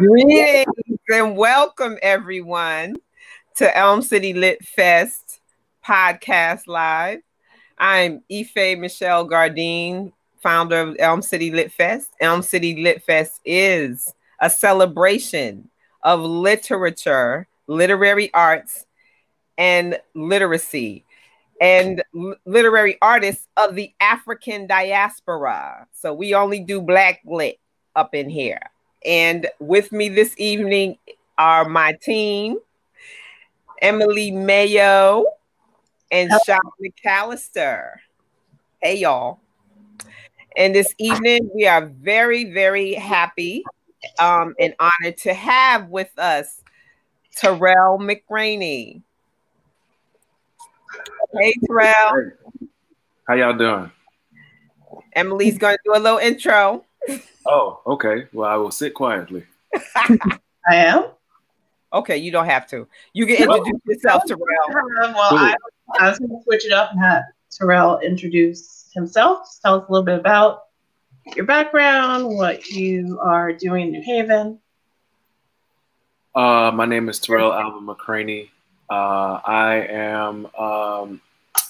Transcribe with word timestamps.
Greetings 0.00 0.64
and 1.10 1.36
welcome 1.36 1.98
everyone 2.00 2.96
to 3.56 3.76
Elm 3.76 4.00
City 4.00 4.32
Lit 4.32 4.64
Fest 4.64 5.42
podcast 5.86 6.66
live. 6.66 7.18
I'm 7.76 8.22
Ife 8.32 8.78
Michelle 8.78 9.24
Gardine, 9.26 10.10
founder 10.42 10.80
of 10.80 10.96
Elm 10.98 11.20
City 11.20 11.50
Lit 11.50 11.70
Fest. 11.70 12.12
Elm 12.18 12.40
City 12.40 12.82
Lit 12.82 13.02
Fest 13.02 13.42
is 13.44 14.14
a 14.40 14.48
celebration 14.48 15.68
of 16.02 16.20
literature, 16.20 17.46
literary 17.66 18.32
arts, 18.32 18.86
and 19.58 19.98
literacy 20.14 21.04
and 21.60 22.02
literary 22.46 22.96
artists 23.02 23.46
of 23.58 23.74
the 23.74 23.92
African 24.00 24.66
diaspora. 24.66 25.86
So 25.92 26.14
we 26.14 26.32
only 26.32 26.60
do 26.60 26.80
black 26.80 27.20
lit 27.26 27.58
up 27.94 28.14
in 28.14 28.30
here. 28.30 28.62
And 29.04 29.48
with 29.58 29.92
me 29.92 30.08
this 30.08 30.34
evening 30.36 30.98
are 31.38 31.68
my 31.68 31.92
team, 32.02 32.58
Emily 33.80 34.30
Mayo 34.30 35.24
and 36.10 36.30
Sean 36.44 36.58
McAllister. 36.82 37.92
Hey, 38.82 38.96
y'all. 38.98 39.40
And 40.56 40.74
this 40.74 40.94
evening, 40.98 41.48
we 41.54 41.66
are 41.66 41.86
very, 41.86 42.52
very 42.52 42.94
happy 42.94 43.64
um, 44.18 44.54
and 44.58 44.74
honored 44.78 45.16
to 45.18 45.32
have 45.32 45.88
with 45.88 46.10
us 46.18 46.62
Tarell 47.36 47.98
McCraney. 47.98 49.02
Hey, 51.32 51.54
Tarell. 51.66 52.32
How 53.26 53.34
y'all 53.34 53.56
doing? 53.56 53.90
Emily's 55.14 55.56
going 55.56 55.76
to 55.76 55.82
do 55.84 55.92
a 55.94 56.02
little 56.02 56.18
intro. 56.18 56.84
Oh, 57.46 57.80
okay. 57.86 58.26
Well, 58.32 58.48
I 58.48 58.56
will 58.56 58.70
sit 58.70 58.94
quietly. 58.94 59.44
I 59.94 60.38
am. 60.70 61.06
Okay, 61.92 62.16
you 62.16 62.30
don't 62.30 62.46
have 62.46 62.66
to. 62.68 62.86
You 63.12 63.26
can 63.26 63.36
introduce 63.36 63.80
yourself, 63.86 64.22
Tarell. 64.26 64.44
Well, 64.68 65.16
I, 65.16 65.56
I 65.98 66.08
was 66.08 66.18
going 66.18 66.30
to 66.30 66.42
switch 66.44 66.64
it 66.64 66.72
up 66.72 66.92
and 66.92 67.00
have 67.00 67.24
Tarell 67.50 67.98
introduce 68.00 68.90
himself. 68.94 69.40
Just 69.40 69.62
tell 69.62 69.80
us 69.80 69.88
a 69.88 69.92
little 69.92 70.04
bit 70.04 70.18
about 70.18 70.64
your 71.34 71.46
background, 71.46 72.36
what 72.36 72.68
you 72.68 73.18
are 73.20 73.52
doing 73.52 73.86
in 73.86 73.92
New 73.92 74.02
Haven. 74.02 74.58
Uh, 76.34 76.70
my 76.72 76.86
name 76.86 77.08
is 77.08 77.18
Tarell 77.18 77.52
Alvin 77.52 77.86
McCraney. 77.86 78.50
Uh, 78.88 79.40
I 79.44 79.86
am 79.88 80.46
um, 80.56 81.20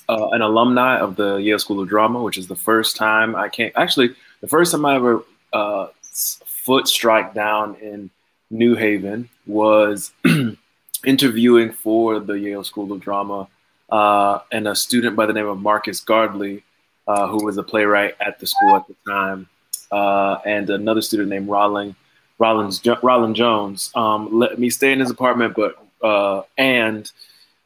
uh, 0.08 0.28
an 0.32 0.42
alumni 0.42 0.98
of 0.98 1.16
the 1.16 1.36
Yale 1.36 1.58
School 1.58 1.80
of 1.80 1.88
Drama, 1.88 2.22
which 2.22 2.36
is 2.36 2.46
the 2.46 2.56
first 2.56 2.96
time 2.96 3.34
I 3.34 3.48
came. 3.48 3.72
Actually, 3.74 4.14
the 4.40 4.48
first 4.48 4.72
time 4.72 4.84
I 4.84 4.96
ever 4.96 5.22
uh, 5.52 5.88
foot 6.02 6.88
strike 6.88 7.34
down 7.34 7.76
in 7.76 8.10
New 8.50 8.74
Haven 8.74 9.28
was 9.46 10.12
interviewing 11.04 11.72
for 11.72 12.20
the 12.20 12.34
Yale 12.34 12.64
School 12.64 12.92
of 12.92 13.00
Drama, 13.00 13.48
uh, 13.90 14.40
and 14.52 14.68
a 14.68 14.74
student 14.74 15.16
by 15.16 15.26
the 15.26 15.32
name 15.32 15.46
of 15.46 15.58
Marcus 15.58 16.00
Gardley, 16.00 16.62
uh, 17.06 17.26
who 17.28 17.44
was 17.44 17.56
a 17.56 17.62
playwright 17.62 18.14
at 18.20 18.38
the 18.38 18.46
school 18.46 18.76
at 18.76 18.86
the 18.86 18.94
time, 19.06 19.48
uh, 19.90 20.38
and 20.44 20.70
another 20.70 21.02
student 21.02 21.28
named 21.28 21.48
Rollin, 21.48 21.94
Rollins, 22.38 22.80
Rolin 22.80 23.34
Jones, 23.34 23.90
um, 23.94 24.38
let 24.38 24.58
me 24.58 24.70
stay 24.70 24.92
in 24.92 25.00
his 25.00 25.10
apartment, 25.10 25.54
but 25.54 25.76
uh, 26.02 26.42
and 26.56 27.10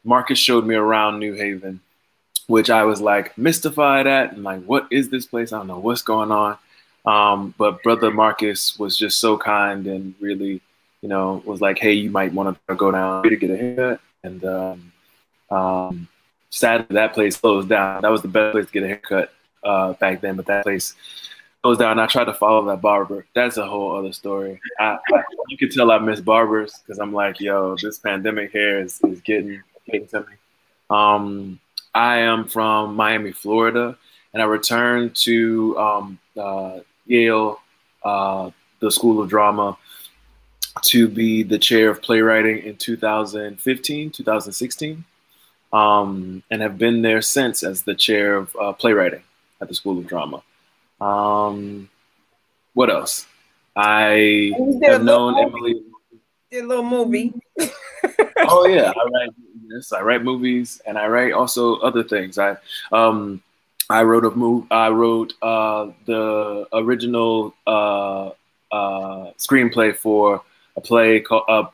Marcus 0.03 0.37
showed 0.37 0.65
me 0.65 0.75
around 0.75 1.19
New 1.19 1.33
Haven, 1.33 1.79
which 2.47 2.69
I 2.69 2.83
was 2.83 2.99
like 2.99 3.37
mystified 3.37 4.05
at, 4.05 4.33
and 4.33 4.43
like, 4.43 4.63
what 4.63 4.87
is 4.91 5.09
this 5.09 5.25
place? 5.25 5.53
I 5.53 5.57
don't 5.57 5.67
know 5.67 5.79
what's 5.79 6.01
going 6.01 6.31
on. 6.31 6.57
Um, 7.05 7.53
but 7.57 7.83
brother 7.83 8.11
Marcus 8.11 8.77
was 8.79 8.97
just 8.97 9.19
so 9.19 9.37
kind 9.37 9.85
and 9.87 10.15
really, 10.19 10.61
you 11.01 11.09
know, 11.09 11.43
was 11.45 11.61
like, 11.61 11.77
hey, 11.77 11.93
you 11.93 12.09
might 12.09 12.33
want 12.33 12.57
to 12.67 12.75
go 12.75 12.91
down 12.91 13.23
to 13.23 13.35
get 13.35 13.51
a 13.51 13.57
haircut. 13.57 14.01
And 14.23 14.43
um, 14.45 14.91
um, 15.51 16.07
sadly, 16.49 16.95
that 16.95 17.13
place 17.13 17.37
closed 17.37 17.69
down. 17.69 18.01
That 18.01 18.11
was 18.11 18.21
the 18.21 18.27
best 18.27 18.53
place 18.53 18.65
to 18.65 18.71
get 18.71 18.83
a 18.83 18.87
haircut 18.87 19.33
uh, 19.63 19.93
back 19.93 20.21
then, 20.21 20.35
but 20.35 20.47
that 20.47 20.63
place 20.63 20.95
closed 21.61 21.79
down. 21.79 21.99
I 21.99 22.07
tried 22.07 22.25
to 22.25 22.33
follow 22.33 22.65
that 22.65 22.81
barber. 22.81 23.25
That's 23.35 23.57
a 23.57 23.67
whole 23.67 23.95
other 23.95 24.13
story. 24.13 24.59
I, 24.79 24.97
I, 25.13 25.23
you 25.49 25.57
can 25.57 25.69
tell 25.69 25.91
I 25.91 25.99
miss 25.99 26.21
barbers 26.21 26.73
because 26.79 26.99
I'm 26.99 27.13
like, 27.13 27.39
yo, 27.39 27.75
this 27.81 27.99
pandemic 27.99 28.51
hair 28.51 28.81
is, 28.81 28.99
is 29.01 29.21
getting 29.21 29.61
getting 29.85 30.07
to 30.07 30.21
me. 30.21 30.33
Um, 30.89 31.59
I 31.93 32.17
am 32.17 32.47
from 32.47 32.95
Miami, 32.95 33.31
Florida, 33.31 33.97
and 34.33 34.41
I 34.41 34.45
returned 34.45 35.15
to 35.17 35.79
um, 35.79 36.19
uh, 36.37 36.79
Yale, 37.05 37.59
uh, 38.03 38.51
the 38.79 38.91
School 38.91 39.21
of 39.21 39.29
Drama, 39.29 39.77
to 40.83 41.07
be 41.07 41.43
the 41.43 41.57
chair 41.57 41.89
of 41.89 42.01
playwriting 42.01 42.59
in 42.63 42.75
2015, 42.75 44.11
2016, 44.11 45.03
um, 45.71 46.43
and 46.51 46.61
have 46.61 46.77
been 46.77 47.01
there 47.01 47.21
since 47.21 47.63
as 47.63 47.83
the 47.83 47.95
chair 47.95 48.35
of 48.35 48.55
uh, 48.59 48.73
playwriting 48.73 49.23
at 49.61 49.67
the 49.67 49.75
School 49.75 49.97
of 49.97 50.07
Drama. 50.07 50.43
Um, 50.99 51.89
what 52.73 52.89
else? 52.89 53.25
I 53.75 54.53
have 54.83 55.03
known 55.03 55.33
movie. 55.33 55.45
Emily. 55.45 55.83
Did 56.51 56.63
a 56.63 56.67
little 56.67 56.83
movie. 56.83 57.33
oh 58.37 58.67
yeah, 58.67 58.91
I 58.95 59.09
write. 59.13 59.29
Yes, 59.67 59.91
I 59.91 60.01
write 60.01 60.23
movies, 60.23 60.81
and 60.85 60.97
I 60.97 61.07
write 61.07 61.33
also 61.33 61.77
other 61.77 62.03
things. 62.03 62.37
I 62.37 62.55
um, 62.91 63.41
I 63.89 64.03
wrote 64.03 64.25
a 64.25 64.31
movie. 64.31 64.67
I 64.71 64.89
wrote 64.89 65.33
uh, 65.41 65.91
the 66.05 66.67
original 66.73 67.53
uh, 67.67 68.29
uh, 68.71 69.31
screenplay 69.37 69.95
for 69.95 70.41
a 70.75 70.81
play 70.81 71.19
called 71.19 71.43
uh, 71.47 71.65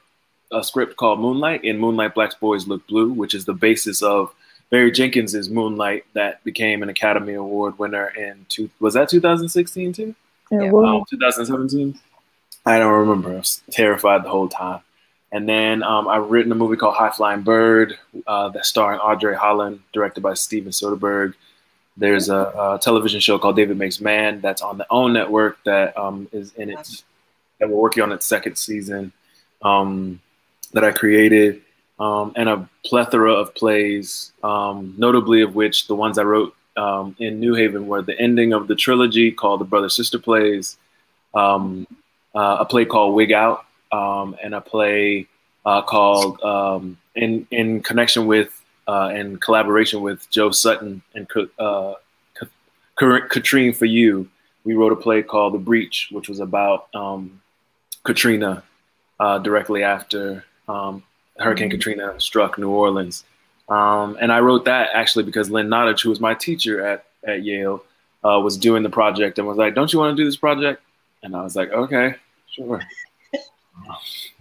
a 0.51 0.63
script 0.63 0.97
called 0.97 1.19
Moonlight 1.19 1.63
in 1.63 1.79
Moonlight 1.79 2.13
Black 2.13 2.39
Boys 2.39 2.67
Look 2.67 2.85
Blue, 2.88 3.11
which 3.11 3.33
is 3.33 3.45
the 3.45 3.53
basis 3.53 4.01
of 4.01 4.33
Barry 4.69 4.91
Jenkins's 4.91 5.49
Moonlight 5.49 6.05
that 6.13 6.44
became 6.44 6.83
an 6.83 6.89
Academy 6.89 7.33
Award 7.33 7.79
winner 7.79 8.07
in 8.07 8.45
two. 8.49 8.69
Was 8.79 8.93
that 8.95 9.09
2016 9.09 9.93
too? 9.93 10.16
Yeah, 10.51 10.72
um, 10.72 11.05
2017. 11.09 11.97
I 12.66 12.79
don't 12.79 12.93
remember. 12.93 13.31
I 13.31 13.38
was 13.38 13.61
terrified 13.72 14.23
the 14.23 14.29
whole 14.29 14.49
time. 14.49 14.81
And 15.31 15.47
then 15.47 15.81
um, 15.81 16.09
I've 16.09 16.29
written 16.29 16.51
a 16.51 16.55
movie 16.55 16.75
called 16.75 16.95
High 16.95 17.09
Flying 17.09 17.41
Bird 17.41 17.97
uh, 18.28 18.49
that's 18.49 18.67
starring 18.67 18.99
André 18.99 19.35
Holland, 19.35 19.79
directed 19.93 20.22
by 20.22 20.33
Steven 20.33 20.72
Soderbergh. 20.72 21.33
There's 21.97 22.29
a, 22.29 22.35
a, 22.35 22.79
television 22.81 23.19
show 23.19 23.38
called 23.38 23.57
David 23.57 23.78
Makes 23.78 24.00
Man 24.00 24.40
that's 24.41 24.62
on 24.62 24.78
the 24.78 24.88
OWN 24.90 25.13
network 25.13 25.57
that 25.66 25.97
um, 25.97 26.28
is 26.31 26.53
in 26.53 26.69
its 26.69 27.03
that 27.59 27.69
we're 27.69 27.78
working 27.78 28.02
on 28.02 28.12
its 28.12 28.25
second 28.25 28.57
season 28.57 29.12
um, 29.61 30.20
that 30.73 30.84
I 30.84 30.91
created, 30.91 31.61
um, 31.99 32.34
and 32.35 32.49
a 32.49 32.67
plethora 32.85 33.34
of 33.34 33.53
plays, 33.53 34.32
um, 34.41 34.96
notably 34.97 35.41
of 35.41 35.53
which 35.53 35.88
the 35.88 35.96
ones 35.96 36.17
I 36.17 36.23
wrote 36.23 36.55
um, 36.78 37.16
in 37.20 37.40
New 37.40 37.53
Haven 37.53 37.88
were 37.88 38.02
the 38.02 38.20
ending 38.20 38.53
of 38.53 38.67
the 38.67 38.76
trilogy 38.76 39.32
called 39.32 39.59
the 39.59 39.66
Brother 39.66 39.90
Sister 39.90 40.17
Plays, 40.17 40.78
um, 41.35 41.85
uh, 42.34 42.58
a 42.61 42.66
play 42.66 42.85
called 42.85 43.14
Wig 43.16 43.34
Out, 43.34 43.66
and 43.91 44.55
a 44.55 44.61
play 44.61 45.28
uh, 45.66 45.82
called 45.82 46.40
in 47.16 47.46
in 47.52 47.84
connection 47.84 48.26
with 48.26 48.60
uh, 48.91 49.08
in 49.09 49.38
collaboration 49.38 50.02
with 50.02 50.29
Joe 50.29 50.52
Sutton 50.52 51.02
and 51.16 51.26
uh, 51.58 51.93
Catherine 52.97 53.72
Filloux, 53.73 54.28
we 54.66 54.73
wrote 54.73 54.91
a 54.91 54.97
play 54.97 55.23
called 55.23 55.53
The 55.53 55.59
Breach, 55.59 56.09
which 56.11 56.28
was 56.28 56.41
about 56.41 56.93
um, 56.93 57.41
Katrina 58.03 58.64
uh, 59.17 59.40
directly 59.40 59.84
after 59.84 60.43
um, 60.67 61.03
Hurricane 61.38 61.70
mm-hmm. 61.70 61.78
Katrina 61.78 62.20
struck 62.20 62.58
New 62.58 62.70
Orleans. 62.70 63.23
Um, 63.70 64.17
and 64.20 64.29
I 64.29 64.41
wrote 64.41 64.66
that 64.66 64.90
actually 64.93 65.23
because 65.23 65.49
Lynn 65.49 65.70
Nottage, 65.70 66.03
who 66.03 66.09
was 66.09 66.20
my 66.20 66.34
teacher 66.34 66.85
at, 66.85 67.05
at 67.26 67.43
Yale, 67.43 67.82
uh, 68.26 68.41
was 68.43 68.58
doing 68.58 68.84
the 68.84 68.90
project 68.90 69.40
and 69.40 69.47
was 69.47 69.58
like, 69.58 69.73
Don't 69.73 69.93
you 69.93 69.99
want 69.99 70.17
to 70.17 70.22
do 70.22 70.28
this 70.28 70.35
project? 70.35 70.84
And 71.23 71.34
I 71.34 71.43
was 71.43 71.55
like, 71.55 71.72
Okay, 71.72 72.16
sure 72.49 72.82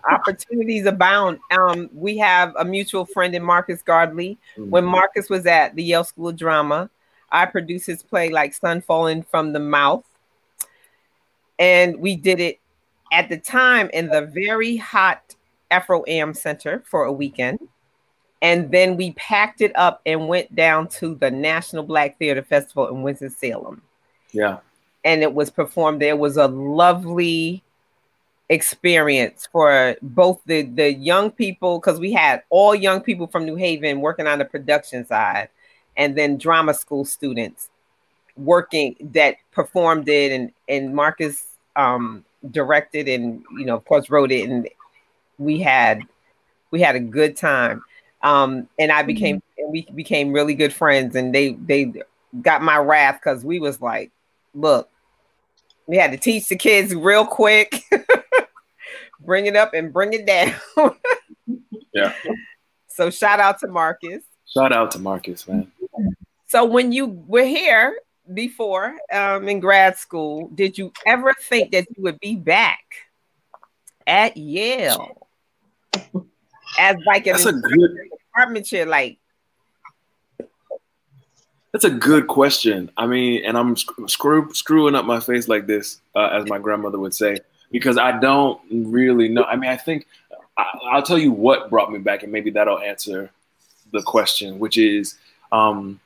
opportunities 0.08 0.86
abound. 0.86 1.38
Um, 1.50 1.90
we 1.92 2.18
have 2.18 2.54
a 2.58 2.64
mutual 2.64 3.04
friend 3.04 3.34
in 3.34 3.42
Marcus 3.42 3.82
Gardley. 3.82 4.38
Mm-hmm. 4.56 4.70
When 4.70 4.84
Marcus 4.84 5.28
was 5.28 5.46
at 5.46 5.74
the 5.74 5.82
Yale 5.82 6.04
School 6.04 6.28
of 6.28 6.36
Drama, 6.36 6.90
I 7.32 7.46
produced 7.46 7.86
his 7.86 8.02
play 8.02 8.30
like 8.30 8.54
Sun 8.54 8.82
Falling 8.82 9.22
from 9.22 9.52
the 9.52 9.60
Mouth. 9.60 10.04
And 11.58 12.00
we 12.00 12.16
did 12.16 12.40
it 12.40 12.58
at 13.12 13.28
the 13.28 13.36
time 13.36 13.90
in 13.92 14.08
the 14.08 14.22
very 14.22 14.76
hot 14.76 15.34
Afro 15.70 16.04
Am 16.06 16.34
Center 16.34 16.82
for 16.86 17.04
a 17.04 17.12
weekend. 17.12 17.60
And 18.42 18.70
then 18.70 18.96
we 18.96 19.12
packed 19.12 19.60
it 19.60 19.72
up 19.76 20.00
and 20.06 20.26
went 20.26 20.54
down 20.56 20.88
to 20.88 21.14
the 21.14 21.30
National 21.30 21.82
Black 21.82 22.18
Theater 22.18 22.42
Festival 22.42 22.88
in 22.88 23.02
Winston-Salem. 23.02 23.82
Yeah. 24.32 24.58
And 25.04 25.22
it 25.22 25.34
was 25.34 25.50
performed 25.50 26.00
there. 26.00 26.16
Was 26.16 26.38
a 26.38 26.46
lovely 26.46 27.62
experience 28.50 29.48
for 29.50 29.96
both 30.02 30.40
the 30.44 30.62
the 30.62 30.92
young 30.92 31.30
people 31.30 31.78
because 31.78 31.98
we 31.98 32.12
had 32.12 32.42
all 32.50 32.74
young 32.74 33.00
people 33.00 33.26
from 33.26 33.46
New 33.46 33.56
Haven 33.56 34.02
working 34.02 34.26
on 34.26 34.38
the 34.38 34.44
production 34.44 35.06
side, 35.06 35.48
and 35.96 36.18
then 36.18 36.36
drama 36.36 36.74
school 36.74 37.06
students 37.06 37.70
working 38.36 38.96
that 39.12 39.36
performed 39.52 40.08
it, 40.08 40.32
and 40.32 40.52
and 40.68 40.94
Marcus 40.94 41.46
um, 41.76 42.24
directed 42.50 43.08
and 43.08 43.42
you 43.58 43.64
know 43.64 43.76
of 43.76 43.84
course 43.84 44.08
wrote 44.08 44.32
it 44.32 44.48
and 44.48 44.68
we 45.38 45.60
had 45.60 46.02
we 46.70 46.80
had 46.80 46.96
a 46.96 47.00
good 47.00 47.36
time 47.36 47.82
um 48.22 48.66
and 48.78 48.90
i 48.90 49.02
became 49.02 49.36
mm-hmm. 49.36 49.62
and 49.62 49.72
we 49.72 49.82
became 49.94 50.32
really 50.32 50.54
good 50.54 50.72
friends 50.72 51.14
and 51.14 51.34
they 51.34 51.52
they 51.66 51.92
got 52.40 52.62
my 52.62 52.78
wrath 52.78 53.20
because 53.22 53.44
we 53.44 53.60
was 53.60 53.80
like 53.82 54.10
look 54.54 54.88
we 55.86 55.96
had 55.96 56.12
to 56.12 56.16
teach 56.16 56.48
the 56.48 56.56
kids 56.56 56.94
real 56.94 57.26
quick 57.26 57.82
bring 59.24 59.46
it 59.46 59.56
up 59.56 59.74
and 59.74 59.92
bring 59.92 60.12
it 60.12 60.26
down. 60.26 60.54
Yeah. 61.92 62.12
So 62.86 63.10
shout 63.10 63.40
out 63.40 63.58
to 63.60 63.66
marcus. 63.66 64.22
Shout 64.46 64.72
out 64.72 64.92
to 64.92 64.98
marcus 64.98 65.48
man. 65.48 65.70
So 66.46 66.64
when 66.64 66.92
you 66.92 67.06
were 67.26 67.44
here 67.44 67.98
before 68.32 68.96
um, 69.12 69.48
in 69.48 69.60
grad 69.60 69.96
school, 69.96 70.48
did 70.54 70.78
you 70.78 70.92
ever 71.06 71.34
think 71.34 71.72
that 71.72 71.86
you 71.96 72.02
would 72.02 72.20
be 72.20 72.36
back 72.36 72.80
at 74.06 74.36
Yale? 74.36 75.26
As 76.78 76.96
like 77.06 77.26
an 77.26 77.32
that's 77.32 77.46
a 77.46 77.52
good 77.52 77.90
department 78.32 78.66
chair? 78.66 78.86
Like 78.86 79.18
that's 81.72 81.84
a 81.84 81.90
good 81.90 82.26
question. 82.26 82.90
I 82.96 83.06
mean, 83.06 83.44
and 83.44 83.56
I'm 83.56 83.76
screw, 83.76 84.52
screwing 84.54 84.94
up 84.94 85.04
my 85.04 85.20
face 85.20 85.48
like 85.48 85.66
this, 85.66 86.00
uh, 86.16 86.28
as 86.32 86.48
my 86.48 86.58
grandmother 86.58 86.98
would 86.98 87.14
say, 87.14 87.38
because 87.70 87.98
I 87.98 88.18
don't 88.18 88.60
really 88.70 89.28
know. 89.28 89.44
I 89.44 89.56
mean, 89.56 89.70
I 89.70 89.76
think 89.76 90.06
I, 90.56 90.94
will 90.94 91.02
tell 91.02 91.18
you 91.18 91.32
what 91.32 91.70
brought 91.70 91.90
me 91.92 91.98
back, 91.98 92.22
and 92.22 92.32
maybe 92.32 92.50
that'll 92.50 92.78
answer 92.78 93.30
the 93.92 94.02
question, 94.02 94.58
which 94.58 94.76
is. 94.76 95.16
Um, 95.52 96.00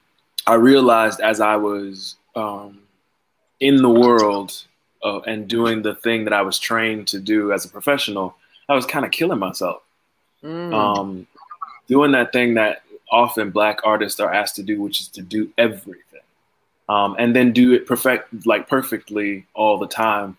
I 0.46 0.54
realized 0.54 1.20
as 1.20 1.40
I 1.40 1.56
was 1.56 2.16
um, 2.36 2.80
in 3.60 3.76
the 3.76 3.88
world 3.88 4.64
uh, 5.02 5.20
and 5.20 5.48
doing 5.48 5.82
the 5.82 5.94
thing 5.94 6.24
that 6.24 6.32
I 6.32 6.42
was 6.42 6.58
trained 6.58 7.08
to 7.08 7.20
do 7.20 7.52
as 7.52 7.64
a 7.64 7.68
professional, 7.68 8.36
I 8.68 8.74
was 8.74 8.86
kind 8.86 9.04
of 9.04 9.10
killing 9.10 9.38
myself. 9.38 9.82
Mm. 10.42 10.74
Um, 10.74 11.26
doing 11.88 12.12
that 12.12 12.32
thing 12.32 12.54
that 12.54 12.82
often 13.10 13.50
black 13.50 13.80
artists 13.84 14.20
are 14.20 14.32
asked 14.32 14.56
to 14.56 14.62
do, 14.62 14.80
which 14.82 15.00
is 15.00 15.08
to 15.08 15.22
do 15.22 15.50
everything. 15.56 16.02
Um, 16.88 17.16
and 17.18 17.34
then 17.34 17.52
do 17.52 17.72
it 17.72 17.86
perfect, 17.86 18.46
like 18.46 18.68
perfectly 18.68 19.46
all 19.54 19.78
the 19.78 19.86
time, 19.86 20.36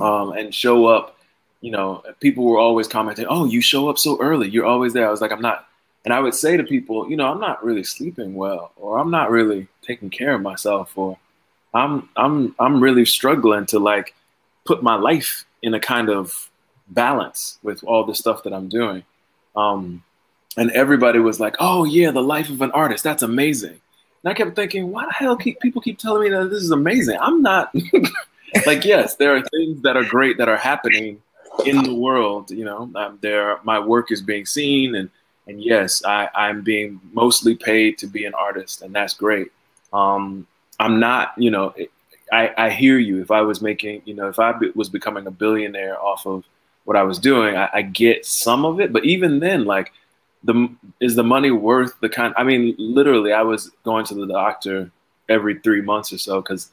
um, 0.00 0.32
and 0.32 0.54
show 0.54 0.86
up. 0.86 1.16
You 1.60 1.72
know, 1.72 2.04
people 2.20 2.44
were 2.44 2.58
always 2.58 2.86
commenting, 2.86 3.26
"Oh, 3.28 3.44
you 3.44 3.60
show 3.60 3.88
up 3.88 3.98
so 3.98 4.20
early. 4.20 4.48
You're 4.48 4.66
always 4.66 4.92
there." 4.92 5.06
I 5.06 5.10
was 5.10 5.20
like, 5.20 5.32
"I'm 5.32 5.40
not 5.40 5.68
and 6.04 6.14
I 6.14 6.20
would 6.20 6.34
say 6.34 6.56
to 6.56 6.64
people, 6.64 7.10
you 7.10 7.16
know, 7.16 7.30
I'm 7.30 7.38
not 7.40 7.62
really 7.62 7.84
sleeping 7.84 8.34
well, 8.34 8.72
or 8.76 8.98
I'm 8.98 9.10
not 9.10 9.30
really 9.30 9.68
taking 9.82 10.10
care 10.10 10.32
of 10.34 10.40
myself, 10.40 10.96
or 10.96 11.18
I'm 11.74 12.08
I'm 12.16 12.54
I'm 12.58 12.82
really 12.82 13.04
struggling 13.04 13.66
to 13.66 13.78
like 13.78 14.14
put 14.64 14.82
my 14.82 14.94
life 14.94 15.44
in 15.62 15.74
a 15.74 15.80
kind 15.80 16.08
of 16.08 16.50
balance 16.88 17.58
with 17.62 17.84
all 17.84 18.04
the 18.04 18.14
stuff 18.14 18.44
that 18.44 18.54
I'm 18.54 18.68
doing. 18.68 19.02
Um, 19.54 20.02
and 20.56 20.70
everybody 20.70 21.18
was 21.18 21.40
like, 21.40 21.56
"Oh 21.58 21.84
yeah, 21.84 22.10
the 22.10 22.22
life 22.22 22.48
of 22.48 22.62
an 22.62 22.70
artist. 22.70 23.04
That's 23.04 23.22
amazing." 23.22 23.78
And 24.22 24.30
I 24.30 24.34
kept 24.34 24.56
thinking, 24.56 24.90
"Why 24.90 25.04
the 25.04 25.12
hell 25.12 25.36
keep 25.36 25.60
people 25.60 25.82
keep 25.82 25.98
telling 25.98 26.22
me 26.22 26.30
that 26.30 26.48
this 26.48 26.62
is 26.62 26.70
amazing? 26.70 27.18
I'm 27.20 27.42
not." 27.42 27.74
like, 28.66 28.84
yes, 28.84 29.16
there 29.16 29.36
are 29.36 29.42
things 29.42 29.82
that 29.82 29.96
are 29.96 30.04
great 30.04 30.38
that 30.38 30.48
are 30.48 30.56
happening 30.56 31.22
in 31.64 31.82
the 31.82 31.94
world. 31.94 32.50
You 32.50 32.64
know, 32.64 32.90
um, 32.94 33.18
there 33.20 33.58
my 33.64 33.78
work 33.78 34.10
is 34.10 34.22
being 34.22 34.46
seen 34.46 34.94
and 34.94 35.10
and 35.48 35.62
yes, 35.62 36.04
I, 36.04 36.28
I'm 36.34 36.60
being 36.62 37.00
mostly 37.12 37.56
paid 37.56 37.96
to 37.98 38.06
be 38.06 38.26
an 38.26 38.34
artist, 38.34 38.82
and 38.82 38.94
that's 38.94 39.14
great. 39.14 39.48
Um, 39.92 40.46
I'm 40.78 41.00
not, 41.00 41.32
you 41.38 41.50
know, 41.50 41.74
I, 42.30 42.52
I 42.56 42.70
hear 42.70 42.98
you. 42.98 43.22
If 43.22 43.30
I 43.30 43.40
was 43.40 43.62
making, 43.62 44.02
you 44.04 44.12
know, 44.12 44.28
if 44.28 44.38
I 44.38 44.52
was 44.74 44.90
becoming 44.90 45.26
a 45.26 45.30
billionaire 45.30 45.98
off 45.98 46.26
of 46.26 46.44
what 46.84 46.98
I 46.98 47.02
was 47.02 47.18
doing, 47.18 47.56
I, 47.56 47.70
I 47.72 47.82
get 47.82 48.26
some 48.26 48.66
of 48.66 48.78
it. 48.78 48.92
But 48.92 49.06
even 49.06 49.40
then, 49.40 49.64
like, 49.64 49.92
the 50.44 50.68
is 51.00 51.16
the 51.16 51.24
money 51.24 51.50
worth 51.50 51.98
the 52.00 52.10
kind? 52.10 52.34
I 52.36 52.44
mean, 52.44 52.74
literally, 52.78 53.32
I 53.32 53.42
was 53.42 53.70
going 53.84 54.04
to 54.06 54.14
the 54.14 54.26
doctor 54.26 54.90
every 55.30 55.58
three 55.60 55.80
months 55.80 56.12
or 56.12 56.18
so 56.18 56.42
because 56.42 56.70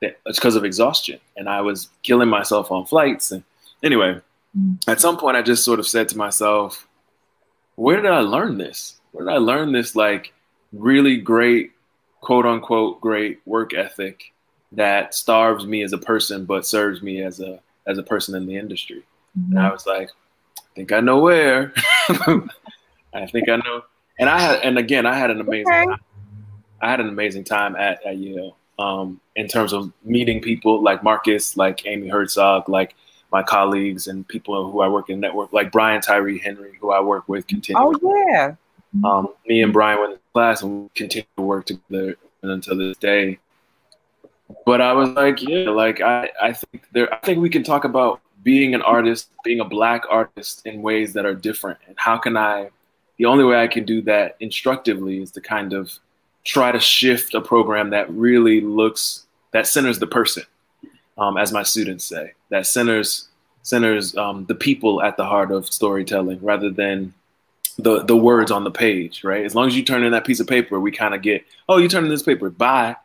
it's 0.00 0.38
because 0.38 0.56
of 0.56 0.64
exhaustion, 0.64 1.20
and 1.36 1.48
I 1.48 1.60
was 1.60 1.88
killing 2.02 2.28
myself 2.28 2.70
on 2.70 2.84
flights. 2.86 3.32
And 3.32 3.42
anyway, 3.82 4.20
mm-hmm. 4.56 4.90
at 4.90 5.00
some 5.00 5.16
point, 5.16 5.36
I 5.36 5.42
just 5.42 5.64
sort 5.64 5.78
of 5.78 5.86
said 5.86 6.08
to 6.10 6.18
myself, 6.18 6.86
where 7.76 8.00
did 8.00 8.10
I 8.10 8.20
learn 8.20 8.58
this? 8.58 9.00
Where 9.12 9.24
did 9.24 9.32
I 9.32 9.38
learn 9.38 9.72
this 9.72 9.96
like 9.96 10.32
really 10.72 11.16
great, 11.16 11.72
quote 12.20 12.46
unquote, 12.46 13.00
great 13.00 13.40
work 13.46 13.74
ethic 13.74 14.32
that 14.72 15.14
starves 15.14 15.64
me 15.64 15.82
as 15.82 15.92
a 15.92 15.98
person 15.98 16.44
but 16.44 16.66
serves 16.66 17.00
me 17.00 17.22
as 17.22 17.40
a 17.40 17.60
as 17.86 17.98
a 17.98 18.02
person 18.02 18.34
in 18.34 18.46
the 18.46 18.56
industry? 18.56 19.02
Mm-hmm. 19.38 19.56
And 19.56 19.66
I 19.66 19.72
was 19.72 19.86
like, 19.86 20.10
I 20.58 20.62
think 20.74 20.92
I 20.92 21.00
know 21.00 21.20
where. 21.20 21.72
I 22.08 23.26
think 23.26 23.48
I 23.48 23.56
know. 23.56 23.82
And 24.18 24.28
I 24.28 24.38
had, 24.38 24.60
and 24.62 24.78
again, 24.78 25.06
I 25.06 25.16
had 25.16 25.30
an 25.30 25.40
amazing, 25.40 25.90
okay. 25.90 26.02
I 26.80 26.90
had 26.90 27.00
an 27.00 27.08
amazing 27.08 27.44
time 27.44 27.76
at, 27.76 28.04
at 28.06 28.16
Yale 28.16 28.56
um, 28.78 29.20
in 29.34 29.48
terms 29.48 29.72
of 29.72 29.92
meeting 30.04 30.40
people 30.40 30.82
like 30.82 31.02
Marcus, 31.02 31.56
like 31.56 31.86
Amy 31.86 32.08
Herzog, 32.08 32.68
like 32.68 32.94
my 33.32 33.42
colleagues 33.42 34.06
and 34.06 34.26
people 34.28 34.70
who 34.70 34.80
I 34.80 34.88
work 34.88 35.10
in 35.10 35.20
network, 35.20 35.52
like 35.52 35.72
Brian 35.72 36.00
Tyree 36.00 36.38
Henry, 36.38 36.76
who 36.80 36.90
I 36.90 37.00
work 37.00 37.28
with 37.28 37.46
continually. 37.46 37.96
Oh 38.02 38.26
yeah. 38.30 38.54
Um, 39.04 39.28
me 39.46 39.62
and 39.62 39.72
Brian 39.72 39.98
went 40.00 40.12
to 40.14 40.20
class 40.32 40.62
and 40.62 40.84
we 40.84 40.88
continue 40.94 41.26
to 41.36 41.42
work 41.42 41.66
together 41.66 42.16
until 42.42 42.76
this 42.76 42.96
day. 42.98 43.38
But 44.64 44.80
I 44.80 44.92
was 44.92 45.08
like, 45.10 45.42
yeah, 45.42 45.70
like 45.70 46.00
I, 46.00 46.30
I 46.40 46.52
think 46.52 46.86
there 46.92 47.12
I 47.12 47.18
think 47.18 47.40
we 47.40 47.50
can 47.50 47.64
talk 47.64 47.84
about 47.84 48.20
being 48.42 48.74
an 48.74 48.82
artist, 48.82 49.30
being 49.42 49.60
a 49.60 49.64
black 49.64 50.04
artist 50.08 50.64
in 50.66 50.82
ways 50.82 51.12
that 51.14 51.26
are 51.26 51.34
different. 51.34 51.78
And 51.88 51.96
how 51.98 52.16
can 52.16 52.36
I 52.36 52.70
the 53.18 53.24
only 53.24 53.44
way 53.44 53.60
I 53.60 53.66
can 53.66 53.84
do 53.84 54.02
that 54.02 54.36
instructively 54.40 55.20
is 55.20 55.30
to 55.32 55.40
kind 55.40 55.72
of 55.72 55.98
try 56.46 56.72
to 56.72 56.80
shift 56.80 57.34
a 57.34 57.40
program 57.42 57.90
that 57.90 58.08
really 58.10 58.62
looks 58.62 59.26
that 59.52 59.66
centers 59.66 59.98
the 59.98 60.06
person 60.06 60.44
um, 61.18 61.36
as 61.36 61.52
my 61.52 61.62
students 61.62 62.04
say, 62.04 62.32
that 62.50 62.66
centers 62.66 63.28
centers 63.62 64.16
um, 64.16 64.46
the 64.46 64.54
people 64.54 65.02
at 65.02 65.16
the 65.16 65.24
heart 65.24 65.50
of 65.50 65.66
storytelling 65.66 66.38
rather 66.40 66.70
than 66.70 67.12
the 67.78 68.04
the 68.04 68.16
words 68.16 68.50
on 68.50 68.64
the 68.64 68.70
page, 68.70 69.24
right? 69.24 69.44
As 69.44 69.54
long 69.54 69.66
as 69.66 69.76
you 69.76 69.82
turn 69.82 70.04
in 70.04 70.12
that 70.12 70.26
piece 70.26 70.40
of 70.40 70.46
paper, 70.46 70.78
we 70.78 70.90
kind 70.90 71.14
of 71.14 71.22
get, 71.22 71.44
oh, 71.68 71.78
you 71.78 71.88
turn 71.88 72.04
in 72.04 72.10
this 72.10 72.22
paper, 72.22 72.50
bye, 72.50 72.96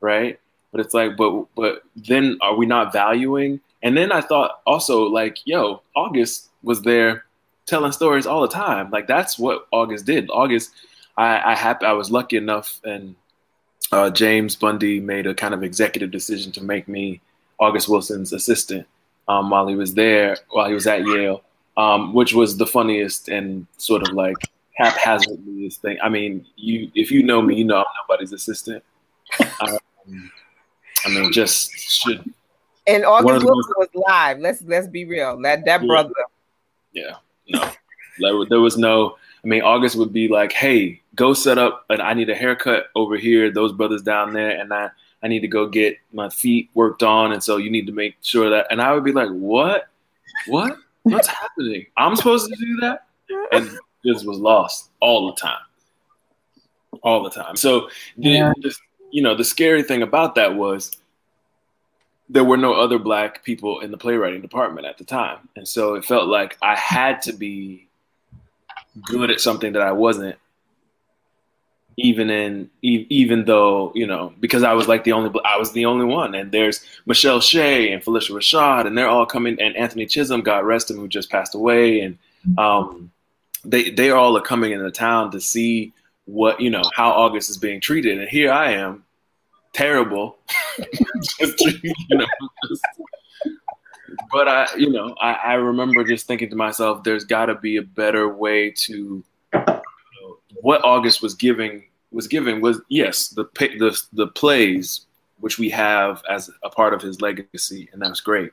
right? 0.00 0.38
But 0.72 0.80
it's 0.80 0.94
like, 0.94 1.16
but 1.16 1.46
but 1.54 1.82
then 1.96 2.38
are 2.40 2.56
we 2.56 2.66
not 2.66 2.92
valuing? 2.92 3.60
And 3.82 3.96
then 3.96 4.12
I 4.12 4.20
thought 4.20 4.60
also 4.66 5.04
like, 5.04 5.38
yo, 5.44 5.82
August 5.96 6.48
was 6.62 6.82
there 6.82 7.24
telling 7.66 7.92
stories 7.92 8.26
all 8.26 8.42
the 8.42 8.48
time. 8.48 8.90
Like 8.90 9.06
that's 9.06 9.38
what 9.38 9.66
August 9.70 10.06
did. 10.06 10.28
August, 10.30 10.70
I 11.20 11.54
I 11.54 11.76
I 11.82 11.92
was 11.92 12.10
lucky 12.10 12.36
enough, 12.36 12.80
and 12.84 13.14
uh, 13.92 14.10
James 14.10 14.56
Bundy 14.56 15.00
made 15.00 15.26
a 15.26 15.34
kind 15.34 15.54
of 15.54 15.62
executive 15.62 16.10
decision 16.10 16.52
to 16.52 16.62
make 16.62 16.88
me 16.88 17.20
August 17.58 17.88
Wilson's 17.88 18.32
assistant 18.32 18.86
um, 19.28 19.50
while 19.50 19.66
he 19.66 19.74
was 19.74 19.94
there, 19.94 20.36
while 20.50 20.68
he 20.68 20.74
was 20.74 20.86
at 20.86 21.06
Yale, 21.06 21.42
um, 21.76 22.14
which 22.14 22.32
was 22.32 22.56
the 22.56 22.66
funniest 22.66 23.28
and 23.28 23.66
sort 23.76 24.06
of 24.06 24.14
like 24.14 24.36
haphazardly 24.76 25.68
thing. 25.70 25.98
I 26.02 26.08
mean, 26.08 26.46
you 26.56 26.90
if 26.94 27.10
you 27.10 27.22
know 27.22 27.42
me, 27.42 27.56
you 27.56 27.64
know 27.64 27.78
I'm 27.78 27.84
nobody's 28.08 28.32
assistant. 28.32 28.82
Um, 29.60 30.30
I 31.04 31.08
mean, 31.10 31.32
just 31.32 31.70
should. 31.78 32.24
And 32.86 33.04
August 33.04 33.44
Wilson 33.44 33.74
was 33.76 33.88
live. 33.94 34.38
Let's 34.40 34.62
let's 34.62 34.88
be 34.88 35.04
real. 35.04 35.40
That 35.42 35.64
that 35.66 35.82
yeah. 35.82 35.86
brother. 35.86 36.14
Yeah, 36.92 37.70
no, 38.18 38.44
there 38.46 38.60
was 38.60 38.76
no. 38.76 39.16
I 39.44 39.46
mean, 39.46 39.62
August 39.62 39.96
would 39.96 40.12
be 40.12 40.28
like, 40.28 40.52
"Hey, 40.52 41.00
go 41.14 41.34
set 41.34 41.58
up, 41.58 41.84
and 41.90 42.00
I 42.00 42.14
need 42.14 42.30
a 42.30 42.34
haircut 42.34 42.86
over 42.94 43.16
here. 43.16 43.50
Those 43.50 43.72
brothers 43.72 44.02
down 44.02 44.32
there, 44.32 44.50
and 44.50 44.72
I 44.72 44.90
I 45.22 45.28
need 45.28 45.40
to 45.40 45.48
go 45.48 45.66
get 45.66 45.98
my 46.12 46.28
feet 46.28 46.70
worked 46.74 47.02
on, 47.02 47.32
and 47.32 47.42
so 47.42 47.56
you 47.56 47.70
need 47.70 47.86
to 47.86 47.92
make 47.92 48.16
sure 48.22 48.50
that. 48.50 48.66
And 48.70 48.80
I 48.80 48.92
would 48.92 49.04
be 49.04 49.12
like, 49.12 49.28
what? 49.30 49.88
What? 50.46 50.76
What's 51.02 51.26
happening? 51.40 51.86
I'm 51.96 52.16
supposed 52.16 52.48
to 52.48 52.56
do 52.56 52.76
that? 52.80 53.06
And 53.52 53.70
this 54.04 54.24
was 54.24 54.38
lost 54.38 54.90
all 55.00 55.28
the 55.28 55.40
time, 55.40 55.60
all 57.02 57.22
the 57.22 57.30
time. 57.30 57.56
So 57.56 57.88
yeah. 58.16 58.52
the, 58.60 58.74
you 59.10 59.22
know, 59.22 59.36
the 59.36 59.44
scary 59.44 59.82
thing 59.82 60.02
about 60.02 60.34
that 60.36 60.54
was 60.54 60.96
there 62.28 62.44
were 62.44 62.56
no 62.56 62.74
other 62.74 62.98
black 62.98 63.44
people 63.44 63.80
in 63.80 63.90
the 63.90 63.98
playwriting 63.98 64.40
department 64.40 64.86
at 64.86 64.98
the 64.98 65.04
time, 65.04 65.48
and 65.54 65.66
so 65.66 65.94
it 65.94 66.04
felt 66.04 66.28
like 66.28 66.56
I 66.62 66.76
had 66.76 67.22
to 67.22 67.32
be 67.32 67.88
good 69.02 69.30
at 69.30 69.40
something 69.40 69.74
that 69.74 69.82
I 69.82 69.92
wasn't 69.92 70.36
even 72.02 72.30
in 72.30 72.70
even 72.82 73.44
though 73.44 73.92
you 73.94 74.06
know 74.06 74.32
because 74.40 74.62
I 74.62 74.72
was 74.72 74.88
like 74.88 75.04
the 75.04 75.12
only 75.12 75.30
I 75.44 75.58
was 75.58 75.72
the 75.72 75.86
only 75.86 76.04
one. 76.04 76.34
And 76.34 76.50
there's 76.52 76.84
Michele 77.06 77.40
Shay 77.40 77.92
and 77.92 78.02
Phylicia 78.02 78.30
Rashad 78.30 78.86
and 78.86 78.96
they're 78.96 79.08
all 79.08 79.26
coming 79.26 79.60
and 79.60 79.76
Anthony 79.76 80.06
Chisholm 80.06 80.40
God 80.42 80.64
rest 80.64 80.90
him 80.90 80.96
who 80.96 81.08
just 81.08 81.30
passed 81.30 81.54
away. 81.54 82.00
And 82.00 82.18
um, 82.58 83.10
they 83.64 83.90
they 83.90 84.10
all 84.10 84.36
are 84.36 84.42
coming 84.42 84.72
into 84.72 84.90
town 84.90 85.30
to 85.32 85.40
see 85.40 85.92
what 86.24 86.60
you 86.60 86.70
know 86.70 86.82
how 86.94 87.10
August 87.10 87.50
is 87.50 87.58
being 87.58 87.80
treated. 87.80 88.18
And 88.18 88.28
here 88.28 88.50
I 88.50 88.72
am 88.72 89.04
terrible. 89.72 90.38
Just, 91.38 91.60
you 91.60 91.92
know 92.10 92.26
just, 92.68 92.82
but 94.32 94.48
I, 94.48 94.66
you 94.76 94.90
know, 94.90 95.14
I, 95.20 95.32
I 95.32 95.52
remember 95.54 96.04
just 96.04 96.26
thinking 96.26 96.50
to 96.50 96.56
myself, 96.56 97.02
there's 97.04 97.24
got 97.24 97.46
to 97.46 97.54
be 97.54 97.76
a 97.76 97.82
better 97.82 98.28
way 98.28 98.70
to. 98.70 99.24
What 100.62 100.84
August 100.84 101.22
was 101.22 101.34
giving 101.34 101.84
was 102.12 102.26
given 102.26 102.60
was 102.60 102.80
yes 102.88 103.28
the 103.28 103.44
the 103.54 104.02
the 104.12 104.26
plays 104.28 105.06
which 105.40 105.58
we 105.58 105.70
have 105.70 106.22
as 106.28 106.50
a 106.62 106.70
part 106.70 106.94
of 106.94 107.02
his 107.02 107.20
legacy, 107.20 107.88
and 107.92 108.00
that's 108.00 108.20
great. 108.20 108.52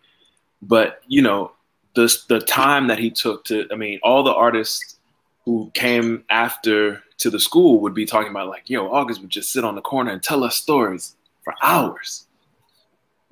But 0.62 1.02
you 1.08 1.22
know, 1.22 1.52
the 1.94 2.16
the 2.30 2.40
time 2.40 2.88
that 2.88 3.00
he 3.00 3.12
took 3.12 3.46
to, 3.46 3.68
I 3.72 3.76
mean, 3.76 4.00
all 4.04 4.24
the 4.24 4.34
artists 4.34 4.96
who 5.46 5.72
came 5.74 6.24
after 6.30 7.04
to 7.18 7.30
the 7.30 7.40
school 7.40 7.80
would 7.80 7.94
be 7.94 8.06
talking 8.06 8.32
about 8.32 8.50
like, 8.50 8.70
yo, 8.70 8.92
August 8.92 9.22
would 9.22 9.30
just 9.30 9.52
sit 9.52 9.64
on 9.64 9.76
the 9.76 9.82
corner 9.82 10.12
and 10.12 10.22
tell 10.22 10.44
us 10.44 10.56
stories 10.56 11.16
for 11.44 11.54
hours, 11.62 12.26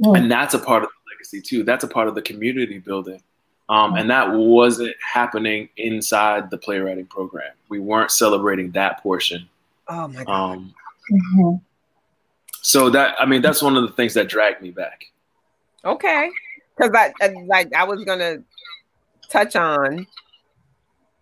mm. 0.02 0.18
and 0.18 0.30
that's 0.30 0.54
a 0.54 0.60
part 0.60 0.84
of 0.84 0.90
the 0.90 1.14
legacy 1.14 1.42
too. 1.42 1.64
That's 1.64 1.84
a 1.84 1.90
part 1.90 2.08
of 2.08 2.16
the 2.16 2.22
community 2.22 2.80
building. 2.80 3.22
Um, 3.68 3.96
and 3.96 4.08
that 4.12 4.32
wasn't 4.32 4.96
happening 5.04 5.70
inside 5.78 6.52
the 6.52 6.58
playwriting 6.58 7.08
program. 7.08 7.52
We 7.68 7.80
weren't 7.80 8.12
celebrating 8.12 8.70
that 8.72 9.02
portion. 9.02 9.50
Oh 9.88 10.08
my 10.08 10.24
god! 10.24 10.30
Um, 10.30 10.74
mm-hmm 11.12 11.56
so 12.66 12.90
that 12.90 13.16
I 13.20 13.28
mean 13.28 13.44
that's 13.44 13.62
one 13.62 13.78
of 13.78 13.84
the 13.84 13.94
things 13.94 14.16
that 14.16 14.28
dragged 14.28 14.60
me 14.60 14.72
back. 14.72 15.06
Okay, 15.86 16.32
because 16.76 16.92
I, 16.96 17.28
like 17.46 17.72
I 17.76 17.84
was 17.84 18.04
gonna 18.04 18.38
touch 19.30 19.56
on 19.56 20.08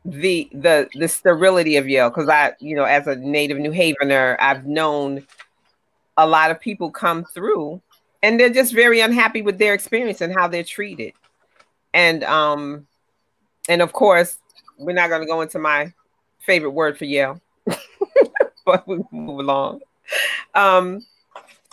the 0.05 0.49
the 0.53 0.87
the 0.95 1.09
sterility 1.09 1.75
of 1.75 1.85
Yale 1.85 2.09
because 2.09 2.29
I 2.29 2.53
you 2.61 2.77
know 2.77 2.85
as 2.85 3.07
a 3.07 3.17
native 3.17 3.57
New 3.57 3.71
Havener 3.71 4.37
I've 4.39 4.65
known 4.65 5.27
a 6.15 6.25
lot 6.25 6.49
of 6.49 6.61
people 6.61 6.89
come 6.89 7.25
through 7.25 7.81
and 8.21 8.39
they're 8.39 8.49
just 8.49 8.73
very 8.73 9.01
unhappy 9.01 9.41
with 9.41 9.57
their 9.57 9.73
experience 9.73 10.21
and 10.21 10.33
how 10.33 10.47
they're 10.47 10.63
treated 10.63 11.11
and 11.93 12.23
um 12.23 12.87
and 13.67 13.81
of 13.81 13.91
course 13.91 14.37
we're 14.77 14.93
not 14.93 15.09
going 15.09 15.21
to 15.21 15.27
go 15.27 15.41
into 15.41 15.59
my 15.59 15.91
favorite 16.39 16.71
word 16.71 16.97
for 16.97 17.03
Yale 17.03 17.41
but 18.65 18.87
we 18.87 18.99
move 19.11 19.39
along 19.39 19.79
um 20.55 21.03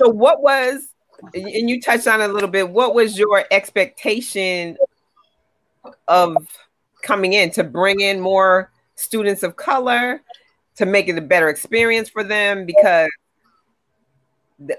so, 0.01 0.09
what 0.09 0.43
was, 0.43 0.95
and 1.35 1.69
you 1.69 1.79
touched 1.79 2.07
on 2.07 2.23
it 2.23 2.31
a 2.31 2.33
little 2.33 2.49
bit, 2.49 2.71
what 2.71 2.95
was 2.95 3.19
your 3.19 3.45
expectation 3.51 4.79
of 6.09 6.37
coming 7.03 7.35
in 7.35 7.51
to 7.51 7.65
bring 7.65 8.01
in 8.01 8.19
more 8.19 8.71
students 8.95 9.43
of 9.43 9.57
color, 9.57 10.23
to 10.77 10.87
make 10.87 11.09
it 11.09 11.19
a 11.19 11.21
better 11.21 11.51
experience 11.51 12.09
for 12.09 12.25
them? 12.25 12.65
Because 12.65 13.11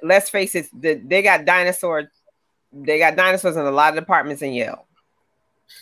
let's 0.01 0.32
face 0.32 0.56
it, 0.56 0.70
they 0.74 1.22
got 1.22 1.46
dinosaurs. 1.46 2.08
they 2.74 2.98
got 2.98 3.15
dinosaurs 3.15 3.58
in 3.58 3.65
a 3.68 3.72
lot 3.72 3.96
of 3.96 4.00
departments 4.00 4.41
in 4.41 4.53
Yale 4.53 4.88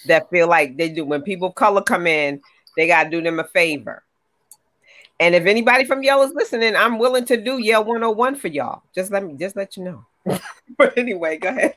that 0.05 0.29
feel 0.29 0.49
like 0.49 0.75
they 0.75 0.89
do 0.89 1.05
when 1.05 1.21
people 1.21 1.47
of 1.47 1.55
color 1.55 1.81
come 1.81 2.07
in, 2.07 2.41
they 2.75 2.87
got 2.87 3.05
to 3.05 3.09
do 3.09 3.21
them 3.21 3.39
a 3.39 3.45
favor. 3.45 4.03
And 5.19 5.35
if 5.35 5.45
anybody 5.45 5.83
from 5.83 6.01
Yale 6.01 6.21
is 6.23 6.33
listening, 6.33 6.75
I'm 6.75 6.97
willing 6.97 7.25
to 7.25 7.37
do 7.37 7.57
Yale 7.57 7.83
101 7.83 8.35
for 8.35 8.47
y'all. 8.47 8.83
Just 8.95 9.11
let 9.11 9.25
me 9.25 9.35
just 9.37 9.55
let 9.55 9.75
you 9.75 9.83
know. 9.83 10.05
but 10.77 10.97
anyway, 10.97 11.37
go 11.37 11.49
ahead. 11.49 11.75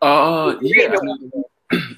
Uh 0.00 0.56
yeah. 0.62 0.94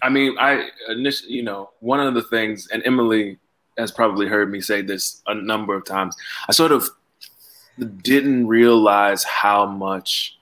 I 0.02 0.08
mean, 0.08 0.36
I 0.40 0.68
initially, 0.88 1.32
you 1.32 1.42
know, 1.42 1.70
one 1.80 2.00
of 2.00 2.14
the 2.14 2.22
things, 2.22 2.68
and 2.68 2.82
Emily 2.86 3.38
has 3.76 3.90
probably 3.90 4.26
heard 4.26 4.50
me 4.50 4.60
say 4.60 4.82
this 4.82 5.22
a 5.26 5.34
number 5.34 5.74
of 5.74 5.84
times. 5.84 6.16
I 6.48 6.52
sort 6.52 6.72
of 6.72 6.88
didn't 8.02 8.46
realize 8.46 9.24
how 9.24 9.66
much 9.66 10.38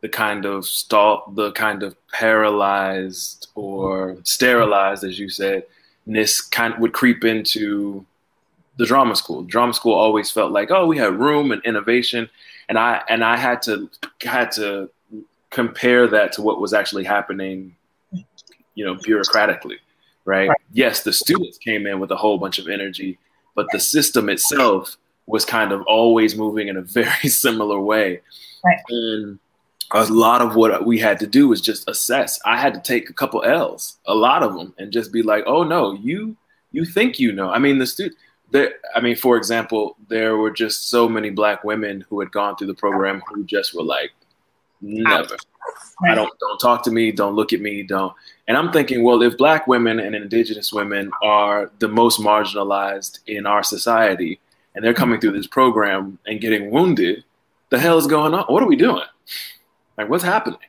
the 0.00 0.08
kind 0.08 0.44
of 0.44 0.64
stall, 0.64 1.32
the 1.34 1.50
kind 1.52 1.82
of 1.82 1.96
paralyzed 2.12 3.48
or 3.54 4.16
sterilized, 4.22 5.02
as 5.02 5.18
you 5.18 5.28
said, 5.28 5.64
ness 6.06 6.40
kind 6.40 6.74
of 6.74 6.80
would 6.80 6.92
creep 6.92 7.24
into 7.24 8.06
the 8.78 8.86
drama 8.86 9.14
school. 9.14 9.42
Drama 9.42 9.74
school 9.74 9.94
always 9.94 10.30
felt 10.30 10.52
like, 10.52 10.70
oh, 10.70 10.86
we 10.86 10.96
had 10.96 11.18
room 11.18 11.52
and 11.52 11.62
innovation, 11.64 12.30
and 12.68 12.78
I 12.78 13.02
and 13.08 13.22
I 13.22 13.36
had 13.36 13.60
to 13.62 13.90
had 14.22 14.50
to 14.52 14.88
compare 15.50 16.06
that 16.06 16.32
to 16.32 16.42
what 16.42 16.60
was 16.60 16.72
actually 16.72 17.04
happening, 17.04 17.74
you 18.74 18.84
know, 18.84 18.94
bureaucratically, 18.94 19.78
right? 20.24 20.48
right? 20.48 20.58
Yes, 20.72 21.02
the 21.02 21.12
students 21.12 21.58
came 21.58 21.86
in 21.86 22.00
with 22.00 22.10
a 22.10 22.16
whole 22.16 22.38
bunch 22.38 22.58
of 22.58 22.68
energy, 22.68 23.18
but 23.54 23.66
the 23.72 23.80
system 23.80 24.28
itself 24.28 24.96
was 25.26 25.44
kind 25.44 25.72
of 25.72 25.82
always 25.82 26.36
moving 26.36 26.68
in 26.68 26.76
a 26.76 26.82
very 27.00 27.28
similar 27.28 27.80
way. 27.80 28.20
Right. 28.64 28.78
And 28.88 29.38
a 29.90 30.04
lot 30.04 30.40
of 30.40 30.54
what 30.54 30.86
we 30.86 30.98
had 30.98 31.18
to 31.20 31.26
do 31.26 31.48
was 31.48 31.60
just 31.60 31.88
assess. 31.88 32.38
I 32.44 32.58
had 32.58 32.74
to 32.74 32.80
take 32.80 33.10
a 33.10 33.14
couple 33.14 33.42
L's, 33.42 33.98
a 34.06 34.14
lot 34.14 34.42
of 34.42 34.54
them, 34.54 34.74
and 34.78 34.92
just 34.92 35.12
be 35.12 35.22
like, 35.22 35.44
"Oh 35.46 35.64
no, 35.64 35.94
you 35.94 36.36
you 36.70 36.84
think 36.84 37.18
you 37.18 37.32
know." 37.32 37.50
I 37.50 37.58
mean, 37.58 37.78
the 37.78 37.86
student 37.86 38.18
there, 38.50 38.74
I 38.94 39.00
mean, 39.00 39.16
for 39.16 39.36
example, 39.36 39.96
there 40.08 40.36
were 40.36 40.50
just 40.50 40.88
so 40.88 41.08
many 41.08 41.30
black 41.30 41.64
women 41.64 42.04
who 42.08 42.20
had 42.20 42.32
gone 42.32 42.56
through 42.56 42.68
the 42.68 42.74
program 42.74 43.22
who 43.28 43.44
just 43.44 43.74
were 43.74 43.82
like, 43.82 44.12
never. 44.80 45.36
I 46.04 46.14
don't 46.14 46.32
don't 46.38 46.58
talk 46.58 46.82
to 46.84 46.90
me, 46.90 47.12
don't 47.12 47.34
look 47.34 47.52
at 47.52 47.60
me, 47.60 47.82
don't. 47.82 48.14
And 48.46 48.56
I'm 48.56 48.72
thinking, 48.72 49.02
well, 49.02 49.22
if 49.22 49.36
black 49.36 49.66
women 49.66 50.00
and 50.00 50.14
indigenous 50.14 50.72
women 50.72 51.10
are 51.22 51.70
the 51.78 51.88
most 51.88 52.20
marginalized 52.20 53.18
in 53.26 53.46
our 53.46 53.62
society, 53.62 54.40
and 54.74 54.84
they're 54.84 54.94
coming 54.94 55.20
through 55.20 55.32
this 55.32 55.46
program 55.46 56.18
and 56.26 56.40
getting 56.40 56.70
wounded, 56.70 57.24
the 57.70 57.78
hell 57.78 57.98
is 57.98 58.06
going 58.06 58.32
on? 58.32 58.44
What 58.44 58.62
are 58.62 58.68
we 58.68 58.76
doing? 58.76 59.04
Like, 59.96 60.08
what's 60.08 60.24
happening? 60.24 60.60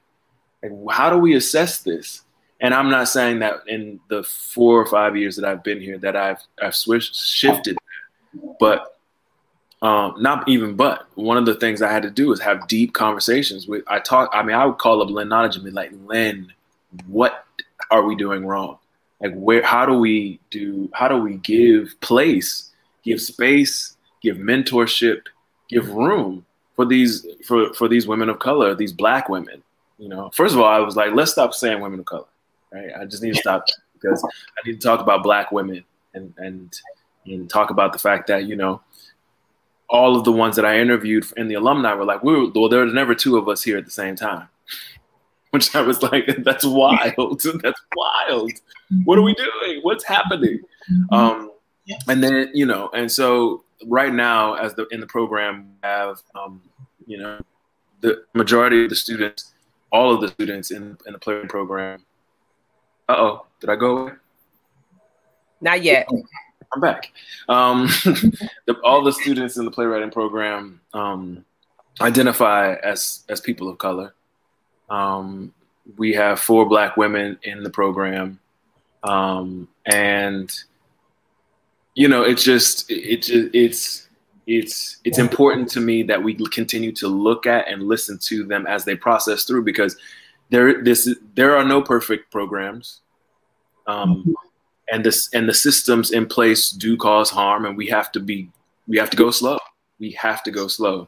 Like, 0.64 0.72
how 0.92 1.10
do 1.12 1.18
we 1.18 1.36
assess 1.36 1.82
this? 1.82 2.24
And 2.62 2.74
I'm 2.74 2.90
not 2.90 3.08
saying 3.08 3.40
that 3.40 3.62
in 3.68 4.00
the 4.10 4.24
four 4.24 4.80
or 4.80 4.86
five 4.86 5.16
years 5.16 5.38
that 5.38 5.46
I've 5.46 5.64
been 5.64 5.80
here 5.80 5.98
that 6.00 6.16
I've 6.16 6.42
I've 6.62 6.76
switched 6.76 7.16
shifted, 7.16 7.78
but 8.60 8.98
um, 9.82 10.16
not 10.20 10.48
even 10.50 10.76
but 10.76 11.08
one 11.16 11.38
of 11.38 11.46
the 11.46 11.56
things 11.56 11.82
I 11.82 11.92
had 11.92 12.04
to 12.04 12.12
do 12.12 12.34
is 12.34 12.42
have 12.42 12.68
deep 12.68 12.94
conversations 12.94 13.68
with. 13.68 13.84
I 13.88 14.00
talk. 14.00 14.30
I 14.34 14.44
mean, 14.44 14.56
I 14.56 14.66
would 14.66 14.78
call 14.78 15.02
up 15.02 15.10
Lynn 15.10 15.30
Nottage 15.30 15.56
and 15.56 15.64
be 15.64 15.72
like, 15.72 15.92
Lynn, 16.06 16.52
what 17.08 17.46
are 17.92 18.04
we 18.04 18.16
doing 18.16 18.46
wrong? 18.46 18.78
Like, 19.22 19.34
where? 19.36 19.64
How 19.64 19.86
do 19.86 19.94
we 19.94 20.40
do? 20.50 20.90
How 20.94 21.08
do 21.08 21.18
we 21.18 21.36
give 21.36 21.96
place, 22.02 22.72
give 23.04 23.22
space, 23.22 23.96
give 24.22 24.36
mentorship, 24.36 25.22
give 25.70 25.90
room 25.92 26.46
for 26.76 26.86
these 26.86 27.26
for 27.46 27.74
for 27.74 27.88
these 27.88 28.06
women 28.06 28.28
of 28.28 28.40
color, 28.40 28.76
these 28.76 28.92
Black 28.92 29.30
women? 29.30 29.64
You 29.98 30.10
know, 30.10 30.30
first 30.34 30.54
of 30.54 30.60
all, 30.60 30.68
I 30.68 30.80
was 30.80 30.98
like, 30.98 31.14
let's 31.14 31.32
stop 31.32 31.54
saying 31.54 31.80
women 31.80 32.02
of 32.02 32.06
color 32.06 32.26
right? 32.72 32.92
I 33.00 33.06
just 33.06 33.24
need 33.24 33.36
to 33.36 33.42
stop 33.42 33.66
because 33.94 34.24
I 34.24 34.68
need 34.68 34.80
to 34.80 34.88
talk 34.88 35.00
about 35.00 35.24
black 35.24 35.52
women 35.52 35.84
and 36.14 36.34
and 36.38 36.80
and 37.26 37.50
talk 37.50 37.70
about 37.70 37.94
the 37.94 38.00
fact 38.00 38.28
that 38.28 38.46
you 38.46 38.56
know 38.56 38.82
all 39.90 40.16
of 40.16 40.24
the 40.24 40.32
ones 40.32 40.56
that 40.56 40.66
I 40.66 40.80
interviewed 40.80 41.26
in 41.36 41.48
the 41.48 41.56
alumni 41.56 41.94
were 41.96 42.06
like, 42.06 42.24
we 42.24 42.34
were, 42.34 42.52
well, 42.54 42.70
there 42.70 42.86
were 42.86 42.92
never 42.92 43.16
two 43.16 43.38
of 43.38 43.50
us 43.50 43.64
here 43.64 43.78
at 43.78 43.86
the 43.86 43.92
same 43.92 44.16
time. 44.16 44.48
Which 45.50 45.76
I 45.76 45.82
was 45.82 46.04
like, 46.04 46.28
that's 46.44 46.64
wild. 46.64 47.42
that's 47.64 47.82
wild. 47.96 48.52
What 49.04 49.18
are 49.18 49.24
we 49.24 49.34
doing? 49.34 49.80
What's 49.82 50.06
happening? 50.06 50.60
Mm-hmm. 50.92 51.14
Um, 51.14 51.52
and 52.08 52.24
then, 52.24 52.52
you 52.54 52.68
know, 52.68 52.90
and 52.94 53.12
so 53.12 53.64
right 53.88 54.14
now, 54.14 54.54
as 54.54 54.76
the 54.76 54.86
in 54.92 55.00
the 55.00 55.08
program, 55.08 55.70
we 55.70 55.88
have, 55.88 56.22
um, 56.36 56.62
you 57.08 57.18
know, 57.18 57.40
the 58.02 58.24
majority 58.36 58.84
of 58.84 58.92
the 58.92 58.96
students, 58.96 59.54
all 59.92 60.14
of 60.14 60.22
the 60.22 60.28
students 60.28 60.70
in, 60.70 60.96
in 61.08 61.14
the 61.14 61.20
player 61.20 61.48
program 61.48 62.06
uh 63.10 63.16
oh, 63.18 63.46
did 63.60 63.70
I 63.72 63.76
go 63.76 63.98
away? 63.98 64.12
Not 65.62 65.84
yet. 65.84 66.08
I'm 66.72 66.80
back. 66.80 67.12
Um, 67.50 67.88
the, 68.68 68.80
all 68.84 69.04
the 69.04 69.12
students 69.12 69.58
in 69.58 69.66
the 69.66 69.72
playwriting 69.72 70.12
program 70.12 70.80
um, 70.94 71.44
identify 72.00 72.76
as 72.76 73.24
as 73.28 73.42
people 73.42 73.68
of 73.68 73.80
color. 73.80 74.14
Um, 74.90 75.54
we 75.98 76.14
have 76.14 76.40
four 76.40 76.68
black 76.68 76.98
women 76.98 77.40
in 77.42 77.64
the 77.64 77.70
program, 77.72 78.40
um, 79.04 79.68
and 79.88 80.56
you 81.96 82.08
know, 82.08 82.22
it's 82.22 82.44
just 82.44 82.90
it, 82.92 83.28
it 83.30 83.50
it's 83.58 84.08
it's 84.46 84.98
it's 85.04 85.18
important 85.18 85.70
to 85.70 85.80
me 85.80 86.04
that 86.04 86.22
we 86.22 86.36
continue 86.36 86.92
to 86.92 87.08
look 87.08 87.48
at 87.48 87.68
and 87.68 87.84
listen 87.84 88.20
to 88.20 88.44
them 88.44 88.68
as 88.68 88.86
they 88.86 88.96
process 88.96 89.46
through 89.46 89.64
because 89.64 89.98
there 90.50 90.84
this 90.84 91.16
there 91.36 91.56
are 91.56 91.64
no 91.64 91.82
perfect 91.82 92.32
programs 92.32 93.02
um, 93.88 94.36
and 94.92 95.04
this 95.06 95.30
and 95.34 95.48
the 95.48 95.54
systems 95.54 96.12
in 96.12 96.26
place 96.26 96.72
do 96.72 96.98
cause 96.98 97.30
harm 97.30 97.66
and 97.66 97.78
we 97.78 97.88
have 97.88 98.12
to 98.12 98.20
be 98.20 98.50
we 98.88 98.98
have 98.98 99.10
to 99.12 99.18
go 99.18 99.30
slow. 99.30 99.60
We 100.00 100.12
have 100.12 100.42
to 100.44 100.52
go 100.52 100.68
slow. 100.68 101.08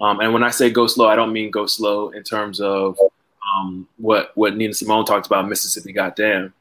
Um, 0.00 0.20
and 0.20 0.32
when 0.32 0.42
i 0.42 0.50
say 0.50 0.70
go 0.70 0.86
slow 0.86 1.08
i 1.08 1.16
don't 1.16 1.32
mean 1.32 1.50
go 1.50 1.66
slow 1.66 2.10
in 2.10 2.22
terms 2.22 2.60
of 2.60 2.98
um, 3.54 3.86
what 3.98 4.32
what 4.34 4.56
nina 4.56 4.74
simone 4.74 5.04
talked 5.04 5.26
about 5.26 5.48
mississippi 5.48 5.92
goddamn. 5.92 6.52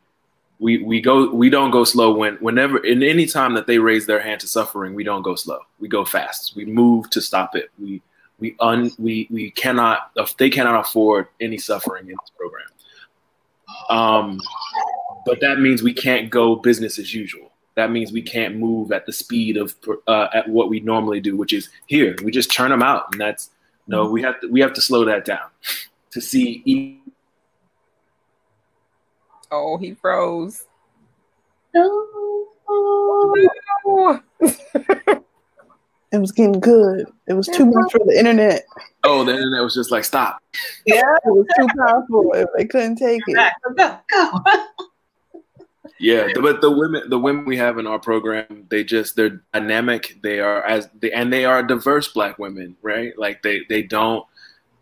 We 0.60 0.78
we 0.84 1.02
go 1.02 1.34
we 1.34 1.50
don't 1.50 1.72
go 1.72 1.84
slow 1.84 2.14
when 2.14 2.36
whenever 2.36 2.78
in 2.86 3.02
any 3.02 3.26
time 3.26 3.56
that 3.56 3.66
they 3.66 3.80
raise 3.80 4.06
their 4.06 4.22
hand 4.22 4.42
to 4.42 4.48
suffering 4.48 4.94
we 4.94 5.04
don't 5.04 5.24
go 5.24 5.36
slow. 5.36 5.60
We 5.80 5.88
go 5.88 6.06
fast. 6.06 6.56
We 6.56 6.66
move 6.66 7.10
to 7.12 7.22
stop 7.22 7.56
it. 7.56 7.72
We 7.80 8.02
we 8.42 8.56
un 8.60 8.92
we 8.98 9.28
we 9.32 9.52
cannot 9.52 10.12
they 10.38 10.50
cannot 10.50 10.86
afford 10.86 11.28
any 11.40 11.58
suffering 11.58 12.10
in 12.10 12.16
this 12.20 12.32
program 12.38 12.68
Um, 13.90 14.40
but 15.26 15.40
that 15.40 15.60
means 15.60 15.82
we 15.82 15.94
can't 15.94 16.30
go 16.30 16.56
business 16.56 17.00
as 17.00 17.14
usual. 17.14 17.52
That 17.76 17.92
means 17.92 18.12
we 18.12 18.22
can't 18.22 18.58
move 18.58 18.92
at 18.92 19.06
the 19.06 19.14
speed 19.14 19.56
of 19.56 19.76
uh, 20.08 20.28
at 20.34 20.50
what 20.50 20.70
we 20.70 20.82
normally 20.82 21.22
do, 21.22 21.38
which 21.38 21.54
is 21.54 21.70
here. 21.86 22.16
We 22.24 22.32
just 22.32 22.52
turn 22.52 22.70
them 22.70 22.84
out, 22.84 23.06
and 23.12 23.22
that's 23.22 23.52
no. 23.88 24.10
We 24.10 24.22
have 24.24 24.42
to 24.42 24.48
we 24.48 24.60
have 24.60 24.74
to 24.74 24.82
slow 24.82 25.06
that 25.06 25.24
down 25.24 25.48
to 26.12 26.20
see. 26.20 27.00
Oh, 29.52 29.78
he 29.78 29.94
froze. 29.94 30.66
No. 31.74 32.08
It 36.12 36.18
was 36.18 36.32
getting 36.32 36.60
good. 36.60 37.08
It 37.28 37.34
was 37.34 37.48
too 37.48 37.66
much 37.66 37.92
for 37.92 38.00
the 38.00 38.18
internet. 38.18 38.66
Oh, 39.04 39.24
the 39.24 39.32
internet 39.32 39.64
was 39.64 39.74
just 39.74 39.92
like 39.92 40.04
stop. 40.04 40.42
Yeah, 40.86 41.02
it 41.24 41.30
was 41.30 41.48
too 41.58 41.68
powerful. 41.78 42.34
They 42.58 42.66
couldn't 42.66 42.98
take 42.98 43.22
it. 43.28 43.54
Go, 43.78 43.98
go. 44.10 44.40
Yeah, 46.02 46.30
but 46.42 46.62
the 46.62 46.72
women, 46.72 47.10
the 47.10 47.20
women 47.20 47.46
we 47.46 47.58
have 47.58 47.78
in 47.78 47.86
our 47.86 48.00
program, 48.00 48.66
they 48.70 48.84
just 48.84 49.16
they're 49.16 49.42
dynamic. 49.54 50.18
They 50.24 50.40
are 50.40 50.64
as 50.66 50.90
they 51.00 51.12
and 51.12 51.32
they 51.32 51.46
are 51.46 51.62
diverse 51.62 52.08
black 52.08 52.40
women, 52.40 52.76
right? 52.82 53.18
Like 53.18 53.44
they 53.44 53.62
they 53.70 53.84
don't 53.84 54.26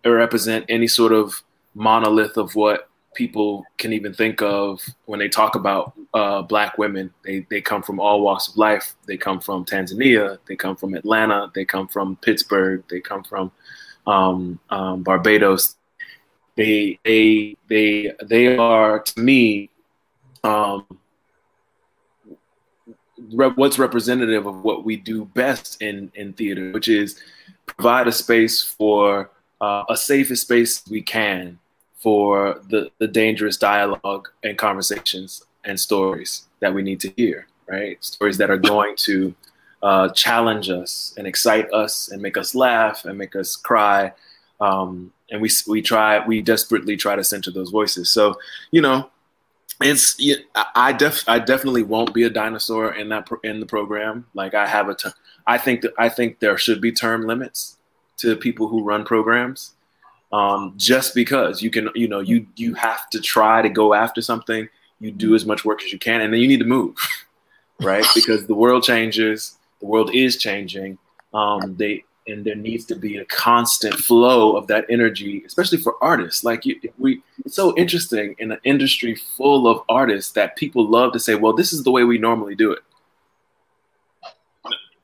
represent 0.05 0.65
any 0.69 0.87
sort 0.87 1.11
of 1.11 1.43
monolith 1.75 2.37
of 2.37 2.55
what 2.55 2.88
people 3.13 3.65
can 3.77 3.93
even 3.93 4.13
think 4.13 4.41
of 4.41 4.81
when 5.05 5.19
they 5.19 5.29
talk 5.29 5.55
about 5.55 5.93
uh, 6.13 6.41
black 6.41 6.77
women. 6.77 7.13
They 7.23 7.45
they 7.49 7.61
come 7.61 7.83
from 7.83 7.99
all 7.99 8.21
walks 8.21 8.47
of 8.47 8.57
life. 8.57 8.95
They 9.05 9.17
come 9.17 9.39
from 9.39 9.65
Tanzania. 9.65 10.37
They 10.47 10.55
come 10.55 10.75
from 10.75 10.93
Atlanta. 10.93 11.51
They 11.53 11.65
come 11.65 11.87
from 11.87 12.15
Pittsburgh. 12.17 12.83
They 12.89 12.99
come 12.99 13.23
from 13.23 13.51
um, 14.07 14.59
um, 14.69 15.03
Barbados. 15.03 15.75
They 16.55 16.99
they 17.03 17.55
they 17.67 18.13
they 18.23 18.57
are 18.57 18.99
to 18.99 19.19
me 19.19 19.69
um, 20.43 20.85
rep- 23.33 23.57
what's 23.57 23.79
representative 23.79 24.45
of 24.45 24.63
what 24.63 24.85
we 24.85 24.95
do 24.95 25.25
best 25.25 25.81
in 25.81 26.11
in 26.15 26.33
theater, 26.33 26.71
which 26.71 26.87
is 26.87 27.19
provide 27.65 28.07
a 28.07 28.11
space 28.11 28.61
for 28.61 29.29
uh, 29.61 29.83
a 29.89 29.97
safest 29.97 30.43
space 30.43 30.83
we 30.89 31.01
can 31.01 31.59
for 31.99 32.61
the, 32.69 32.91
the 32.97 33.07
dangerous 33.07 33.57
dialogue 33.57 34.29
and 34.43 34.57
conversations 34.57 35.45
and 35.65 35.79
stories 35.79 36.47
that 36.61 36.73
we 36.73 36.81
need 36.81 36.99
to 37.01 37.13
hear, 37.17 37.47
right? 37.67 38.03
Stories 38.03 38.37
that 38.37 38.49
are 38.49 38.57
going 38.57 38.95
to 38.97 39.35
uh, 39.83 40.09
challenge 40.09 40.69
us 40.69 41.13
and 41.17 41.27
excite 41.27 41.71
us 41.73 42.09
and 42.09 42.21
make 42.21 42.37
us 42.37 42.55
laugh 42.55 43.05
and 43.05 43.17
make 43.17 43.35
us 43.35 43.55
cry. 43.55 44.13
Um, 44.61 45.11
and 45.29 45.41
we, 45.41 45.49
we 45.67 45.81
try, 45.81 46.25
we 46.25 46.41
desperately 46.41 46.95
try 46.97 47.15
to 47.15 47.23
center 47.23 47.51
those 47.51 47.69
voices. 47.69 48.09
So, 48.09 48.35
you 48.71 48.81
know, 48.81 49.09
it's 49.81 50.17
I 50.75 50.91
def 50.91 51.23
I 51.27 51.39
definitely 51.39 51.83
won't 51.83 52.13
be 52.13 52.23
a 52.23 52.29
dinosaur 52.29 52.93
in 52.95 53.07
that 53.09 53.29
in 53.45 53.61
the 53.61 53.65
program. 53.65 54.25
Like 54.33 54.53
I 54.53 54.67
have 54.67 54.89
a, 54.89 54.95
t- 54.95 55.09
I 55.47 55.57
think 55.57 55.81
that 55.81 55.93
I 55.97 56.09
think 56.09 56.39
there 56.39 56.57
should 56.57 56.81
be 56.81 56.91
term 56.91 57.25
limits 57.25 57.77
to 58.17 58.35
people 58.35 58.67
who 58.67 58.83
run 58.83 59.05
programs 59.05 59.75
um, 60.31 60.73
just 60.77 61.15
because 61.15 61.61
you 61.61 61.69
can, 61.69 61.89
you 61.95 62.07
know, 62.07 62.19
you 62.19 62.45
you 62.55 62.73
have 62.75 63.09
to 63.11 63.19
try 63.19 63.61
to 63.61 63.69
go 63.69 63.93
after 63.93 64.21
something. 64.21 64.69
You 64.99 65.11
do 65.11 65.33
as 65.33 65.45
much 65.45 65.65
work 65.65 65.81
as 65.83 65.91
you 65.91 65.99
can, 65.99 66.21
and 66.21 66.33
then 66.33 66.41
you 66.41 66.47
need 66.47 66.59
to 66.59 66.65
move, 66.65 66.95
right? 67.81 68.05
because 68.15 68.47
the 68.47 68.55
world 68.55 68.83
changes, 68.83 69.57
the 69.79 69.87
world 69.87 70.13
is 70.13 70.37
changing. 70.37 70.97
Um, 71.33 71.75
they 71.77 72.03
and 72.27 72.45
there 72.45 72.55
needs 72.55 72.85
to 72.85 72.95
be 72.95 73.17
a 73.17 73.25
constant 73.25 73.95
flow 73.95 74.55
of 74.55 74.67
that 74.67 74.85
energy, 74.87 75.43
especially 75.45 75.79
for 75.79 75.95
artists. 76.01 76.43
Like 76.43 76.65
you, 76.65 76.79
we, 76.99 77.23
it's 77.43 77.55
so 77.55 77.75
interesting 77.75 78.35
in 78.37 78.51
an 78.51 78.59
industry 78.63 79.15
full 79.15 79.67
of 79.67 79.81
artists 79.89 80.33
that 80.33 80.55
people 80.55 80.87
love 80.87 81.13
to 81.13 81.19
say, 81.19 81.35
"Well, 81.35 81.53
this 81.53 81.73
is 81.73 81.83
the 81.83 81.91
way 81.91 82.03
we 82.03 82.17
normally 82.17 82.55
do 82.55 82.71
it." 82.71 82.83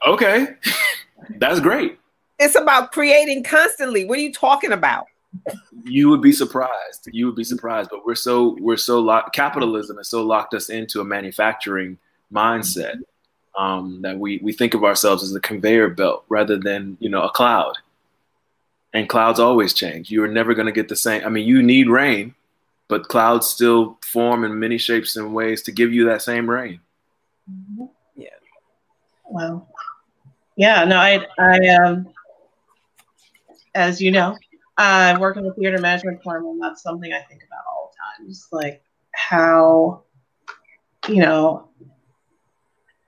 Okay, 0.06 0.50
that's 1.38 1.60
great. 1.60 1.98
It's 2.38 2.56
about 2.56 2.92
creating 2.92 3.44
constantly. 3.44 4.06
What 4.06 4.20
are 4.20 4.22
you 4.22 4.34
talking 4.34 4.72
about? 4.72 5.08
You 5.84 6.10
would 6.10 6.22
be 6.22 6.32
surprised. 6.32 7.08
You 7.12 7.26
would 7.28 7.36
be 7.36 7.44
surprised, 7.44 7.90
but 7.92 8.06
we're 8.06 8.16
so 8.16 8.58
we're 8.60 8.78
so 8.78 9.00
locked. 9.00 9.36
Capitalism 9.36 9.98
has 9.98 10.10
so 10.10 10.24
locked 10.24 10.54
us 10.54 10.70
into 10.70 11.02
a 11.02 11.06
manufacturing 11.06 11.98
mindset 12.34 12.96
um, 13.58 14.02
that 14.02 14.18
we 14.18 14.40
we 14.44 14.54
think 14.54 14.74
of 14.74 14.84
ourselves 14.84 15.24
as 15.24 15.34
a 15.34 15.40
conveyor 15.40 15.90
belt 15.90 16.26
rather 16.30 16.58
than 16.58 16.98
you 17.00 17.10
know 17.10 17.24
a 17.24 17.30
cloud. 17.30 17.78
And 18.94 19.10
clouds 19.10 19.42
always 19.42 19.74
change. 19.74 20.10
You 20.10 20.24
are 20.24 20.28
never 20.28 20.54
going 20.54 20.68
to 20.68 20.72
get 20.72 20.88
the 20.88 20.96
same. 20.96 21.26
I 21.26 21.30
mean, 21.30 21.46
you 21.46 21.62
need 21.62 21.90
rain, 21.90 22.34
but 22.88 23.10
clouds 23.10 23.50
still 23.50 23.98
form 24.02 24.46
in 24.46 24.58
many 24.58 24.78
shapes 24.78 25.18
and 25.18 25.34
ways 25.34 25.62
to 25.64 25.74
give 25.74 25.94
you 25.94 26.06
that 26.06 26.22
same 26.22 26.50
rain. 26.50 26.80
Yeah. 28.16 28.30
Wow. 29.26 29.68
Yeah. 30.56 30.86
No, 30.86 30.98
I 30.98 31.26
I 31.38 31.68
um, 31.76 32.08
as 33.76 34.02
you 34.02 34.12
know, 34.12 34.38
I 34.78 35.18
work 35.20 35.38
in 35.38 35.44
the 35.44 35.54
theater 35.54 35.80
management 35.80 36.22
and 36.26 36.62
that's 36.62 36.82
something 36.82 37.14
I 37.14 37.22
think 37.22 37.44
about 37.44 37.64
all 37.72 37.92
the 37.92 38.24
time. 38.24 38.30
Just 38.30 38.52
like 38.52 38.84
how, 39.14 40.04
you 41.08 41.22
know, 41.22 41.70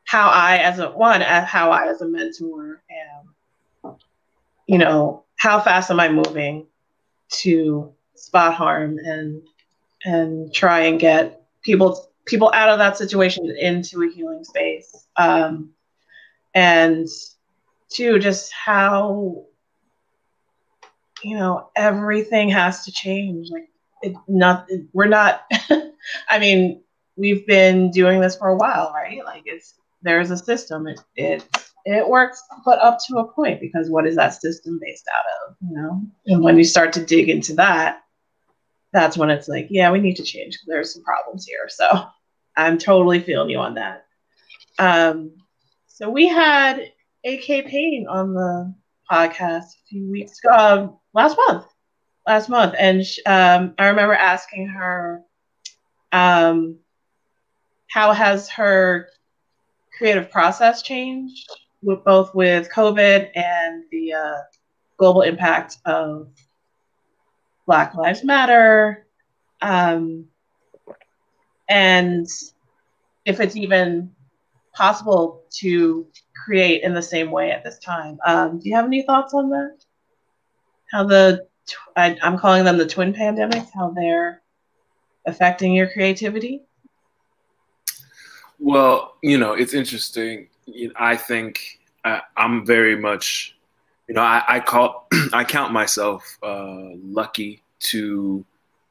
how 0.05 0.29
I, 0.29 0.57
as 0.57 0.79
a 0.79 0.89
one, 0.91 1.21
how 1.21 1.71
I, 1.71 1.87
as 1.87 2.01
a 2.01 2.07
mentor, 2.07 2.81
am, 3.83 3.95
you 4.65 4.77
know, 4.77 5.25
how 5.35 5.59
fast 5.59 5.91
am 5.91 5.99
I 5.99 6.09
moving 6.09 6.67
to 7.29 7.93
spot 8.15 8.53
harm 8.53 8.97
and 8.99 9.41
and 10.05 10.53
try 10.53 10.81
and 10.81 10.99
get 10.99 11.43
people 11.63 12.09
people 12.25 12.51
out 12.53 12.69
of 12.69 12.79
that 12.79 12.97
situation 12.97 13.49
into 13.59 14.03
a 14.03 14.09
healing 14.09 14.43
space. 14.43 15.07
Um, 15.15 15.71
and 16.53 17.07
two, 17.89 18.19
just 18.19 18.51
how 18.51 19.45
you 21.23 21.37
know, 21.37 21.69
everything 21.75 22.49
has 22.49 22.85
to 22.85 22.91
change. 22.91 23.49
Like 23.51 23.69
it 24.01 24.15
not 24.27 24.67
we're 24.93 25.05
not 25.05 25.41
I 26.29 26.39
mean, 26.39 26.83
we've 27.15 27.45
been 27.45 27.91
doing 27.91 28.21
this 28.21 28.37
for 28.37 28.47
a 28.49 28.55
while, 28.55 28.91
right? 28.93 29.23
Like 29.25 29.43
it's 29.45 29.73
there's 30.01 30.31
a 30.31 30.37
system. 30.37 30.87
It 30.87 30.99
it 31.15 31.47
it 31.85 32.07
works 32.07 32.41
but 32.65 32.79
up 32.79 32.97
to 33.07 33.17
a 33.17 33.31
point 33.31 33.61
because 33.61 33.89
what 33.89 34.05
is 34.05 34.15
that 34.17 34.33
system 34.33 34.79
based 34.81 35.07
out 35.13 35.49
of? 35.49 35.55
You 35.61 35.75
know? 35.75 36.01
And 36.25 36.43
when 36.43 36.57
you 36.57 36.63
start 36.63 36.93
to 36.93 37.05
dig 37.05 37.29
into 37.29 37.53
that, 37.55 38.01
that's 38.91 39.17
when 39.17 39.29
it's 39.29 39.47
like, 39.47 39.67
yeah, 39.69 39.91
we 39.91 39.99
need 39.99 40.17
to 40.17 40.23
change. 40.23 40.59
There's 40.67 40.93
some 40.93 41.03
problems 41.03 41.45
here. 41.45 41.69
So 41.69 42.05
I'm 42.55 42.77
totally 42.77 43.19
feeling 43.19 43.49
you 43.49 43.59
on 43.59 43.75
that. 43.75 44.05
Um, 44.79 45.31
so 45.87 46.09
we 46.09 46.27
had 46.27 46.91
AK 47.25 47.67
Payne 47.67 48.05
on 48.09 48.33
the 48.33 48.75
podcast 49.09 49.63
a 49.63 49.85
few 49.89 50.11
weeks 50.11 50.39
ago, 50.43 50.51
um, 50.53 50.97
last 51.17 51.35
month, 51.47 51.65
last 52.27 52.47
month, 52.47 52.75
and 52.77 53.01
um, 53.25 53.73
I 53.79 53.87
remember 53.87 54.13
asking 54.13 54.67
her, 54.67 55.23
um, 56.11 56.77
how 57.89 58.13
has 58.13 58.47
her 58.49 59.09
creative 59.97 60.29
process 60.29 60.83
changed 60.83 61.49
with 61.81 62.03
both 62.03 62.35
with 62.35 62.69
COVID 62.71 63.31
and 63.35 63.83
the 63.91 64.13
uh, 64.13 64.37
global 64.97 65.23
impact 65.23 65.77
of 65.85 66.29
Black 67.65 67.95
Lives 67.95 68.23
Matter, 68.23 69.07
um, 69.59 70.25
and 71.67 72.27
if 73.25 73.39
it's 73.39 73.55
even 73.55 74.11
possible 74.75 75.45
to 75.49 76.05
create 76.45 76.83
in 76.83 76.93
the 76.93 77.01
same 77.01 77.31
way 77.31 77.49
at 77.49 77.63
this 77.63 77.79
time. 77.79 78.19
Um, 78.23 78.59
do 78.59 78.69
you 78.69 78.75
have 78.75 78.85
any 78.85 79.01
thoughts 79.01 79.33
on 79.33 79.49
that? 79.49 79.77
How 80.91 81.03
the 81.03 81.47
I, 81.95 82.17
I'm 82.21 82.37
calling 82.37 82.63
them 82.63 82.77
the 82.77 82.87
twin 82.87 83.13
pandemics, 83.13 83.69
how 83.73 83.89
they're 83.91 84.41
affecting 85.25 85.73
your 85.73 85.89
creativity? 85.89 86.61
Well, 88.59 89.15
you 89.21 89.37
know, 89.37 89.53
it's 89.53 89.73
interesting. 89.73 90.47
I 90.95 91.15
think 91.15 91.79
I, 92.03 92.21
am 92.37 92.65
very 92.65 92.95
much, 92.95 93.55
you 94.07 94.15
know, 94.15 94.21
I, 94.21 94.43
I 94.47 94.59
call, 94.59 95.07
I 95.33 95.43
count 95.43 95.73
myself 95.73 96.37
uh, 96.41 96.91
lucky 97.03 97.61
to 97.79 98.45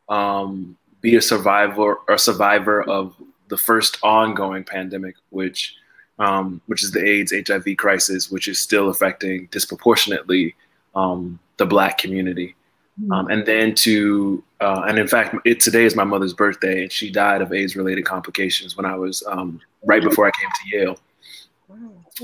um, 0.09 0.77
be 1.01 1.17
a 1.17 1.23
survivor, 1.23 2.01
a 2.09 2.19
survivor 2.19 2.83
of 2.83 3.15
the 3.49 3.57
first 3.57 3.99
ongoing 4.03 4.65
pandemic, 4.65 5.17
which 5.31 5.75
um, 6.19 6.63
which 6.65 6.83
is 6.83 6.93
the 6.93 7.07
AIDS 7.07 7.31
HIV 7.47 7.77
crisis, 7.77 8.31
which 8.31 8.49
is 8.49 8.59
still 8.59 8.89
affecting 8.89 9.49
disproportionately 9.51 10.55
um, 10.97 11.39
the 11.59 11.67
Black 11.67 11.99
community. 11.99 12.57
Hmm. 12.99 13.13
Um, 13.13 13.31
and 13.31 13.47
then 13.47 13.75
to, 13.77 14.43
uh, 14.61 14.83
and 14.89 14.99
in 14.99 15.07
fact, 15.07 15.37
it, 15.45 15.61
today 15.61 15.85
is 15.85 15.95
my 15.95 16.05
mother's 16.05 16.35
birthday, 16.35 16.83
and 16.83 16.91
she 16.91 17.11
died 17.11 17.43
of 17.43 17.53
AIDS-related 17.53 18.05
complications 18.05 18.77
when 18.77 18.87
I 18.87 18.97
was 18.97 19.23
um, 19.29 19.61
right 19.85 20.03
before 20.03 20.27
I 20.27 20.33
came 20.33 20.51
to 20.51 20.77
Yale. 20.77 20.99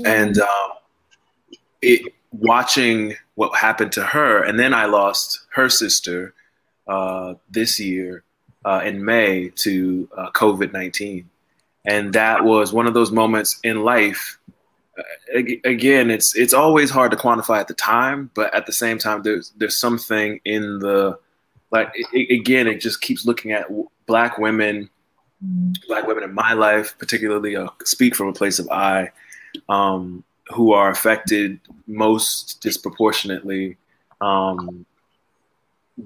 And 0.03 0.37
um, 0.39 0.69
it, 1.81 2.13
watching 2.31 3.15
what 3.35 3.55
happened 3.55 3.93
to 3.93 4.03
her, 4.03 4.43
and 4.43 4.59
then 4.59 4.73
I 4.73 4.85
lost 4.87 5.45
her 5.53 5.69
sister 5.69 6.33
uh, 6.87 7.35
this 7.49 7.79
year. 7.79 8.23
uh, 8.65 8.81
in 8.85 9.03
May 9.03 9.49
to 9.49 10.09
uh, 10.17 10.31
COVID 10.31 10.73
19. 10.73 11.29
And 11.85 12.13
that 12.13 12.43
was 12.43 12.71
one 12.71 12.87
of 12.87 12.93
those 12.93 13.11
moments 13.11 13.59
in 13.63 13.83
life. 13.83 14.39
Again, 15.33 16.11
it's 16.11 16.35
it's 16.35 16.53
always 16.53 16.89
hard 16.91 17.11
to 17.11 17.17
quantify 17.17 17.59
at 17.59 17.67
the 17.67 17.73
time, 17.73 18.29
but 18.35 18.53
at 18.53 18.65
the 18.65 18.71
same 18.71 18.97
time, 18.97 19.23
there's 19.23 19.51
there's 19.57 19.77
something 19.77 20.39
in 20.45 20.79
the 20.79 21.17
like 21.71 21.91
it, 21.95 22.39
again, 22.39 22.67
it 22.67 22.79
just 22.79 23.01
keeps 23.01 23.25
looking 23.25 23.51
at 23.51 23.67
black 24.05 24.37
women, 24.37 24.89
black 25.87 26.05
women 26.05 26.23
in 26.23 26.33
my 26.33 26.53
life, 26.53 26.95
particularly. 26.99 27.55
Uh, 27.55 27.69
speak 27.83 28.15
from 28.15 28.27
a 28.27 28.33
place 28.33 28.59
of 28.59 28.69
I, 28.69 29.11
um, 29.67 30.23
who 30.49 30.73
are 30.73 30.89
affected 30.89 31.59
most 31.87 32.61
disproportionately 32.61 33.77
um, 34.21 34.85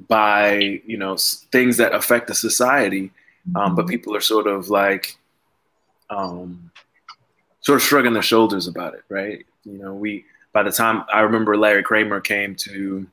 by 0.07 0.81
you 0.85 0.97
know 0.97 1.17
things 1.51 1.75
that 1.77 1.93
affect 1.93 2.27
the 2.27 2.35
society, 2.35 3.11
um, 3.55 3.75
but 3.75 3.83
mm-hmm. 3.83 3.89
people 3.89 4.15
are 4.15 4.21
sort 4.21 4.47
of 4.47 4.69
like 4.69 5.17
um, 6.09 6.71
sort 7.67 7.81
of 7.81 7.83
shrugging 7.83 8.13
their 8.13 8.23
shoulders 8.23 8.65
about 8.65 8.93
it, 8.93 9.03
right? 9.09 9.45
You 9.65 9.77
know, 9.77 9.93
we 9.93 10.23
by 10.53 10.63
the 10.63 10.71
time 10.71 11.03
I 11.11 11.19
remember 11.19 11.57
Larry 11.57 11.83
Kramer 11.83 12.21
came 12.21 12.55
to 12.55 13.05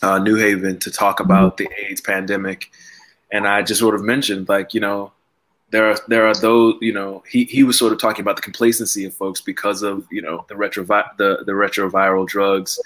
uh, 0.00 0.20
New 0.20 0.36
Haven 0.36 0.78
to 0.78 0.92
talk 0.92 1.18
about 1.18 1.56
the 1.56 1.68
AIDS 1.76 2.00
pandemic, 2.00 2.70
and 3.32 3.48
I 3.48 3.62
just 3.62 3.80
sort 3.80 3.96
of 3.96 4.02
mentioned 4.04 4.48
like 4.48 4.74
you 4.74 4.80
know 4.80 5.10
there 5.70 5.90
are 5.90 5.98
there 6.06 6.24
are 6.28 6.36
those 6.36 6.76
you 6.80 6.92
know 6.92 7.24
he, 7.28 7.42
he 7.46 7.64
was 7.64 7.76
sort 7.76 7.92
of 7.92 7.98
talking 7.98 8.22
about 8.22 8.36
the 8.36 8.42
complacency 8.42 9.04
of 9.04 9.12
folks 9.12 9.40
because 9.40 9.82
of 9.82 10.06
you 10.12 10.22
know 10.22 10.44
the 10.48 10.54
retro 10.54 10.84
the 10.84 11.42
the 11.44 11.52
retroviral 11.52 12.28
drugs 12.28 12.78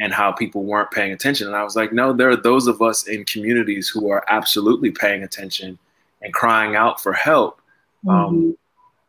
and 0.00 0.12
how 0.12 0.32
people 0.32 0.64
weren't 0.64 0.90
paying 0.90 1.12
attention. 1.12 1.46
And 1.46 1.54
I 1.54 1.62
was 1.62 1.76
like, 1.76 1.92
no, 1.92 2.12
there 2.12 2.30
are 2.30 2.36
those 2.36 2.66
of 2.66 2.82
us 2.82 3.06
in 3.06 3.24
communities 3.26 3.88
who 3.88 4.10
are 4.10 4.24
absolutely 4.28 4.90
paying 4.90 5.22
attention 5.22 5.78
and 6.20 6.34
crying 6.34 6.74
out 6.74 7.00
for 7.00 7.12
help, 7.12 7.60
um, 8.08 8.14
mm-hmm. 8.14 8.34
um, 8.34 8.58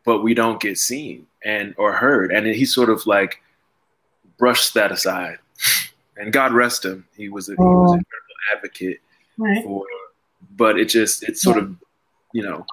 but 0.04 0.22
we 0.22 0.32
don't 0.32 0.60
get 0.60 0.78
seen 0.78 1.26
and 1.44 1.74
or 1.78 1.92
heard. 1.92 2.32
And 2.32 2.46
he 2.46 2.64
sort 2.64 2.90
of 2.90 3.06
like 3.06 3.42
brushed 4.38 4.74
that 4.74 4.92
aside. 4.92 5.38
And 6.16 6.32
God 6.32 6.52
rest 6.52 6.84
him. 6.84 7.06
He 7.16 7.28
was 7.28 7.48
a, 7.48 7.52
he 7.52 7.56
was 7.58 7.92
an 7.92 8.04
oh. 8.04 8.56
advocate 8.56 9.00
right. 9.38 9.64
for, 9.64 9.84
but 10.56 10.78
it 10.78 10.86
just 10.86 11.22
it's 11.22 11.42
sort 11.42 11.56
yeah. 11.56 11.62
of 11.62 11.76
you 12.32 12.42
know 12.42 12.66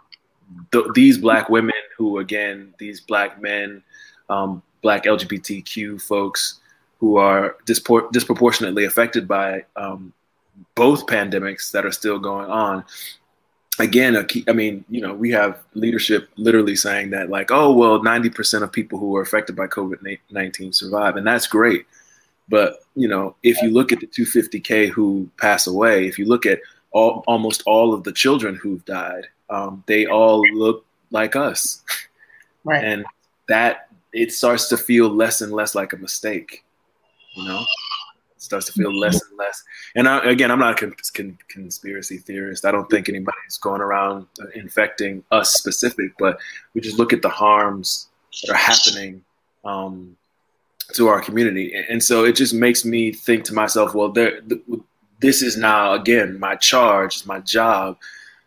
th- 0.71 0.85
these 0.93 1.17
black 1.17 1.49
women 1.49 1.73
who 1.97 2.19
again 2.19 2.73
these 2.77 2.99
black 2.99 3.41
men, 3.41 3.83
um, 4.29 4.61
black 4.81 5.03
LGBTQ 5.03 6.01
folks 6.01 6.59
who 6.99 7.17
are 7.17 7.55
dispor- 7.65 8.11
disproportionately 8.11 8.85
affected 8.85 9.27
by 9.27 9.63
um, 9.75 10.11
both 10.75 11.05
pandemics 11.05 11.71
that 11.71 11.85
are 11.85 11.91
still 11.91 12.19
going 12.19 12.49
on. 12.49 12.83
Again, 13.79 14.25
key, 14.25 14.43
I 14.47 14.53
mean, 14.53 14.83
you 14.89 15.01
know, 15.01 15.13
we 15.13 15.31
have 15.31 15.59
leadership 15.73 16.29
literally 16.35 16.75
saying 16.75 17.11
that, 17.11 17.29
like, 17.29 17.51
oh, 17.51 17.71
well, 17.71 17.99
90% 17.99 18.63
of 18.63 18.71
people 18.71 18.97
who 18.97 19.15
are 19.15 19.21
affected 19.21 19.55
by 19.55 19.67
COVID 19.67 20.19
19 20.31 20.73
survive. 20.73 21.15
And 21.15 21.27
that's 21.27 21.47
great. 21.47 21.85
But, 22.49 22.83
you 22.95 23.07
know, 23.07 23.35
if 23.43 23.61
you 23.61 23.69
look 23.69 23.91
at 23.91 23.99
the 23.99 24.07
250K 24.07 24.89
who 24.89 25.29
pass 25.37 25.67
away, 25.67 26.07
if 26.07 26.17
you 26.17 26.25
look 26.25 26.45
at 26.45 26.59
all, 26.91 27.23
almost 27.27 27.61
all 27.65 27.93
of 27.93 28.03
the 28.03 28.13
children 28.13 28.55
who've 28.55 28.83
died, 28.85 29.27
um, 29.49 29.83
they 29.85 30.05
all 30.05 30.41
look 30.53 30.85
like 31.11 31.35
us. 31.35 31.83
Right. 32.63 32.83
And 32.83 33.05
that 33.47 33.89
it 34.13 34.31
starts 34.33 34.69
to 34.69 34.77
feel 34.77 35.09
less 35.09 35.41
and 35.41 35.51
less 35.51 35.75
like 35.75 35.93
a 35.93 35.97
mistake 35.97 36.63
you 37.37 37.47
know 37.47 37.63
starts 38.37 38.65
to 38.67 38.71
feel 38.73 38.97
less 38.97 39.21
and 39.21 39.37
less. 39.37 39.63
And 39.95 40.07
I, 40.07 40.23
again 40.29 40.51
i'm 40.51 40.59
not 40.59 40.73
a 40.73 40.75
con- 40.75 40.95
con- 41.13 41.37
conspiracy 41.47 42.17
theorist. 42.17 42.65
I 42.65 42.71
don't 42.71 42.89
think 42.89 43.09
anybody's 43.09 43.57
going 43.57 43.81
around 43.81 44.27
infecting 44.55 45.23
us 45.31 45.53
specific 45.53 46.11
but 46.17 46.39
we 46.73 46.81
just 46.81 46.97
look 46.97 47.13
at 47.13 47.21
the 47.21 47.29
harms 47.29 48.07
that 48.43 48.51
are 48.51 48.57
happening 48.57 49.23
um, 49.65 50.15
to 50.93 51.07
our 51.07 51.21
community. 51.21 51.73
And 51.89 52.01
so 52.01 52.23
it 52.23 52.35
just 52.35 52.53
makes 52.53 52.85
me 52.85 53.11
think 53.11 53.43
to 53.45 53.53
myself 53.53 53.93
well 53.93 54.09
there 54.09 54.41
this 55.19 55.41
is 55.41 55.57
now 55.57 55.93
again 55.93 56.39
my 56.39 56.55
charge 56.55 57.25
my 57.25 57.39
job 57.39 57.97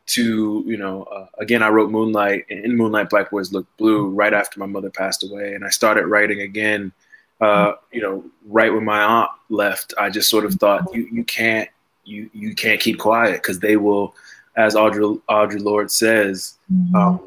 to 0.07 0.65
you 0.67 0.77
know 0.77 1.05
uh, 1.05 1.27
again 1.39 1.63
i 1.63 1.69
wrote 1.69 1.91
moonlight 1.91 2.45
and 2.51 2.65
in 2.65 2.77
moonlight 2.77 3.11
black 3.11 3.31
boys 3.31 3.53
look 3.53 3.67
blue 3.77 4.09
right 4.09 4.35
after 4.35 4.59
my 4.59 4.67
mother 4.67 4.91
passed 4.91 5.25
away 5.25 5.55
and 5.55 5.65
i 5.65 5.69
started 5.69 6.07
writing 6.07 6.41
again 6.41 6.93
uh, 7.41 7.73
you 7.91 8.03
know, 8.03 8.25
right 8.47 8.73
when 8.73 8.85
my 8.85 9.03
aunt 9.03 9.31
left, 9.49 9.95
I 9.99 10.11
just 10.11 10.29
sort 10.29 10.45
of 10.45 10.55
thought 10.55 10.95
you 10.95 11.09
you 11.11 11.25
can't 11.25 11.69
you 12.05 12.29
you 12.33 12.55
can't 12.55 12.81
keep 12.81 12.99
quiet 12.99 13.43
because 13.43 13.61
they 13.61 13.77
will, 13.77 14.15
as 14.57 14.75
Audre 14.75 15.21
Audre 15.29 15.63
Lorde 15.63 15.91
says, 15.91 16.59
mm-hmm. 16.73 16.95
um, 16.95 17.21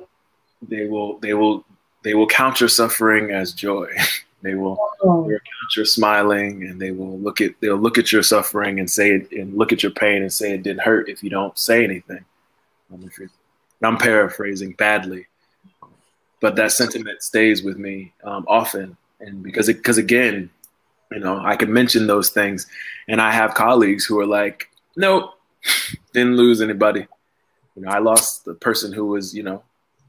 they 0.61 0.85
will 0.85 1.17
they 1.19 1.33
will 1.33 1.65
they 2.03 2.13
will 2.13 2.27
count 2.27 2.59
your 2.59 2.69
suffering 2.69 3.31
as 3.31 3.53
joy. 3.53 3.87
they 4.43 4.55
will 4.55 4.77
oh. 5.01 5.23
count 5.27 5.75
your 5.75 5.85
smiling, 5.85 6.63
and 6.63 6.79
they 6.79 6.91
will 6.91 7.17
look 7.19 7.41
at 7.41 7.59
they'll 7.59 7.77
look 7.77 7.97
at 7.97 8.11
your 8.11 8.23
suffering 8.23 8.79
and 8.79 8.89
say 8.89 9.15
it, 9.15 9.31
and 9.31 9.57
look 9.57 9.73
at 9.73 9.81
your 9.81 9.91
pain 9.91 10.21
and 10.21 10.31
say 10.31 10.53
it 10.53 10.63
didn't 10.63 10.81
hurt 10.81 11.09
if 11.09 11.23
you 11.23 11.29
don't 11.29 11.57
say 11.57 11.83
anything. 11.83 12.23
Um, 12.93 13.09
I'm 13.81 13.97
paraphrasing 13.97 14.73
badly, 14.73 15.25
but 16.39 16.55
that 16.57 16.71
sentiment 16.71 17.23
stays 17.23 17.63
with 17.63 17.77
me 17.77 18.13
um, 18.23 18.45
often 18.47 18.95
and 19.25 19.43
because 19.43 19.67
because 19.67 19.97
again, 19.97 20.49
you 21.11 21.19
know, 21.19 21.39
I 21.43 21.55
can 21.55 21.71
mention 21.71 22.07
those 22.07 22.29
things, 22.29 22.67
and 23.07 23.21
I 23.21 23.31
have 23.31 23.53
colleagues 23.53 24.05
who 24.05 24.19
are 24.19 24.25
like, 24.25 24.69
nope, 24.95 25.31
didn't 26.13 26.35
lose 26.35 26.61
anybody. 26.61 27.07
You 27.75 27.83
know, 27.83 27.89
I 27.89 27.99
lost 27.99 28.45
the 28.45 28.53
person 28.53 28.93
who 28.93 29.05
was, 29.05 29.33
you 29.33 29.43
know, 29.43 29.63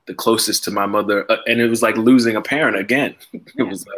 the 0.07 0.14
closest 0.14 0.64
to 0.64 0.70
my 0.70 0.87
mother, 0.87 1.31
uh, 1.31 1.38
and 1.46 1.61
it 1.61 1.68
was 1.68 1.83
like 1.83 1.96
losing 1.96 2.37
a 2.37 2.42
parent 2.42 2.77
again. 2.77 3.14
it 3.33 3.62
was 3.62 3.87
like, 3.87 3.96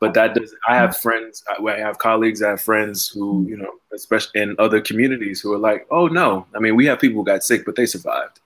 but 0.00 0.14
that 0.14 0.34
does. 0.34 0.54
I 0.68 0.76
have 0.76 0.96
friends, 0.96 1.44
I 1.48 1.78
have 1.78 1.98
colleagues, 1.98 2.42
I 2.42 2.50
have 2.50 2.60
friends 2.60 3.08
who, 3.08 3.46
you 3.48 3.56
know, 3.56 3.70
especially 3.94 4.42
in 4.42 4.56
other 4.58 4.80
communities, 4.80 5.40
who 5.40 5.52
are 5.52 5.58
like, 5.58 5.86
oh 5.90 6.08
no, 6.08 6.46
I 6.54 6.58
mean, 6.58 6.76
we 6.76 6.86
have 6.86 7.00
people 7.00 7.20
who 7.20 7.26
got 7.26 7.44
sick, 7.44 7.64
but 7.64 7.76
they 7.76 7.86
survived. 7.86 8.40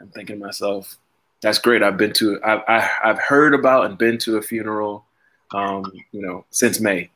I'm 0.00 0.08
thinking 0.08 0.38
to 0.38 0.46
myself, 0.46 0.96
that's 1.40 1.58
great. 1.58 1.82
I've 1.82 1.96
been 1.96 2.12
to, 2.14 2.40
I've, 2.44 2.60
I, 2.68 2.80
have 2.80 2.90
i 3.04 3.08
have 3.08 3.18
heard 3.18 3.54
about 3.54 3.86
and 3.86 3.98
been 3.98 4.18
to 4.18 4.36
a 4.36 4.42
funeral 4.42 5.04
um, 5.52 5.84
you 6.12 6.22
know, 6.22 6.44
since 6.50 6.80
May, 6.80 7.10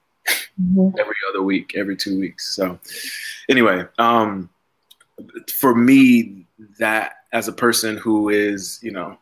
mm-hmm. 0.61 0.99
every 0.99 1.17
other 1.31 1.43
week, 1.43 1.75
every 1.77 1.97
two 1.97 2.19
weeks. 2.19 2.55
So, 2.55 2.79
anyway, 3.49 3.85
um, 3.99 4.49
for 5.53 5.75
me, 5.75 6.47
that 6.79 7.17
as 7.33 7.49
a 7.49 7.53
person 7.53 7.97
who 7.97 8.29
is, 8.29 8.79
you 8.83 8.91
know, 8.91 9.17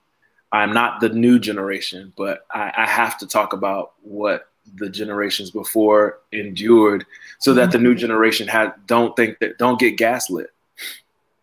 I'm 0.52 0.72
not 0.72 1.00
the 1.00 1.08
new 1.08 1.38
generation, 1.38 2.12
but 2.16 2.46
I, 2.50 2.72
I 2.76 2.86
have 2.86 3.18
to 3.18 3.26
talk 3.26 3.52
about 3.52 3.92
what 4.02 4.48
the 4.74 4.88
generations 4.88 5.50
before 5.50 6.20
endured, 6.32 7.04
so 7.38 7.54
that 7.54 7.72
the 7.72 7.78
new 7.78 7.94
generation 7.94 8.46
had 8.46 8.74
don't 8.86 9.16
think 9.16 9.38
that 9.38 9.58
don't 9.58 9.80
get 9.80 9.96
gaslit, 9.96 10.50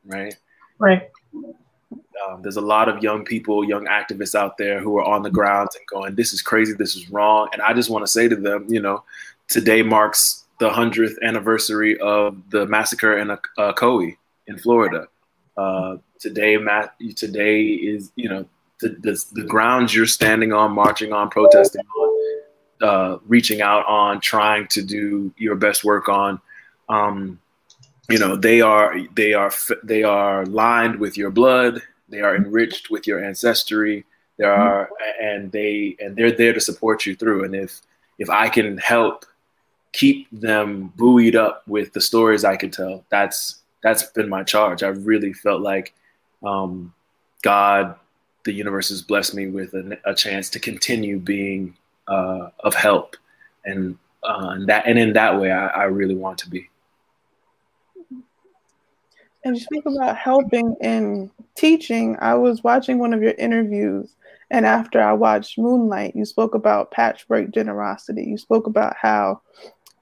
right? 0.05 0.35
Right. 0.79 1.09
Um, 2.25 2.41
there's 2.41 2.57
a 2.57 2.61
lot 2.61 2.89
of 2.89 3.03
young 3.03 3.23
people, 3.23 3.63
young 3.63 3.85
activists 3.85 4.35
out 4.35 4.57
there 4.57 4.79
who 4.79 4.97
are 4.97 5.03
on 5.03 5.23
the 5.23 5.29
ground 5.29 5.69
and 5.75 5.85
going, 5.87 6.15
"This 6.15 6.33
is 6.33 6.41
crazy. 6.41 6.73
This 6.73 6.95
is 6.95 7.09
wrong." 7.09 7.49
And 7.53 7.61
I 7.61 7.73
just 7.73 7.89
want 7.89 8.03
to 8.05 8.11
say 8.11 8.27
to 8.27 8.35
them, 8.35 8.65
you 8.69 8.81
know, 8.81 9.03
today 9.47 9.81
marks 9.81 10.45
the 10.59 10.69
hundredth 10.69 11.17
anniversary 11.21 11.99
of 11.99 12.37
the 12.49 12.65
massacre 12.65 13.17
in 13.17 13.29
a 13.29 13.39
uh, 13.57 13.99
in 14.47 14.57
Florida. 14.57 15.07
Uh, 15.55 15.97
today, 16.19 16.57
today 17.15 17.63
is 17.65 18.11
you 18.15 18.29
know 18.29 18.45
the, 18.81 18.89
the, 18.89 19.25
the 19.33 19.43
grounds 19.43 19.93
you're 19.93 20.05
standing 20.05 20.53
on, 20.53 20.71
marching 20.71 21.13
on, 21.13 21.29
protesting 21.29 21.81
on, 21.81 22.87
uh, 22.87 23.17
reaching 23.27 23.61
out 23.61 23.85
on, 23.87 24.21
trying 24.21 24.67
to 24.67 24.81
do 24.81 25.33
your 25.37 25.55
best 25.55 25.83
work 25.83 26.09
on. 26.09 26.39
Um, 26.89 27.39
you 28.09 28.17
know 28.17 28.35
they 28.35 28.61
are 28.61 28.97
they 29.15 29.33
are 29.33 29.51
they 29.83 30.03
are 30.03 30.45
lined 30.45 30.97
with 30.97 31.17
your 31.17 31.29
blood 31.29 31.81
they 32.09 32.21
are 32.21 32.35
enriched 32.35 32.89
with 32.89 33.07
your 33.07 33.23
ancestry. 33.23 34.05
There 34.37 34.51
mm-hmm. 34.51 34.61
are, 34.61 34.89
and 35.21 35.51
they 35.51 35.95
and 35.99 36.15
they're 36.15 36.31
there 36.31 36.53
to 36.53 36.59
support 36.59 37.05
you 37.05 37.15
through. 37.15 37.43
And 37.43 37.55
if 37.55 37.81
if 38.17 38.29
I 38.29 38.49
can 38.49 38.77
help 38.77 39.25
keep 39.93 40.27
them 40.31 40.93
buoyed 40.95 41.35
up 41.35 41.63
with 41.67 41.93
the 41.93 42.01
stories 42.01 42.43
I 42.45 42.55
can 42.55 42.71
tell, 42.71 43.03
that's 43.09 43.61
that's 43.81 44.03
been 44.11 44.29
my 44.29 44.43
charge. 44.43 44.83
I 44.83 44.89
really 44.89 45.33
felt 45.33 45.61
like 45.61 45.93
um, 46.43 46.93
God, 47.41 47.95
the 48.43 48.53
universe 48.53 48.89
has 48.89 49.01
blessed 49.01 49.33
me 49.33 49.47
with 49.47 49.73
a, 49.73 49.97
a 50.05 50.13
chance 50.13 50.49
to 50.51 50.59
continue 50.59 51.19
being 51.19 51.75
uh, 52.07 52.49
of 52.61 52.73
help, 52.73 53.17
and 53.65 53.97
uh, 54.23 54.49
and 54.51 54.67
that 54.67 54.85
and 54.87 54.97
in 54.97 55.13
that 55.13 55.39
way, 55.39 55.51
I, 55.51 55.67
I 55.67 55.83
really 55.85 56.15
want 56.15 56.37
to 56.39 56.49
be. 56.49 56.69
And 59.47 59.55
you 59.55 59.63
speak 59.63 59.85
about 59.85 60.17
helping 60.17 60.75
and 60.81 61.31
teaching. 61.55 62.17
I 62.19 62.35
was 62.35 62.65
watching 62.65 62.99
one 62.99 63.13
of 63.13 63.21
your 63.21 63.33
interviews, 63.37 64.13
and 64.51 64.65
after 64.65 65.01
I 65.01 65.13
watched 65.13 65.57
Moonlight, 65.57 66.17
you 66.17 66.25
spoke 66.25 66.53
about 66.53 66.91
patchwork 66.91 67.51
generosity. 67.51 68.25
You 68.25 68.37
spoke 68.37 68.67
about 68.67 68.95
how 69.01 69.41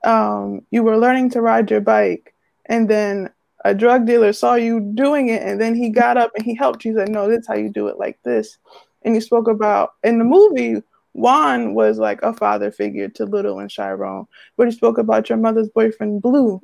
um, 0.04 0.66
you 0.72 0.82
were 0.82 0.98
learning 0.98 1.30
to 1.32 1.42
ride 1.42 1.70
your 1.70 1.82
bike, 1.82 2.34
and 2.66 2.90
then 2.90 3.30
a 3.66 3.76
drug 3.76 4.08
dealer 4.08 4.34
saw 4.34 4.56
you 4.56 4.80
doing 4.80 5.30
it 5.30 5.42
and 5.42 5.60
then 5.60 5.74
he 5.74 5.90
got 5.90 6.18
up 6.18 6.32
and 6.36 6.46
he 6.46 6.54
helped 6.54 6.86
you. 6.86 6.92
He 6.92 6.98
said, 6.98 7.10
No, 7.10 7.28
this 7.28 7.42
is 7.42 7.48
how 7.48 7.56
you 7.56 7.70
do 7.70 7.88
it 7.88 7.98
like 7.98 8.18
this. 8.24 8.58
And 9.04 9.16
you 9.16 9.22
spoke 9.22 9.48
about 9.48 9.94
in 10.04 10.20
the 10.20 10.24
movie, 10.24 10.82
Juan 11.14 11.74
was 11.74 11.98
like 11.98 12.22
a 12.22 12.34
father 12.34 12.72
figure 12.72 13.10
to 13.10 13.26
Little 13.26 13.60
and 13.60 13.70
Chiron, 13.70 14.28
but 14.58 14.68
he 14.68 14.72
spoke 14.72 14.98
about 14.98 15.30
your 15.30 15.38
mother's 15.38 15.70
boyfriend, 15.70 16.22
Blue, 16.22 16.62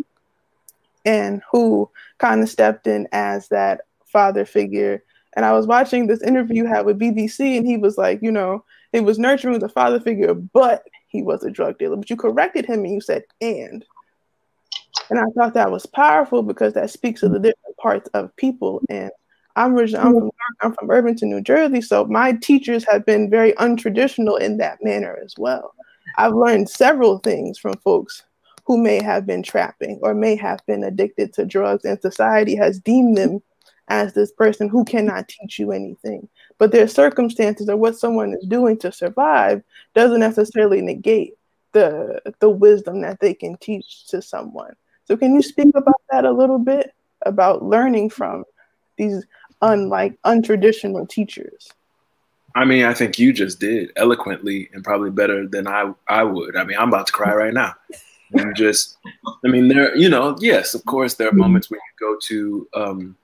and 1.05 1.41
who 1.51 1.89
kind 2.17 2.41
of 2.41 2.49
stepped 2.49 2.87
in 2.87 3.07
as 3.11 3.47
that 3.49 3.81
father 4.05 4.45
figure. 4.45 5.03
And 5.35 5.45
I 5.45 5.53
was 5.53 5.67
watching 5.67 6.07
this 6.07 6.21
interview 6.21 6.65
had 6.65 6.85
with 6.85 6.99
BBC, 6.99 7.57
and 7.57 7.65
he 7.65 7.77
was 7.77 7.97
like, 7.97 8.19
you 8.21 8.31
know, 8.31 8.63
it 8.93 9.03
was 9.03 9.17
nurturing 9.17 9.59
the 9.59 9.69
father 9.69 9.99
figure, 9.99 10.33
but 10.33 10.83
he 11.07 11.21
was 11.21 11.43
a 11.43 11.51
drug 11.51 11.77
dealer. 11.77 11.95
But 11.95 12.09
you 12.09 12.15
corrected 12.15 12.65
him 12.65 12.83
and 12.83 12.93
you 12.93 13.01
said, 13.01 13.23
and. 13.39 13.85
And 15.09 15.19
I 15.19 15.25
thought 15.35 15.53
that 15.53 15.71
was 15.71 15.85
powerful 15.85 16.41
because 16.41 16.73
that 16.73 16.89
speaks 16.89 17.21
to 17.21 17.29
the 17.29 17.39
different 17.39 17.77
parts 17.77 18.09
of 18.13 18.35
people. 18.35 18.81
And 18.89 19.11
I'm 19.55 19.75
originally 19.75 20.05
I'm 20.05 20.19
from, 20.19 20.31
I'm 20.61 20.73
from 20.73 20.91
Irvington, 20.91 21.29
New 21.29 21.41
Jersey, 21.41 21.81
so 21.81 22.05
my 22.05 22.33
teachers 22.33 22.85
have 22.89 23.05
been 23.05 23.29
very 23.29 23.51
untraditional 23.53 24.39
in 24.39 24.57
that 24.57 24.79
manner 24.81 25.17
as 25.23 25.33
well. 25.37 25.73
I've 26.17 26.33
learned 26.33 26.69
several 26.69 27.19
things 27.19 27.57
from 27.57 27.73
folks 27.83 28.23
who 28.71 28.77
may 28.77 29.03
have 29.03 29.25
been 29.25 29.43
trapping 29.43 29.99
or 30.01 30.13
may 30.13 30.33
have 30.33 30.65
been 30.65 30.81
addicted 30.81 31.33
to 31.33 31.43
drugs, 31.43 31.83
and 31.83 32.01
society 32.01 32.55
has 32.55 32.79
deemed 32.79 33.17
them 33.17 33.41
as 33.89 34.13
this 34.13 34.31
person 34.31 34.69
who 34.69 34.85
cannot 34.85 35.27
teach 35.27 35.59
you 35.59 35.73
anything. 35.73 36.29
But 36.57 36.71
their 36.71 36.87
circumstances 36.87 37.67
or 37.67 37.75
what 37.75 37.97
someone 37.97 38.33
is 38.33 38.47
doing 38.47 38.77
to 38.77 38.89
survive 38.93 39.61
doesn't 39.93 40.21
necessarily 40.21 40.79
negate 40.81 41.33
the 41.73 42.21
the 42.39 42.49
wisdom 42.49 43.01
that 43.01 43.19
they 43.19 43.33
can 43.33 43.57
teach 43.57 44.07
to 44.07 44.21
someone. 44.21 44.73
So 45.03 45.17
can 45.17 45.35
you 45.35 45.41
speak 45.41 45.75
about 45.75 46.01
that 46.09 46.23
a 46.23 46.31
little 46.31 46.59
bit 46.59 46.93
about 47.25 47.65
learning 47.65 48.11
from 48.11 48.45
these 48.95 49.25
unlike 49.61 50.17
untraditional 50.23 51.09
teachers? 51.09 51.67
I 52.55 52.63
mean, 52.63 52.85
I 52.85 52.93
think 52.93 53.19
you 53.19 53.33
just 53.33 53.59
did 53.59 53.91
eloquently 53.97 54.69
and 54.71 54.81
probably 54.81 55.09
better 55.09 55.45
than 55.45 55.67
I 55.67 55.93
I 56.07 56.23
would. 56.23 56.55
I 56.55 56.63
mean, 56.63 56.77
I'm 56.77 56.87
about 56.87 57.07
to 57.07 57.13
cry 57.13 57.33
right 57.33 57.53
now. 57.53 57.75
And 58.33 58.55
just, 58.55 58.97
I 59.45 59.47
mean, 59.47 59.67
there, 59.67 59.95
you 59.95 60.09
know, 60.09 60.37
yes, 60.39 60.73
of 60.73 60.85
course, 60.85 61.15
there 61.15 61.29
are 61.29 61.33
moments 61.33 61.69
when 61.69 61.79
you 61.79 62.07
go 62.07 62.17
to, 62.27 62.67
um, 62.73 63.15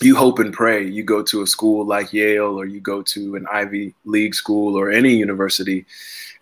you 0.00 0.16
hope 0.16 0.38
and 0.38 0.52
pray. 0.52 0.86
You 0.86 1.02
go 1.02 1.22
to 1.22 1.42
a 1.42 1.46
school 1.46 1.84
like 1.86 2.12
Yale, 2.12 2.58
or 2.58 2.66
you 2.66 2.80
go 2.80 3.02
to 3.02 3.36
an 3.36 3.46
Ivy 3.50 3.94
League 4.04 4.34
school, 4.34 4.76
or 4.76 4.90
any 4.90 5.14
university, 5.14 5.86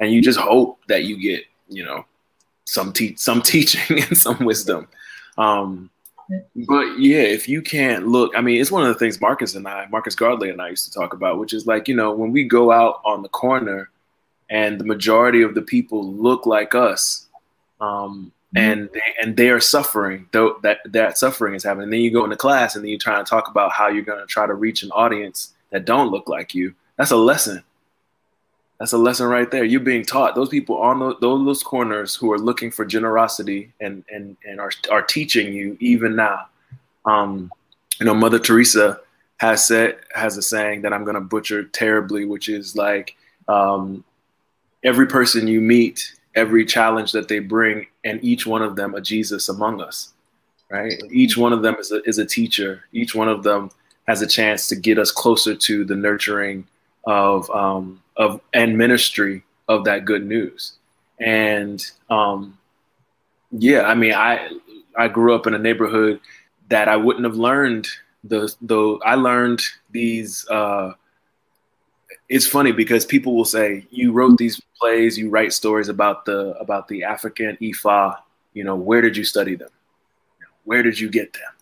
and 0.01 0.13
you 0.13 0.23
just 0.23 0.39
hope 0.39 0.79
that 0.89 1.05
you 1.05 1.21
get, 1.21 1.45
you 1.69 1.85
know, 1.85 2.05
some 2.65 2.93
te- 2.93 3.17
some 3.17 3.43
teaching 3.53 4.03
and 4.03 4.17
some 4.17 4.45
wisdom. 4.45 4.89
Um, 5.39 5.91
but 6.67 6.99
yeah, 6.99 7.23
if 7.23 7.49
you 7.49 7.63
can't 7.63 8.09
look, 8.09 8.33
I 8.37 8.41
mean, 8.41 8.61
it's 8.61 8.71
one 8.71 8.83
of 8.83 8.89
the 8.89 8.99
things 8.99 9.21
Marcus 9.21 9.55
and 9.55 9.67
I, 9.67 9.87
Marcus 9.91 10.15
Gardley 10.15 10.51
and 10.51 10.63
I 10.63 10.71
used 10.71 10.91
to 10.91 10.99
talk 10.99 11.13
about, 11.13 11.39
which 11.39 11.53
is 11.53 11.67
like, 11.67 11.89
you 11.89 11.95
know, 11.95 12.13
when 12.13 12.33
we 12.33 12.45
go 12.45 12.71
out 12.71 13.01
on 13.05 13.23
the 13.23 13.29
corner 13.29 13.91
and 14.49 14.79
the 14.79 14.85
majority 14.85 15.43
of 15.43 15.55
the 15.55 15.63
people 15.63 16.13
look 16.15 16.47
like 16.47 16.75
us, 16.75 17.29
um, 17.83 18.33
mm-hmm. 18.55 18.59
and 18.59 18.91
they, 18.95 19.15
and 19.21 19.37
they 19.37 19.51
are 19.51 19.61
suffering, 19.61 20.29
though 20.33 20.59
that 20.63 20.79
that 20.87 21.19
suffering 21.19 21.55
is 21.55 21.65
happening. 21.65 21.85
And 21.85 21.93
then 21.93 22.01
you 22.01 22.11
go 22.11 22.25
into 22.25 22.37
class 22.37 22.77
and 22.77 22.85
then 22.85 22.91
you 22.91 22.99
try 22.99 23.19
to 23.19 23.25
talk 23.25 23.49
about 23.49 23.73
how 23.73 23.89
you're 23.89 24.03
going 24.03 24.21
to 24.21 24.27
try 24.27 24.47
to 24.47 24.55
reach 24.55 24.83
an 24.83 24.91
audience 24.93 25.53
that 25.71 25.85
don't 25.85 26.11
look 26.11 26.29
like 26.29 26.55
you. 26.55 26.75
That's 26.97 27.11
a 27.11 27.17
lesson. 27.17 27.63
That's 28.79 28.93
a 28.93 28.99
lesson 28.99 29.27
right 29.27 29.51
there. 29.51 29.65
You're 29.65 29.81
being 29.81 30.05
taught. 30.05 30.35
Those 30.35 30.49
people 30.49 30.77
on 30.79 30.99
those, 30.99 31.17
those 31.21 31.63
corners 31.63 32.15
who 32.17 32.33
are 32.33 32.39
looking 32.39 32.71
for 32.71 32.85
generosity 32.85 33.73
and 33.81 34.05
and 34.11 34.37
and 34.45 34.61
are 34.61 34.73
are 34.91 35.03
teaching 35.03 35.53
you 35.53 35.77
even 35.81 36.17
now. 36.17 36.47
Um, 37.05 37.51
you 37.99 38.07
know, 38.07 38.15
Mother 38.15 38.39
Teresa 38.39 39.01
has 39.39 39.67
said 39.67 39.99
has 40.15 40.37
a 40.37 40.43
saying 40.43 40.83
that 40.83 40.93
I'm 40.93 41.05
going 41.05 41.15
to 41.15 41.21
butcher 41.21 41.65
terribly, 41.65 42.25
which 42.25 42.49
is 42.49 42.77
like 42.77 43.17
um, 43.49 44.05
every 44.85 45.07
person 45.07 45.47
you 45.47 45.61
meet, 45.61 46.15
every 46.35 46.65
challenge 46.65 47.13
that 47.13 47.29
they 47.29 47.39
bring, 47.39 47.87
and 48.05 48.23
each 48.25 48.47
one 48.47 48.63
of 48.63 48.77
them 48.77 48.95
a 48.95 49.01
Jesus 49.01 49.49
among 49.49 49.81
us. 49.81 50.13
Right? 50.71 50.95
Each 51.11 51.37
one 51.37 51.53
of 51.53 51.63
them 51.63 51.77
is 51.79 51.93
a, 51.93 52.03
is 52.09 52.19
a 52.19 52.25
teacher. 52.25 52.85
Each 52.93 53.15
one 53.15 53.29
of 53.29 53.43
them 53.43 53.71
has 54.09 54.23
a 54.23 54.27
chance 54.27 54.69
to 54.69 54.77
get 54.77 54.99
us 54.99 55.11
closer 55.11 55.55
to 55.55 55.85
the 55.85 55.95
nurturing 55.95 56.67
of 57.05 57.51
um, 57.51 58.03
of 58.17 58.41
and 58.55 58.79
ministry 58.79 59.43
of 59.69 59.85
that 59.85 60.05
good 60.05 60.27
news. 60.27 60.73
And 61.21 61.85
um, 62.11 62.59
yeah, 63.51 63.83
I 63.83 63.95
mean, 63.95 64.15
I 64.15 64.51
I 64.97 65.09
grew 65.09 65.35
up 65.35 65.47
in 65.47 65.55
a 65.55 65.59
neighborhood 65.59 66.21
that 66.69 66.89
I 66.89 66.97
wouldn't 66.97 67.25
have 67.25 67.37
learned 67.37 67.87
the 68.25 68.55
though 68.61 68.99
I 69.01 69.15
learned 69.17 69.63
these. 69.91 70.47
Uh, 70.49 70.95
it's 72.33 72.47
funny 72.47 72.73
because 72.73 73.05
people 73.05 73.37
will 73.37 73.45
say 73.45 73.87
you 73.91 74.11
wrote 74.11 74.39
these 74.39 74.59
plays, 74.81 75.19
you 75.19 75.29
write 75.29 75.53
stories 75.53 75.91
about 75.91 76.25
the 76.25 76.57
about 76.59 76.89
the 76.89 77.05
African 77.05 77.59
Ifa. 77.61 78.17
You 78.55 78.65
know, 78.65 78.75
where 78.75 79.03
did 79.03 79.19
you 79.19 79.25
study 79.25 79.55
them? 79.55 79.69
Where 80.65 80.83
did 80.83 80.99
you 80.99 81.11
get 81.11 81.35
them? 81.35 81.53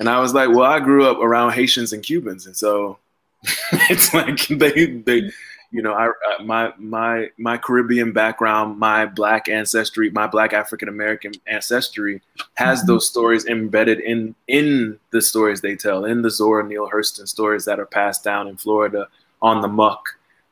And 0.00 0.08
I 0.08 0.18
was 0.18 0.34
like, 0.34 0.48
well, 0.48 0.64
I 0.64 0.80
grew 0.80 1.08
up 1.08 1.18
around 1.18 1.52
Haitians 1.52 1.92
and 1.92 2.02
Cubans, 2.02 2.46
and 2.46 2.56
so 2.56 2.98
it's 3.88 4.12
like 4.12 4.48
they 4.48 4.86
they 4.86 5.30
you 5.70 5.82
know 5.82 5.94
I, 5.94 6.10
my 6.42 6.72
my 6.78 7.28
my 7.38 7.56
Caribbean 7.56 8.10
background, 8.10 8.80
my 8.80 9.06
black 9.06 9.48
ancestry, 9.48 10.10
my 10.10 10.26
black 10.26 10.52
African 10.52 10.88
American 10.88 11.30
ancestry 11.46 12.22
has 12.54 12.80
mm-hmm. 12.80 12.88
those 12.88 13.08
stories 13.08 13.46
embedded 13.46 14.00
in 14.00 14.34
in 14.48 14.98
the 15.12 15.22
stories 15.22 15.60
they 15.60 15.76
tell, 15.76 16.04
in 16.04 16.22
the 16.22 16.30
Zora 16.30 16.66
Neale 16.66 16.90
Hurston 16.92 17.28
stories 17.28 17.64
that 17.66 17.78
are 17.78 17.86
passed 17.86 18.24
down 18.24 18.48
in 18.48 18.56
Florida 18.56 19.06
on 19.46 19.60
the 19.60 19.68
muck 19.68 20.08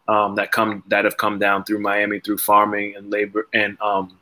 um, 0.06 0.36
that 0.36 0.52
come 0.52 0.82
that 0.88 1.04
have 1.04 1.16
come 1.16 1.38
down 1.38 1.64
through 1.64 1.80
Miami 1.80 2.20
through 2.20 2.38
farming 2.38 2.94
and 2.96 3.10
labor 3.10 3.48
and 3.52 3.80
um, 3.80 4.16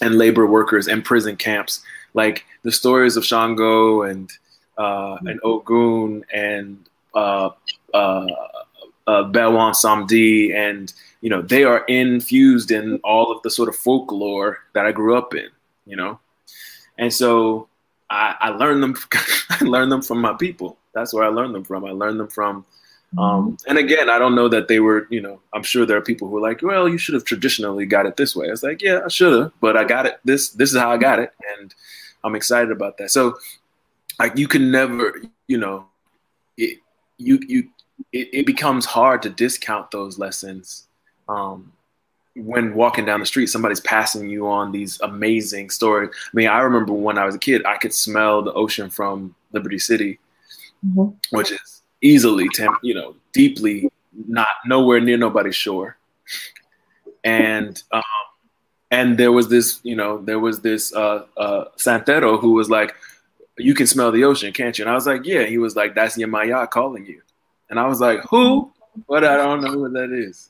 and 0.00 0.16
labor 0.16 0.46
workers 0.46 0.88
and 0.88 1.04
prison 1.04 1.36
camps, 1.36 1.82
like 2.14 2.44
the 2.62 2.72
stories 2.72 3.16
of 3.16 3.24
Shango 3.24 4.02
and 4.02 4.30
uh, 4.76 5.16
and 5.22 5.40
Ogun 5.42 6.24
and 6.32 6.78
uh, 7.14 7.50
uh, 7.94 8.26
uh, 9.06 9.22
Baron 9.24 9.72
Samedi, 9.72 10.54
and 10.54 10.92
you 11.22 11.30
know 11.30 11.42
they 11.42 11.64
are 11.64 11.84
infused 11.86 12.70
in 12.70 13.00
all 13.02 13.32
of 13.32 13.42
the 13.42 13.50
sort 13.50 13.68
of 13.68 13.76
folklore 13.76 14.58
that 14.74 14.84
I 14.84 14.92
grew 14.92 15.16
up 15.16 15.34
in, 15.34 15.48
you 15.86 15.96
know, 15.96 16.20
and 16.98 17.12
so 17.12 17.68
I, 18.10 18.36
I 18.40 18.48
learned 18.50 18.82
them. 18.82 18.96
I 19.50 19.64
learned 19.64 19.92
them 19.92 20.02
from 20.02 20.20
my 20.20 20.34
people. 20.34 20.76
That's 20.92 21.14
where 21.14 21.24
I 21.24 21.28
learned 21.28 21.54
them 21.54 21.64
from. 21.64 21.84
I 21.84 21.92
learned 21.92 22.20
them 22.20 22.28
from. 22.28 22.66
Um, 23.18 23.56
and 23.66 23.76
again, 23.76 24.08
I 24.08 24.18
don't 24.18 24.36
know 24.36 24.48
that 24.48 24.68
they 24.68 24.78
were, 24.78 25.08
you 25.10 25.20
know, 25.20 25.40
I'm 25.52 25.64
sure 25.64 25.84
there 25.84 25.96
are 25.96 26.02
people 26.02 26.28
who 26.28 26.36
are 26.38 26.40
like, 26.40 26.62
well, 26.62 26.88
you 26.88 26.96
should 26.96 27.14
have 27.14 27.24
traditionally 27.24 27.84
got 27.84 28.06
it 28.06 28.16
this 28.16 28.36
way. 28.36 28.46
I 28.46 28.50
was 28.50 28.62
like, 28.62 28.82
yeah, 28.82 29.00
I 29.04 29.08
should 29.08 29.32
have, 29.38 29.52
but 29.60 29.76
I 29.76 29.84
got 29.84 30.06
it. 30.06 30.20
This, 30.24 30.50
this 30.50 30.72
is 30.72 30.78
how 30.78 30.92
I 30.92 30.96
got 30.96 31.18
it. 31.18 31.32
And 31.58 31.74
I'm 32.22 32.36
excited 32.36 32.70
about 32.70 32.98
that. 32.98 33.10
So 33.10 33.36
like 34.20 34.36
you 34.36 34.46
can 34.46 34.70
never, 34.70 35.22
you 35.48 35.58
know, 35.58 35.86
it, 36.56 36.78
you 37.16 37.38
you 37.46 37.68
it, 38.12 38.28
it 38.32 38.46
becomes 38.46 38.84
hard 38.84 39.22
to 39.22 39.30
discount 39.30 39.90
those 39.90 40.18
lessons 40.18 40.86
um, 41.28 41.72
when 42.34 42.74
walking 42.74 43.04
down 43.04 43.20
the 43.20 43.26
street 43.26 43.46
somebody's 43.46 43.80
passing 43.80 44.28
you 44.28 44.46
on 44.46 44.72
these 44.72 45.00
amazing 45.00 45.68
stories 45.68 46.10
i 46.14 46.30
mean 46.32 46.48
i 46.48 46.60
remember 46.60 46.92
when 46.92 47.18
i 47.18 47.24
was 47.24 47.34
a 47.34 47.38
kid 47.38 47.64
i 47.66 47.76
could 47.76 47.92
smell 47.92 48.40
the 48.40 48.52
ocean 48.52 48.88
from 48.88 49.34
liberty 49.52 49.78
city 49.78 50.18
mm-hmm. 50.86 51.36
which 51.36 51.50
is 51.50 51.79
easily 52.02 52.48
temp- 52.54 52.82
you 52.82 52.94
know 52.94 53.14
deeply 53.32 53.90
not 54.26 54.48
nowhere 54.66 55.00
near 55.00 55.16
nobody's 55.16 55.54
shore 55.54 55.96
and 57.24 57.82
um, 57.92 58.02
and 58.90 59.18
there 59.18 59.32
was 59.32 59.48
this 59.48 59.80
you 59.82 59.94
know 59.94 60.18
there 60.18 60.38
was 60.38 60.60
this 60.60 60.94
uh, 60.94 61.24
uh, 61.36 61.64
santero 61.76 62.40
who 62.40 62.52
was 62.52 62.70
like 62.70 62.94
you 63.60 63.74
can 63.74 63.86
smell 63.86 64.10
the 64.10 64.24
ocean, 64.24 64.52
can't 64.52 64.76
you? 64.78 64.84
And 64.84 64.90
I 64.90 64.94
was 64.94 65.06
like, 65.06 65.24
yeah. 65.24 65.44
He 65.44 65.58
was 65.58 65.76
like, 65.76 65.94
that's 65.94 66.16
Yemaya 66.16 66.68
calling 66.68 67.06
you. 67.06 67.20
And 67.68 67.78
I 67.78 67.86
was 67.86 68.00
like, 68.00 68.20
who? 68.28 68.72
But 69.08 69.24
I 69.24 69.36
don't 69.36 69.62
know 69.62 69.70
who 69.70 69.88
that 69.90 70.10
is. 70.12 70.48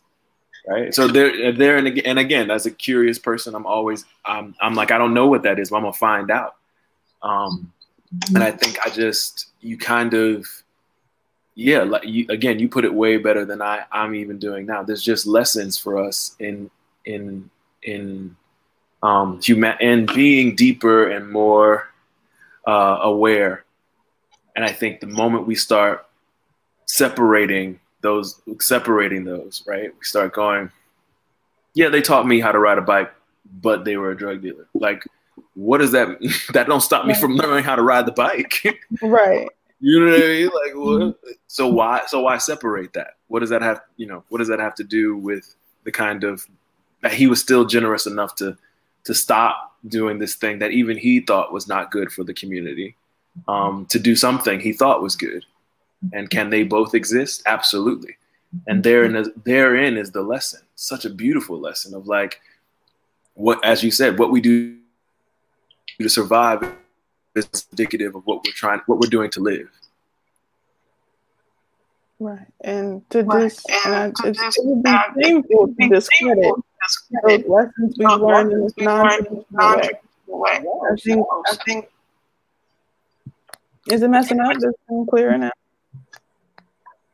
Right. 0.68 0.94
So 0.94 1.08
there, 1.08 1.52
there, 1.52 1.78
and 1.78 1.86
again, 1.86 2.04
and 2.06 2.18
again, 2.18 2.50
as 2.50 2.66
a 2.66 2.70
curious 2.70 3.18
person, 3.18 3.54
I'm 3.54 3.66
always, 3.66 4.04
I'm, 4.24 4.54
I'm 4.60 4.74
like, 4.74 4.90
I 4.90 4.98
don't 4.98 5.14
know 5.14 5.26
what 5.26 5.42
that 5.42 5.58
is, 5.58 5.70
but 5.70 5.76
I'm 5.76 5.82
gonna 5.82 5.94
find 5.94 6.30
out. 6.30 6.56
Um, 7.22 7.72
and 8.34 8.42
I 8.42 8.50
think 8.50 8.78
I 8.84 8.90
just, 8.90 9.48
you 9.60 9.78
kind 9.78 10.14
of, 10.14 10.46
yeah, 11.60 11.82
like 11.82 12.04
you, 12.06 12.24
again, 12.30 12.58
you 12.58 12.70
put 12.70 12.86
it 12.86 12.94
way 12.94 13.18
better 13.18 13.44
than 13.44 13.60
I, 13.60 13.84
I'm 13.92 14.14
even 14.14 14.38
doing 14.38 14.64
now. 14.64 14.82
There's 14.82 15.02
just 15.02 15.26
lessons 15.26 15.76
for 15.76 16.02
us 16.02 16.34
in, 16.38 16.70
in, 17.04 17.50
in, 17.82 18.34
um, 19.02 19.40
human, 19.42 19.76
and 19.78 20.10
being 20.12 20.56
deeper 20.56 21.08
and 21.08 21.30
more 21.30 21.90
uh, 22.66 23.00
aware. 23.02 23.64
And 24.56 24.64
I 24.64 24.72
think 24.72 25.00
the 25.00 25.06
moment 25.06 25.46
we 25.46 25.54
start 25.54 26.06
separating 26.86 27.78
those, 28.00 28.40
separating 28.58 29.24
those, 29.24 29.62
right? 29.66 29.92
We 29.92 30.04
start 30.04 30.32
going, 30.32 30.70
yeah, 31.74 31.90
they 31.90 32.00
taught 32.00 32.26
me 32.26 32.40
how 32.40 32.52
to 32.52 32.58
ride 32.58 32.78
a 32.78 32.82
bike, 32.82 33.12
but 33.60 33.84
they 33.84 33.98
were 33.98 34.12
a 34.12 34.16
drug 34.16 34.40
dealer. 34.40 34.66
Like, 34.72 35.04
what 35.54 35.78
does 35.78 35.92
that 35.92 36.08
that 36.54 36.68
don't 36.68 36.80
stop 36.80 37.04
me 37.04 37.12
from 37.12 37.36
learning 37.36 37.64
how 37.64 37.76
to 37.76 37.82
ride 37.82 38.06
the 38.06 38.12
bike 38.12 38.62
right 39.02 39.48
you 39.80 39.98
know 39.98 40.12
what 40.12 40.22
i 40.22 40.26
mean? 40.26 40.44
Like 40.46 40.74
what? 40.74 41.20
so 41.46 41.68
why 41.68 42.02
so 42.06 42.22
why 42.22 42.38
separate 42.38 42.92
that? 42.92 43.14
What 43.28 43.40
does 43.40 43.50
that 43.50 43.62
have 43.62 43.80
you 43.96 44.06
know 44.06 44.24
what 44.28 44.38
does 44.38 44.48
that 44.48 44.60
have 44.60 44.74
to 44.76 44.84
do 44.84 45.16
with 45.16 45.54
the 45.84 45.92
kind 45.92 46.24
of 46.24 46.46
that 47.02 47.12
he 47.12 47.26
was 47.26 47.40
still 47.40 47.64
generous 47.64 48.06
enough 48.06 48.34
to 48.36 48.56
to 49.04 49.14
stop 49.14 49.76
doing 49.88 50.18
this 50.18 50.34
thing 50.34 50.58
that 50.58 50.72
even 50.72 50.96
he 50.96 51.20
thought 51.20 51.52
was 51.52 51.66
not 51.66 51.90
good 51.90 52.12
for 52.12 52.22
the 52.22 52.34
community 52.34 52.94
um, 53.48 53.86
to 53.86 53.98
do 53.98 54.14
something 54.14 54.60
he 54.60 54.72
thought 54.72 55.02
was 55.02 55.16
good? 55.16 55.44
And 56.12 56.30
can 56.30 56.50
they 56.50 56.62
both 56.62 56.94
exist? 56.94 57.42
Absolutely. 57.46 58.16
And 58.66 58.82
therein 58.82 59.16
is, 59.16 59.28
therein 59.44 59.96
is 59.96 60.10
the 60.10 60.22
lesson. 60.22 60.60
Such 60.74 61.04
a 61.04 61.10
beautiful 61.10 61.58
lesson 61.58 61.94
of 61.94 62.06
like 62.06 62.40
what 63.34 63.64
as 63.64 63.82
you 63.82 63.90
said 63.90 64.18
what 64.18 64.30
we 64.30 64.40
do 64.40 64.76
to 66.00 66.08
survive 66.08 66.60
is 67.34 67.66
indicative 67.70 68.14
of 68.14 68.22
what 68.26 68.44
we're 68.44 68.52
trying 68.52 68.80
what 68.86 68.98
we're 68.98 69.08
doing 69.08 69.30
to 69.30 69.40
live 69.40 69.68
right 72.18 72.46
and 72.62 73.08
to 73.10 73.22
this 73.22 73.64
and 73.86 74.14
I, 74.22 74.28
it's, 74.28 74.58
it 74.58 74.64
would 74.64 74.82
be 74.82 74.94
painful 75.22 75.68
to 75.68 75.88
discredit 75.88 76.54
those 77.24 77.44
lessons 77.46 77.94
we 77.98 78.06
learned 78.06 78.52
in 78.52 78.64
this 78.64 78.74
nonsense 78.78 79.44
way. 80.30 80.64
I 80.90 80.96
think, 80.96 81.26
I 81.48 81.56
think 81.64 81.88
is 83.90 84.02
it 84.02 84.08
messing 84.08 84.40
up? 84.40 84.56
Is 84.56 84.64
it 84.64 85.06
clear 85.08 85.36
now? 85.36 85.50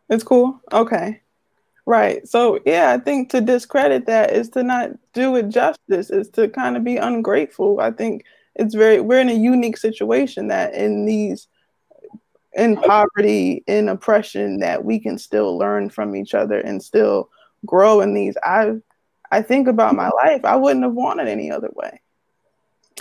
It's 0.09 0.25
cool. 0.25 0.61
Okay. 0.73 1.21
Right. 1.85 2.27
So 2.27 2.61
yeah, 2.67 2.93
I 2.93 2.99
think 2.99 3.31
to 3.31 3.41
discredit 3.41 4.07
that 4.07 4.33
is 4.33 4.51
to 4.51 4.63
not 4.63 4.91
do 5.13 5.37
it 5.37 5.49
justice, 5.49 6.11
is 6.11 6.29
to 6.31 6.49
kind 6.49 6.77
of 6.77 6.85
be 6.85 6.97
ungrateful. 6.97 7.81
I 7.81 7.93
think 7.93 8.25
it's 8.59 8.75
very 8.75 9.01
we're 9.01 9.21
in 9.21 9.29
a 9.29 9.35
unique 9.35 9.77
situation 9.77 10.49
that 10.49 10.75
in 10.75 11.05
these 11.05 11.49
in 12.57 12.77
poverty, 12.77 13.63
in 13.67 13.89
oppression, 13.89 14.61
that 14.61 14.85
we 14.85 14.99
can 14.99 15.19
still 15.19 15.59
learn 15.59 15.91
from 15.91 16.17
each 16.17 16.35
other 16.35 16.59
and 16.59 16.83
still 16.83 17.29
grow 17.67 18.01
in 18.01 18.15
these. 18.15 18.37
I 18.43 18.77
I 19.31 19.43
think 19.43 19.69
about 19.69 19.95
my 19.95 20.09
life. 20.25 20.45
I 20.45 20.57
wouldn't 20.57 20.85
have 20.85 20.95
wanted 20.95 21.29
any 21.29 21.51
other 21.51 21.71
way. 21.75 22.01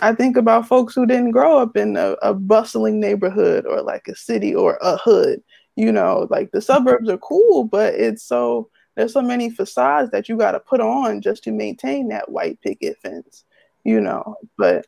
I 0.01 0.13
think 0.13 0.35
about 0.35 0.67
folks 0.67 0.93
who 0.93 1.05
didn't 1.05 1.31
grow 1.31 1.57
up 1.57 1.77
in 1.77 1.95
a, 1.95 2.17
a 2.21 2.33
bustling 2.33 2.99
neighborhood 2.99 3.65
or 3.65 3.81
like 3.81 4.09
a 4.09 4.15
city 4.15 4.53
or 4.53 4.77
a 4.81 4.97
hood. 4.97 5.41
You 5.77 5.91
know, 5.91 6.27
like 6.29 6.51
the 6.51 6.61
suburbs 6.61 7.09
are 7.09 7.17
cool, 7.17 7.63
but 7.63 7.93
it's 7.95 8.23
so 8.23 8.69
there's 8.95 9.13
so 9.13 9.21
many 9.21 9.49
facades 9.49 10.11
that 10.11 10.27
you 10.27 10.37
got 10.37 10.51
to 10.51 10.59
put 10.59 10.81
on 10.81 11.21
just 11.21 11.43
to 11.45 11.51
maintain 11.51 12.09
that 12.09 12.31
white 12.31 12.59
picket 12.61 12.97
fence, 13.01 13.45
you 13.83 14.01
know. 14.01 14.35
But 14.57 14.85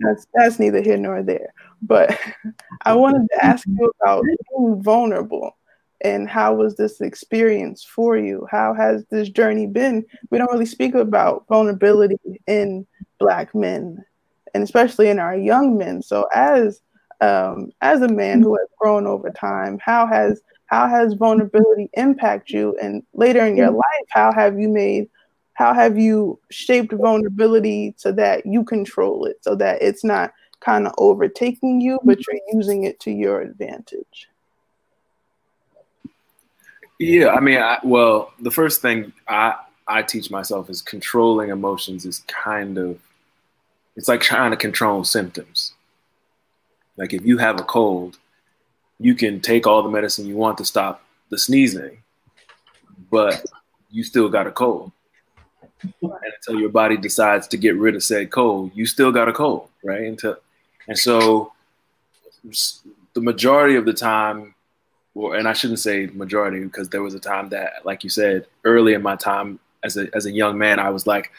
that's 0.00 0.26
that's 0.34 0.58
neither 0.58 0.82
here 0.82 0.96
nor 0.96 1.22
there. 1.22 1.52
But 1.82 2.18
I 2.84 2.94
wanted 2.94 3.26
to 3.32 3.44
ask 3.44 3.66
you 3.66 3.92
about 4.00 4.24
being 4.24 4.82
vulnerable 4.82 5.56
and 6.02 6.28
how 6.28 6.54
was 6.54 6.76
this 6.76 7.00
experience 7.00 7.82
for 7.82 8.16
you? 8.16 8.46
How 8.50 8.74
has 8.74 9.04
this 9.10 9.28
journey 9.28 9.66
been? 9.66 10.04
We 10.30 10.38
don't 10.38 10.52
really 10.52 10.66
speak 10.66 10.94
about 10.94 11.46
vulnerability 11.48 12.40
in 12.46 12.86
Black 13.18 13.54
men, 13.54 14.04
and 14.54 14.62
especially 14.62 15.08
in 15.08 15.18
our 15.18 15.34
young 15.34 15.78
men. 15.78 16.02
So 16.02 16.28
as 16.34 16.80
um, 17.22 17.70
as 17.80 18.02
a 18.02 18.08
man 18.08 18.42
who 18.42 18.54
has 18.56 18.68
grown 18.78 19.06
over 19.06 19.30
time, 19.30 19.78
how 19.82 20.06
has 20.06 20.42
how 20.66 20.88
has 20.88 21.14
vulnerability 21.14 21.88
impact 21.94 22.50
you 22.50 22.76
and 22.80 23.02
later 23.14 23.44
in 23.46 23.56
your 23.56 23.68
mm-hmm. 23.68 23.76
life 23.76 24.06
how 24.10 24.32
have 24.32 24.58
you 24.58 24.68
made 24.68 25.08
how 25.56 25.72
have 25.72 25.98
you 25.98 26.38
shaped 26.50 26.92
vulnerability 26.92 27.94
so 27.96 28.12
that 28.12 28.44
you 28.46 28.64
control 28.64 29.24
it 29.24 29.38
so 29.42 29.54
that 29.54 29.80
it's 29.82 30.04
not 30.04 30.32
kind 30.60 30.86
of 30.86 30.94
overtaking 30.98 31.80
you 31.80 31.98
but 32.04 32.18
you're 32.26 32.40
using 32.52 32.84
it 32.84 32.98
to 33.00 33.10
your 33.10 33.40
advantage 33.40 34.28
yeah 36.98 37.28
i 37.28 37.40
mean 37.40 37.58
I, 37.58 37.78
well 37.82 38.32
the 38.40 38.50
first 38.50 38.80
thing 38.80 39.12
i 39.28 39.54
i 39.86 40.02
teach 40.02 40.30
myself 40.30 40.70
is 40.70 40.80
controlling 40.82 41.50
emotions 41.50 42.06
is 42.06 42.20
kind 42.26 42.78
of 42.78 42.98
it's 43.96 44.08
like 44.08 44.20
trying 44.20 44.50
to 44.50 44.56
control 44.56 45.04
symptoms 45.04 45.74
like 46.96 47.12
if 47.12 47.24
you 47.24 47.38
have 47.38 47.60
a 47.60 47.64
cold 47.64 48.18
you 48.98 49.14
can 49.14 49.40
take 49.40 49.66
all 49.66 49.82
the 49.82 49.90
medicine 49.90 50.26
you 50.26 50.36
want 50.36 50.58
to 50.58 50.64
stop 50.64 51.02
the 51.30 51.38
sneezing, 51.38 51.98
but 53.10 53.44
you 53.90 54.04
still 54.04 54.28
got 54.28 54.46
a 54.46 54.50
cold. 54.50 54.92
And 55.82 55.92
until 56.02 56.60
your 56.60 56.70
body 56.70 56.96
decides 56.96 57.46
to 57.48 57.56
get 57.56 57.76
rid 57.76 57.94
of 57.94 58.02
said 58.02 58.30
cold, 58.30 58.72
you 58.74 58.86
still 58.86 59.12
got 59.12 59.28
a 59.28 59.32
cold, 59.32 59.68
right? 59.84 60.02
Until, 60.02 60.36
and 60.88 60.98
so 60.98 61.52
the 63.12 63.20
majority 63.20 63.76
of 63.76 63.84
the 63.84 63.92
time, 63.92 64.54
or 65.14 65.36
and 65.36 65.48
I 65.48 65.52
shouldn't 65.52 65.80
say 65.80 66.06
majority 66.06 66.60
because 66.60 66.88
there 66.88 67.02
was 67.02 67.14
a 67.14 67.20
time 67.20 67.48
that, 67.50 67.84
like 67.84 68.04
you 68.04 68.10
said, 68.10 68.46
early 68.64 68.94
in 68.94 69.02
my 69.02 69.16
time 69.16 69.58
as 69.82 69.96
a 69.96 70.08
as 70.14 70.26
a 70.26 70.32
young 70.32 70.58
man, 70.58 70.78
I 70.78 70.90
was 70.90 71.06
like, 71.06 71.32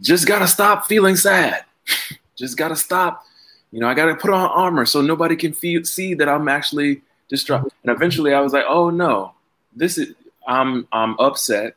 just 0.00 0.26
gotta 0.26 0.46
stop 0.46 0.86
feeling 0.86 1.16
sad. 1.16 1.64
just 2.36 2.56
gotta 2.56 2.76
stop 2.76 3.24
you 3.70 3.80
know, 3.80 3.88
I 3.88 3.94
got 3.94 4.06
to 4.06 4.14
put 4.14 4.30
on 4.30 4.48
armor 4.50 4.86
so 4.86 5.00
nobody 5.00 5.36
can 5.36 5.52
feel, 5.52 5.84
see 5.84 6.14
that 6.14 6.28
I'm 6.28 6.48
actually 6.48 7.02
distraught. 7.28 7.72
And 7.82 7.94
eventually 7.94 8.32
I 8.32 8.40
was 8.40 8.52
like, 8.52 8.64
oh 8.66 8.90
no, 8.90 9.32
this 9.74 9.98
is, 9.98 10.14
I'm, 10.46 10.88
I'm 10.92 11.18
upset 11.18 11.76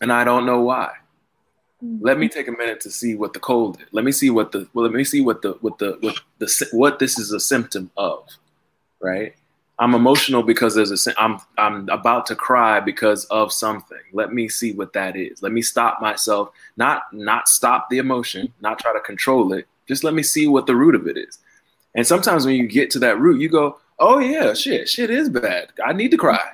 and 0.00 0.12
I 0.12 0.24
don't 0.24 0.46
know 0.46 0.60
why. 0.60 0.92
Mm-hmm. 1.82 2.04
Let 2.04 2.18
me 2.18 2.28
take 2.28 2.48
a 2.48 2.52
minute 2.52 2.80
to 2.82 2.90
see 2.90 3.14
what 3.14 3.32
the 3.32 3.40
cold 3.40 3.80
is. 3.80 3.86
Let 3.92 4.04
me 4.04 4.12
see 4.12 4.30
what 4.30 4.52
the, 4.52 4.68
well, 4.74 4.84
let 4.84 4.94
me 4.94 5.04
see 5.04 5.20
what 5.20 5.42
the, 5.42 5.52
what 5.60 5.78
the, 5.78 5.96
what 6.00 6.20
the, 6.38 6.68
what 6.72 6.98
this 6.98 7.18
is 7.18 7.32
a 7.32 7.40
symptom 7.40 7.90
of, 7.96 8.28
right? 9.00 9.34
I'm 9.78 9.94
emotional 9.94 10.42
because 10.42 10.74
there's 10.74 11.06
a 11.06 11.20
I'm 11.20 11.40
I'm 11.56 11.88
about 11.88 12.26
to 12.26 12.36
cry 12.36 12.80
because 12.80 13.24
of 13.26 13.50
something. 13.50 13.96
Let 14.12 14.30
me 14.30 14.46
see 14.46 14.74
what 14.74 14.92
that 14.92 15.16
is. 15.16 15.42
Let 15.42 15.52
me 15.52 15.62
stop 15.62 16.02
myself, 16.02 16.50
not 16.76 17.04
not 17.14 17.48
stop 17.48 17.88
the 17.88 17.96
emotion, 17.96 18.52
not 18.60 18.78
try 18.78 18.92
to 18.92 19.00
control 19.00 19.54
it, 19.54 19.66
just 19.88 20.04
let 20.04 20.12
me 20.12 20.22
see 20.22 20.46
what 20.46 20.66
the 20.66 20.76
root 20.76 20.94
of 20.94 21.08
it 21.08 21.16
is. 21.16 21.38
And 21.94 22.06
sometimes 22.06 22.44
when 22.44 22.56
you 22.56 22.68
get 22.68 22.90
to 22.90 22.98
that 23.00 23.18
root, 23.18 23.40
you 23.40 23.48
go, 23.48 23.78
oh 23.98 24.18
yeah, 24.18 24.52
shit, 24.52 24.86
shit 24.86 25.08
is 25.08 25.30
bad. 25.30 25.72
I 25.84 25.94
need 25.94 26.10
to 26.10 26.18
cry. 26.18 26.46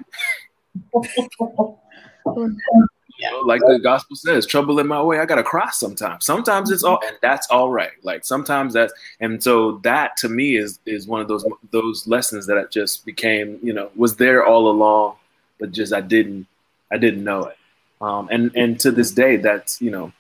Know, 3.21 3.41
like 3.41 3.61
the 3.61 3.79
gospel 3.79 4.17
says, 4.17 4.47
trouble 4.47 4.79
in 4.79 4.87
my 4.87 5.03
way, 5.03 5.19
I 5.19 5.25
gotta 5.25 5.43
cross 5.43 5.79
sometimes. 5.79 6.25
Sometimes 6.25 6.71
it's 6.71 6.83
all, 6.83 7.01
and 7.07 7.17
that's 7.23 7.47
all 7.49 7.71
right. 7.71 7.93
Like 8.03 8.25
sometimes 8.25 8.75
that's, 8.75 8.93
and 9.21 9.43
so 9.43 9.79
that 9.79 10.17
to 10.19 10.29
me 10.29 10.57
is 10.57 10.79
is 10.87 11.07
one 11.07 11.21
of 11.21 11.29
those 11.29 11.45
those 11.71 12.07
lessons 12.07 12.47
that 12.47 12.59
I 12.59 12.65
just 12.65 13.05
became, 13.07 13.59
you 13.63 13.73
know, 13.73 13.91
was 13.97 14.17
there 14.17 14.45
all 14.45 14.69
along, 14.69 15.17
but 15.59 15.73
just 15.73 15.93
I 15.93 16.01
didn't 16.01 16.47
I 16.91 16.99
didn't 16.99 17.25
know 17.25 17.45
it. 17.45 17.57
Um, 18.01 18.29
and 18.31 18.51
and 18.55 18.79
to 18.81 18.91
this 18.91 19.11
day, 19.11 19.37
that's 19.37 19.81
you 19.81 19.91
know, 19.91 20.13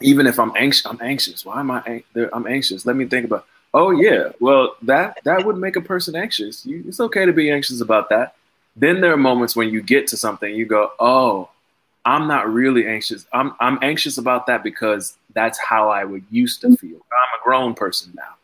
even 0.00 0.26
if 0.26 0.38
I'm 0.38 0.52
anxious, 0.56 0.86
I'm 0.86 1.00
anxious. 1.00 1.44
Why 1.44 1.60
am 1.60 1.70
I? 1.70 2.02
I'm 2.32 2.46
anxious. 2.46 2.84
Let 2.86 2.96
me 2.96 3.06
think 3.06 3.26
about. 3.26 3.46
Oh 3.74 3.90
yeah, 3.90 4.32
well 4.40 4.76
that 4.82 5.18
that 5.24 5.46
would 5.46 5.56
make 5.56 5.76
a 5.76 5.80
person 5.80 6.14
anxious. 6.14 6.66
You, 6.66 6.84
it's 6.86 7.00
okay 7.00 7.24
to 7.24 7.32
be 7.32 7.50
anxious 7.50 7.80
about 7.80 8.10
that. 8.10 8.34
Then 8.76 9.00
there 9.00 9.12
are 9.12 9.18
moments 9.18 9.54
when 9.54 9.70
you 9.70 9.82
get 9.82 10.06
to 10.08 10.16
something, 10.16 10.54
you 10.54 10.64
go, 10.64 10.92
oh, 10.98 11.50
I'm 12.04 12.26
not 12.26 12.52
really 12.52 12.86
anxious. 12.86 13.26
I'm 13.32 13.52
I'm 13.60 13.78
anxious 13.82 14.18
about 14.18 14.46
that 14.46 14.62
because 14.62 15.16
that's 15.34 15.58
how 15.58 15.88
I 15.88 16.04
would 16.04 16.24
used 16.30 16.60
to 16.62 16.76
feel. 16.76 16.96
I'm 16.96 17.40
a 17.40 17.44
grown 17.44 17.74
person 17.74 18.12
now, 18.16 18.34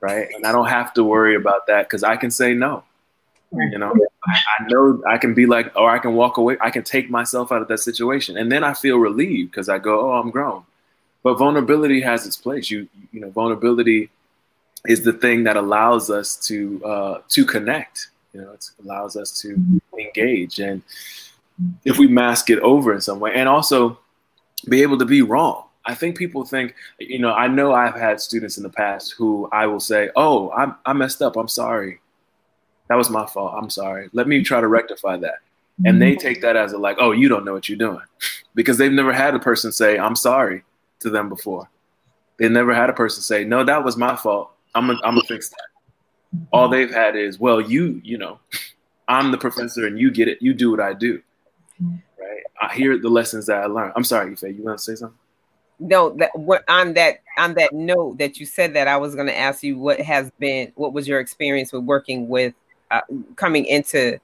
right? 0.00 0.28
And 0.34 0.46
I 0.46 0.52
don't 0.52 0.68
have 0.68 0.94
to 0.94 1.04
worry 1.04 1.34
about 1.34 1.66
that 1.66 1.86
because 1.86 2.04
I 2.04 2.16
can 2.16 2.30
say 2.30 2.54
no. 2.54 2.84
You 3.50 3.78
know, 3.78 3.94
I 4.26 4.64
know 4.68 5.02
I 5.08 5.16
can 5.16 5.32
be 5.32 5.46
like, 5.46 5.74
or 5.74 5.90
I 5.90 5.98
can 5.98 6.14
walk 6.14 6.36
away. 6.36 6.58
I 6.60 6.70
can 6.70 6.84
take 6.84 7.08
myself 7.08 7.50
out 7.50 7.62
of 7.62 7.68
that 7.68 7.78
situation, 7.78 8.36
and 8.36 8.52
then 8.52 8.62
I 8.62 8.74
feel 8.74 8.98
relieved 8.98 9.50
because 9.50 9.70
I 9.70 9.78
go, 9.78 10.10
"Oh, 10.10 10.12
I'm 10.12 10.30
grown." 10.30 10.64
But 11.22 11.38
vulnerability 11.38 12.02
has 12.02 12.26
its 12.26 12.36
place. 12.36 12.70
You, 12.70 12.88
you 13.10 13.20
know, 13.20 13.30
vulnerability 13.30 14.10
is 14.86 15.02
the 15.02 15.14
thing 15.14 15.44
that 15.44 15.56
allows 15.56 16.10
us 16.10 16.36
to 16.48 16.84
uh, 16.84 17.20
to 17.30 17.44
connect. 17.46 18.08
You 18.34 18.42
know, 18.42 18.52
it 18.52 18.70
allows 18.84 19.16
us 19.16 19.40
to 19.40 19.80
engage, 19.98 20.58
and 20.58 20.82
if 21.84 21.98
we 21.98 22.06
mask 22.06 22.50
it 22.50 22.58
over 22.60 22.92
in 22.94 23.00
some 23.00 23.20
way, 23.20 23.32
and 23.34 23.48
also 23.48 23.98
be 24.68 24.82
able 24.82 24.98
to 24.98 25.04
be 25.04 25.22
wrong. 25.22 25.64
I 25.84 25.94
think 25.94 26.18
people 26.18 26.44
think, 26.44 26.74
you 26.98 27.18
know, 27.18 27.32
I 27.32 27.48
know 27.48 27.72
I've 27.72 27.94
had 27.94 28.20
students 28.20 28.58
in 28.58 28.62
the 28.62 28.68
past 28.68 29.14
who 29.16 29.48
I 29.52 29.66
will 29.66 29.80
say, 29.80 30.10
"Oh, 30.16 30.50
I, 30.50 30.72
I 30.84 30.92
messed 30.92 31.22
up. 31.22 31.36
I'm 31.36 31.48
sorry." 31.48 32.00
That 32.88 32.96
was 32.96 33.10
my 33.10 33.26
fault. 33.26 33.54
I'm 33.56 33.70
sorry. 33.70 34.08
Let 34.12 34.28
me 34.28 34.42
try 34.42 34.60
to 34.60 34.68
rectify 34.68 35.18
that. 35.18 35.40
And 35.84 36.02
they 36.02 36.12
mm-hmm. 36.12 36.20
take 36.20 36.40
that 36.40 36.56
as 36.56 36.72
a 36.72 36.78
like, 36.78 36.96
oh, 36.98 37.12
you 37.12 37.28
don't 37.28 37.44
know 37.44 37.52
what 37.52 37.68
you're 37.68 37.78
doing. 37.78 38.00
because 38.54 38.78
they've 38.78 38.92
never 38.92 39.12
had 39.12 39.34
a 39.34 39.38
person 39.38 39.70
say, 39.70 39.98
I'm 39.98 40.16
sorry 40.16 40.64
to 41.00 41.10
them 41.10 41.28
before. 41.28 41.68
They 42.38 42.48
never 42.48 42.74
had 42.74 42.90
a 42.90 42.92
person 42.92 43.22
say, 43.22 43.44
no, 43.44 43.64
that 43.64 43.84
was 43.84 43.96
my 43.96 44.16
fault. 44.16 44.50
I'm 44.74 44.86
gonna 44.86 44.98
I'm 45.04 45.20
fix 45.22 45.50
that. 45.50 46.40
All 46.52 46.68
they've 46.68 46.90
had 46.90 47.16
is, 47.16 47.38
well, 47.38 47.60
you, 47.60 48.00
you 48.04 48.18
know, 48.18 48.40
I'm 49.08 49.30
the 49.30 49.38
professor 49.38 49.86
and 49.86 49.98
you 49.98 50.10
get 50.10 50.28
it. 50.28 50.38
You 50.40 50.52
do 50.54 50.70
what 50.70 50.80
I 50.80 50.92
do. 50.92 51.22
Right. 51.80 52.42
I 52.60 52.74
hear 52.74 52.98
the 52.98 53.08
lessons 53.08 53.46
that 53.46 53.62
I 53.62 53.66
learned. 53.66 53.92
I'm 53.96 54.04
sorry, 54.04 54.32
Ife, 54.32 54.42
you 54.42 54.62
want 54.62 54.78
to 54.78 54.84
say 54.84 54.94
something? 54.94 55.18
no, 55.80 56.10
that 56.16 56.36
what 56.36 56.64
on 56.68 56.94
that 56.94 57.22
on 57.36 57.54
that 57.54 57.72
note 57.72 58.18
that 58.18 58.38
you 58.38 58.46
said 58.46 58.74
that 58.74 58.88
I 58.88 58.96
was 58.96 59.14
going 59.14 59.28
to 59.28 59.36
ask 59.36 59.62
you 59.62 59.78
what 59.78 60.00
has 60.00 60.30
been 60.38 60.72
what 60.74 60.92
was 60.92 61.06
your 61.06 61.20
experience 61.20 61.72
with 61.72 61.84
working 61.84 62.28
with 62.28 62.54
uh, 62.90 63.02
coming 63.36 63.64
into 63.66 64.18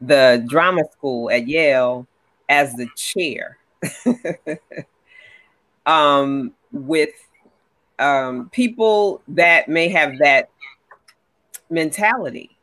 the 0.00 0.44
drama 0.48 0.82
school 0.92 1.30
at 1.30 1.48
Yale 1.48 2.06
as 2.48 2.74
the 2.74 2.88
chair 2.96 3.58
um, 5.86 6.52
with 6.70 7.14
um, 7.98 8.48
people 8.50 9.22
that 9.28 9.68
may 9.68 9.88
have 9.88 10.18
that 10.18 10.50
mentality 11.70 12.56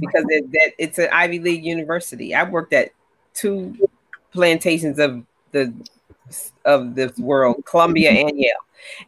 because 0.00 0.24
it, 0.28 0.50
that 0.52 0.72
it's 0.78 0.98
an 0.98 1.08
Ivy 1.12 1.40
League 1.40 1.64
university. 1.64 2.34
I 2.34 2.48
worked 2.48 2.72
at 2.72 2.90
two 3.36 3.76
plantations 4.32 4.98
of 4.98 5.22
the 5.52 5.72
of 6.64 6.96
this 6.96 7.16
world, 7.18 7.64
Columbia 7.64 8.10
and 8.10 8.38
Yale, 8.38 8.54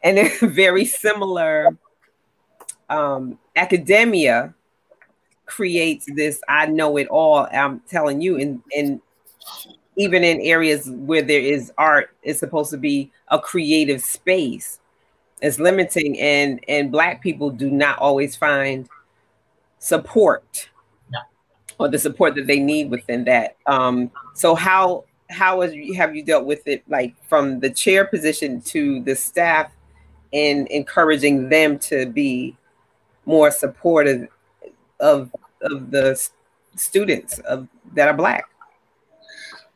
and 0.04 0.16
they're 0.16 0.38
very 0.48 0.84
similar. 0.84 1.76
Um, 2.88 3.38
academia 3.56 4.54
creates 5.46 6.06
this 6.14 6.40
I 6.48 6.66
know 6.66 6.96
it 6.96 7.08
all. 7.08 7.48
I'm 7.52 7.80
telling 7.80 8.20
you, 8.20 8.38
and 8.38 8.62
and 8.76 9.00
even 9.96 10.22
in 10.22 10.40
areas 10.40 10.88
where 10.90 11.22
there 11.22 11.40
is 11.40 11.72
art, 11.76 12.10
it's 12.22 12.38
supposed 12.38 12.70
to 12.70 12.78
be 12.78 13.10
a 13.28 13.38
creative 13.38 14.00
space. 14.00 14.78
It's 15.42 15.58
limiting, 15.58 16.18
and 16.20 16.64
and 16.68 16.92
black 16.92 17.22
people 17.22 17.50
do 17.50 17.70
not 17.70 17.98
always 17.98 18.36
find 18.36 18.88
support. 19.78 20.68
Or 21.78 21.88
the 21.88 21.98
support 21.98 22.34
that 22.34 22.46
they 22.46 22.58
need 22.58 22.90
within 22.90 23.24
that. 23.24 23.56
Um, 23.66 24.10
so 24.34 24.54
how 24.54 25.04
how 25.30 25.60
has, 25.60 25.74
have 25.96 26.16
you 26.16 26.22
dealt 26.22 26.46
with 26.46 26.66
it, 26.66 26.82
like 26.88 27.14
from 27.26 27.60
the 27.60 27.70
chair 27.70 28.06
position 28.06 28.60
to 28.62 29.02
the 29.02 29.14
staff, 29.14 29.70
and 30.32 30.66
encouraging 30.68 31.48
them 31.48 31.78
to 31.80 32.06
be 32.06 32.56
more 33.26 33.50
supportive 33.50 34.28
of 35.00 35.30
of 35.62 35.90
the 35.90 36.28
students 36.76 37.38
of 37.40 37.68
that 37.94 38.08
are 38.08 38.14
black? 38.14 38.44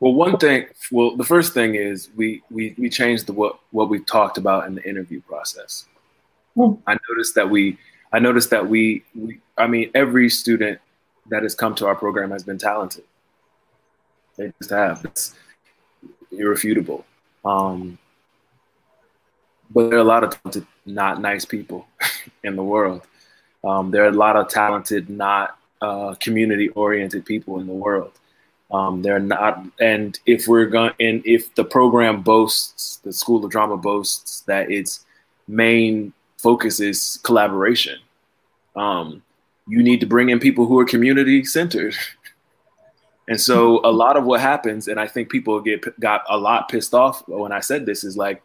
Well, 0.01 0.15
one 0.15 0.37
thing, 0.37 0.67
well, 0.91 1.17
the 1.17 1.25
first 1.25 1.55
thing 1.55 1.77
is 1.77 2.11
we 2.17 2.43
we 2.51 2.75
we 2.77 2.91
changed 2.91 3.27
the 3.27 3.33
what 3.33 3.61
what 3.71 3.89
we 3.89 4.01
talked 4.01 4.37
about 4.37 4.67
in 4.67 4.75
the 4.75 4.83
interview 4.89 5.21
process. 5.23 5.87
Mm. 6.57 6.79
I 6.87 6.99
noticed 7.09 7.35
that 7.37 7.49
we 7.49 7.79
I 8.13 8.19
noticed 8.19 8.51
that 8.51 8.69
we, 8.69 9.05
we 9.15 9.41
I 9.57 9.67
mean 9.67 9.91
every 9.95 10.29
student 10.29 10.81
that 11.33 11.43
has 11.43 11.55
come 11.55 11.75
to 11.75 11.87
our 11.87 11.95
program 11.95 12.31
has 12.31 12.43
been 12.43 12.59
talented. 12.59 13.05
They 14.37 14.53
just 14.59 14.71
have. 14.71 15.03
It's 15.07 15.35
irrefutable. 16.31 17.07
Um, 17.43 17.99
but 19.71 19.89
there 19.89 19.99
are 19.99 20.03
a 20.03 20.05
lot 20.05 20.25
of 20.25 20.31
talented, 20.31 20.67
not 20.85 21.23
nice 21.23 21.47
people 21.47 21.87
in 22.45 22.55
the 22.55 22.63
world. 22.63 23.03
Um, 23.65 23.91
there 23.91 24.05
are 24.05 24.09
a 24.09 24.13
lot 24.13 24.37
of 24.37 24.49
talented, 24.49 25.09
not 25.09 25.57
uh, 25.81 26.15
community-oriented 26.21 27.25
people 27.25 27.59
in 27.61 27.67
the 27.67 27.73
world. 27.73 28.13
Um, 28.71 29.01
they're 29.01 29.19
not, 29.19 29.65
and 29.81 30.19
if 30.27 30.47
we're 30.47 30.67
going, 30.67 30.93
and 31.01 31.23
if 31.25 31.55
the 31.55 31.65
program 31.65 32.21
boasts, 32.21 32.97
the 33.05 33.13
School 33.13 33.43
of 33.43 33.51
Drama 33.51 33.79
boasts 33.79 34.41
that 34.43 34.71
its 34.71 35.07
main 35.49 36.13
focus 36.37 36.79
is 36.79 37.19
collaboration, 37.23 37.99
um, 38.77 39.23
you 39.69 39.83
need 39.83 40.01
to 40.01 40.07
bring 40.07 40.31
in 40.31 40.39
people 40.39 40.67
who 40.67 40.79
are 40.79 40.85
community-centered. 40.85 41.95
And 43.29 43.41
so 43.41 43.81
a 43.85 43.93
lot 43.93 44.17
of 44.17 44.25
what 44.25 44.41
happens, 44.41 44.89
and 44.89 44.99
I 44.99 45.07
think 45.07 45.31
people 45.31 45.61
get 45.61 45.99
got 46.01 46.23
a 46.29 46.37
lot 46.37 46.69
pissed 46.69 46.93
off 46.93 47.23
when 47.29 47.53
I 47.53 47.61
said 47.61 47.87
this, 47.87 48.03
is 48.03 48.17
like 48.17 48.43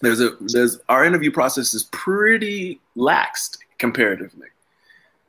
there's 0.00 0.20
a 0.20 0.30
there's 0.40 0.78
our 0.88 1.04
interview 1.04 1.30
process 1.30 1.74
is 1.74 1.84
pretty 1.84 2.80
laxed 2.96 3.58
comparatively 3.78 4.48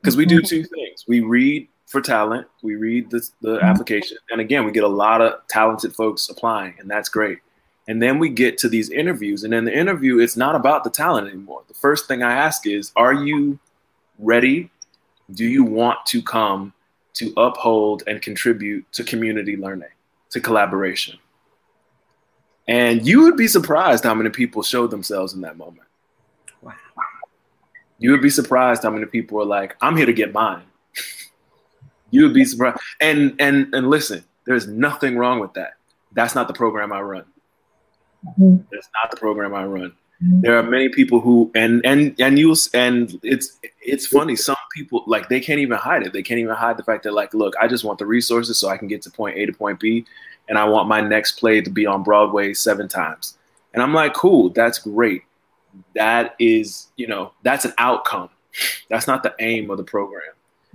because 0.00 0.16
we 0.16 0.24
do 0.24 0.38
mm-hmm. 0.38 0.46
two 0.46 0.64
things: 0.64 1.04
we 1.06 1.20
read 1.20 1.68
for 1.86 2.00
talent, 2.00 2.46
we 2.62 2.76
read 2.76 3.10
the, 3.10 3.28
the 3.40 3.56
mm-hmm. 3.56 3.64
application, 3.64 4.16
and 4.30 4.40
again, 4.40 4.64
we 4.64 4.72
get 4.72 4.84
a 4.84 4.88
lot 4.88 5.20
of 5.20 5.34
talented 5.48 5.94
folks 5.94 6.28
applying, 6.28 6.74
and 6.78 6.90
that's 6.90 7.08
great. 7.08 7.38
And 7.88 8.02
then 8.02 8.18
we 8.18 8.28
get 8.28 8.58
to 8.58 8.68
these 8.68 8.90
interviews, 8.90 9.44
and 9.44 9.54
in 9.54 9.64
the 9.64 9.76
interview, 9.76 10.18
it's 10.18 10.36
not 10.36 10.54
about 10.54 10.84
the 10.84 10.90
talent 10.90 11.28
anymore. 11.28 11.62
The 11.68 11.74
first 11.74 12.06
thing 12.06 12.22
I 12.22 12.32
ask 12.32 12.66
is, 12.66 12.90
are 12.96 13.14
you 13.14 13.58
ready? 14.18 14.70
Do 15.32 15.44
you 15.44 15.64
want 15.64 16.04
to 16.06 16.22
come 16.22 16.72
to 17.18 17.32
uphold 17.36 18.04
and 18.06 18.22
contribute 18.22 18.90
to 18.92 19.02
community 19.02 19.56
learning, 19.56 19.88
to 20.30 20.40
collaboration. 20.40 21.18
And 22.68 23.04
you 23.04 23.22
would 23.22 23.36
be 23.36 23.48
surprised 23.48 24.04
how 24.04 24.14
many 24.14 24.30
people 24.30 24.62
showed 24.62 24.92
themselves 24.92 25.34
in 25.34 25.40
that 25.40 25.56
moment. 25.56 25.88
Wow. 26.62 26.74
You 27.98 28.12
would 28.12 28.22
be 28.22 28.30
surprised 28.30 28.84
how 28.84 28.90
many 28.90 29.06
people 29.06 29.40
are 29.40 29.46
like, 29.46 29.76
I'm 29.80 29.96
here 29.96 30.06
to 30.06 30.12
get 30.12 30.32
mine. 30.32 30.62
you 32.10 32.22
would 32.22 32.34
be 32.34 32.44
surprised. 32.44 32.78
And 33.00 33.34
and 33.40 33.74
and 33.74 33.90
listen, 33.90 34.22
there's 34.46 34.68
nothing 34.68 35.18
wrong 35.18 35.40
with 35.40 35.54
that. 35.54 35.72
That's 36.12 36.36
not 36.36 36.46
the 36.46 36.54
program 36.54 36.92
I 36.92 37.00
run. 37.00 37.24
Mm-hmm. 38.24 38.58
That's 38.70 38.88
not 38.94 39.10
the 39.10 39.16
program 39.16 39.54
I 39.54 39.64
run. 39.64 39.92
There 40.20 40.58
are 40.58 40.64
many 40.64 40.88
people 40.88 41.20
who 41.20 41.50
and 41.54 41.80
and 41.86 42.20
and 42.20 42.38
you 42.38 42.54
and 42.74 43.18
it's 43.22 43.56
it's 43.80 44.06
funny. 44.06 44.34
Some 44.34 44.56
people 44.74 45.04
like 45.06 45.28
they 45.28 45.38
can't 45.38 45.60
even 45.60 45.78
hide 45.78 46.02
it. 46.02 46.12
They 46.12 46.22
can't 46.22 46.40
even 46.40 46.56
hide 46.56 46.76
the 46.76 46.82
fact 46.82 47.04
that 47.04 47.14
like, 47.14 47.34
look, 47.34 47.54
I 47.60 47.68
just 47.68 47.84
want 47.84 48.00
the 48.00 48.06
resources 48.06 48.58
so 48.58 48.68
I 48.68 48.76
can 48.76 48.88
get 48.88 49.00
to 49.02 49.10
point 49.10 49.38
A 49.38 49.46
to 49.46 49.52
point 49.52 49.78
B, 49.78 50.04
and 50.48 50.58
I 50.58 50.64
want 50.64 50.88
my 50.88 51.00
next 51.00 51.38
play 51.38 51.60
to 51.60 51.70
be 51.70 51.86
on 51.86 52.02
Broadway 52.02 52.52
seven 52.52 52.88
times. 52.88 53.38
And 53.74 53.82
I'm 53.82 53.94
like, 53.94 54.12
cool, 54.12 54.50
that's 54.50 54.80
great. 54.80 55.22
That 55.94 56.34
is, 56.40 56.88
you 56.96 57.06
know, 57.06 57.32
that's 57.44 57.64
an 57.64 57.74
outcome. 57.78 58.30
That's 58.88 59.06
not 59.06 59.22
the 59.22 59.34
aim 59.38 59.70
of 59.70 59.76
the 59.76 59.84
program. 59.84 60.32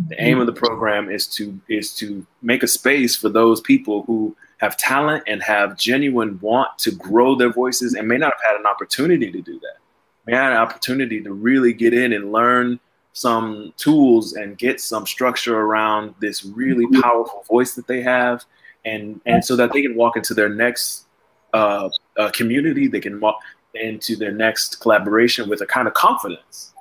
The 0.07 0.23
aim 0.23 0.39
of 0.39 0.45
the 0.45 0.53
program 0.53 1.09
is 1.09 1.27
to 1.35 1.59
is 1.67 1.93
to 1.95 2.25
make 2.41 2.63
a 2.63 2.67
space 2.67 3.15
for 3.17 3.27
those 3.27 3.59
people 3.59 4.03
who 4.03 4.37
have 4.63 4.77
talent 4.77 5.23
and 5.27 5.43
have 5.43 5.77
genuine 5.77 6.39
want 6.41 6.69
to 6.79 6.91
grow 6.91 7.35
their 7.35 7.51
voices 7.51 7.93
and 7.93 8.07
may 8.07 8.17
not 8.17 8.33
have 8.33 8.51
had 8.53 8.59
an 8.59 8.65
opportunity 8.65 9.31
to 9.31 9.41
do 9.41 9.59
that. 9.59 9.77
May 10.25 10.33
have 10.33 10.43
had 10.43 10.51
an 10.53 10.57
opportunity 10.59 11.21
to 11.21 11.33
really 11.33 11.73
get 11.73 11.93
in 11.93 12.13
and 12.13 12.31
learn 12.31 12.79
some 13.11 13.73
tools 13.77 14.33
and 14.33 14.57
get 14.57 14.79
some 14.79 15.05
structure 15.05 15.59
around 15.59 16.15
this 16.19 16.45
really 16.45 16.85
mm-hmm. 16.85 17.01
powerful 17.01 17.43
voice 17.47 17.75
that 17.75 17.87
they 17.87 18.01
have 18.01 18.43
and 18.85 19.21
and 19.25 19.45
so 19.45 19.55
that 19.55 19.71
they 19.71 19.81
can 19.81 19.95
walk 19.95 20.17
into 20.17 20.33
their 20.33 20.49
next 20.49 21.05
uh, 21.53 21.89
uh, 22.17 22.29
community. 22.31 22.87
They 22.87 22.99
can 22.99 23.19
walk 23.19 23.37
into 23.75 24.15
their 24.15 24.31
next 24.31 24.79
collaboration 24.79 25.49
with 25.49 25.61
a 25.61 25.65
kind 25.65 25.87
of 25.87 25.93
confidence 25.93 26.73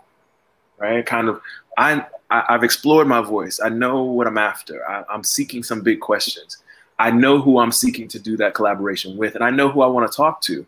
right? 0.82 1.06
Kind 1.06 1.28
of 1.28 1.40
I, 1.78 2.04
I 2.30 2.52
have 2.52 2.64
explored 2.64 3.06
my 3.06 3.22
voice. 3.22 3.60
I 3.64 3.68
know 3.68 4.02
what 4.02 4.26
i'm 4.26 4.38
after. 4.38 4.86
I, 4.88 5.04
i'm 5.08 5.24
seeking 5.24 5.62
some 5.62 5.80
big 5.80 6.00
questions 6.00 6.58
I 7.02 7.10
know 7.10 7.40
who 7.40 7.58
I'm 7.58 7.72
seeking 7.72 8.06
to 8.08 8.20
do 8.20 8.36
that 8.36 8.54
collaboration 8.54 9.16
with, 9.16 9.34
and 9.34 9.42
I 9.42 9.50
know 9.50 9.68
who 9.68 9.82
I 9.82 9.88
want 9.88 10.08
to 10.08 10.16
talk 10.16 10.40
to, 10.42 10.64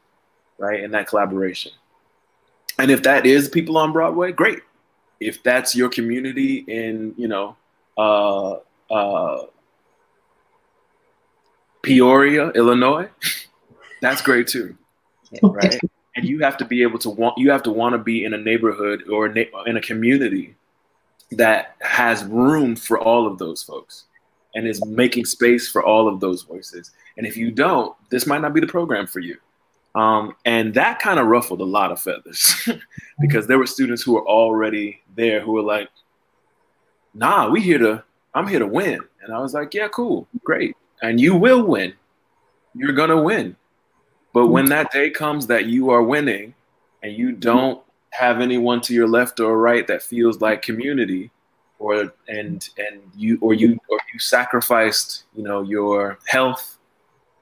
right, 0.59 0.82
in 0.82 0.91
that 0.91 1.07
collaboration. 1.07 1.70
And 2.76 2.91
if 2.91 3.05
that 3.05 3.24
is 3.24 3.49
people 3.49 3.78
on 3.78 3.93
Broadway, 3.93 4.32
great. 4.32 4.59
If 5.20 5.45
that's 5.45 5.76
your 5.76 5.89
community 5.89 6.64
in, 6.66 7.14
you 7.16 7.28
know, 7.28 7.55
uh, 7.97 8.57
uh, 8.93 9.47
Peoria, 11.82 12.51
Illinois, 12.51 13.09
that's 14.03 14.20
great 14.20 14.49
too, 14.49 14.76
right? 15.41 15.78
And 16.16 16.26
you 16.26 16.41
have 16.41 16.57
to 16.57 16.64
be 16.64 16.82
able 16.82 16.99
to 16.99 17.11
want, 17.11 17.39
you 17.39 17.53
have 17.53 17.62
to 17.62 17.70
want 17.70 17.93
to 17.93 17.99
be 17.99 18.24
in 18.24 18.35
a 18.35 18.39
neighborhood 18.39 19.09
or 19.09 19.26
in 19.26 19.76
a 19.76 19.80
community 19.80 20.57
that 21.30 21.76
has 21.80 22.24
room 22.24 22.74
for 22.74 22.99
all 22.99 23.24
of 23.28 23.39
those 23.39 23.62
folks 23.62 24.07
and 24.55 24.66
is 24.66 24.84
making 24.84 25.24
space 25.24 25.68
for 25.68 25.82
all 25.82 26.09
of 26.09 26.20
those 26.20 26.42
voices. 26.42 26.92
And 27.16 27.26
if 27.26 27.36
you 27.36 27.50
don't, 27.50 27.94
this 28.11 28.26
might 28.26 28.40
not 28.40 28.55
be 28.55 28.61
the 28.61 28.66
program 28.66 29.07
for 29.07 29.20
you. 29.20 29.36
Um, 29.94 30.34
and 30.44 30.74
that 30.74 30.98
kind 30.98 31.20
of 31.20 31.26
ruffled 31.26 31.61
a 31.61 31.64
lot 31.64 31.92
of 31.92 32.00
feathers 32.00 32.68
because 33.20 33.46
there 33.46 33.59
were 33.59 33.66
students 33.66 34.02
who 34.02 34.14
were 34.14 34.26
already 34.26 35.00
there 35.14 35.40
who 35.40 35.52
were 35.52 35.62
like, 35.62 35.88
nah, 37.14 37.48
we 37.48 37.61
here 37.61 37.78
to, 37.78 38.05
I'm 38.34 38.48
here 38.48 38.59
to 38.59 38.66
win. 38.66 39.00
And 39.22 39.32
I 39.32 39.38
was 39.38 39.55
like, 39.55 39.72
yeah, 39.72 39.88
cool, 39.88 40.26
great. 40.42 40.76
And 41.02 41.20
you 41.20 41.36
will 41.36 41.62
win. 41.62 41.92
You're 42.74 42.92
going 42.92 43.11
to 43.11 43.22
win. 43.22 43.57
But 44.32 44.48
when 44.48 44.66
that 44.66 44.90
day 44.90 45.11
comes 45.11 45.46
that 45.46 45.66
you 45.66 45.90
are 45.90 46.02
winning 46.02 46.55
and 47.05 47.12
you 47.12 47.30
don't 47.30 47.80
have 48.11 48.40
anyone 48.40 48.80
to 48.80 48.94
your 48.94 49.07
left 49.07 49.38
or 49.38 49.59
right 49.59 49.86
that 49.86 50.02
feels 50.02 50.40
like 50.40 50.62
community, 50.62 51.30
or 51.78 52.12
and 52.28 52.68
and 52.78 53.00
you 53.16 53.38
or 53.40 53.55
you 53.55 53.78
or 53.88 53.98
you 54.14 54.18
sacrificed 54.18 55.24
you 55.34 55.42
know 55.42 55.62
your 55.62 56.18
health 56.26 56.78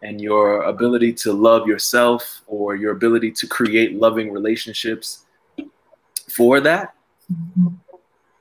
and 0.02 0.20
your 0.20 0.62
ability 0.62 1.12
to 1.12 1.32
love 1.32 1.68
yourself 1.68 2.42
or 2.48 2.74
your 2.74 2.90
ability 2.92 3.30
to 3.30 3.46
create 3.46 3.94
loving 3.94 4.32
relationships 4.32 5.26
for 6.28 6.60
that 6.60 6.94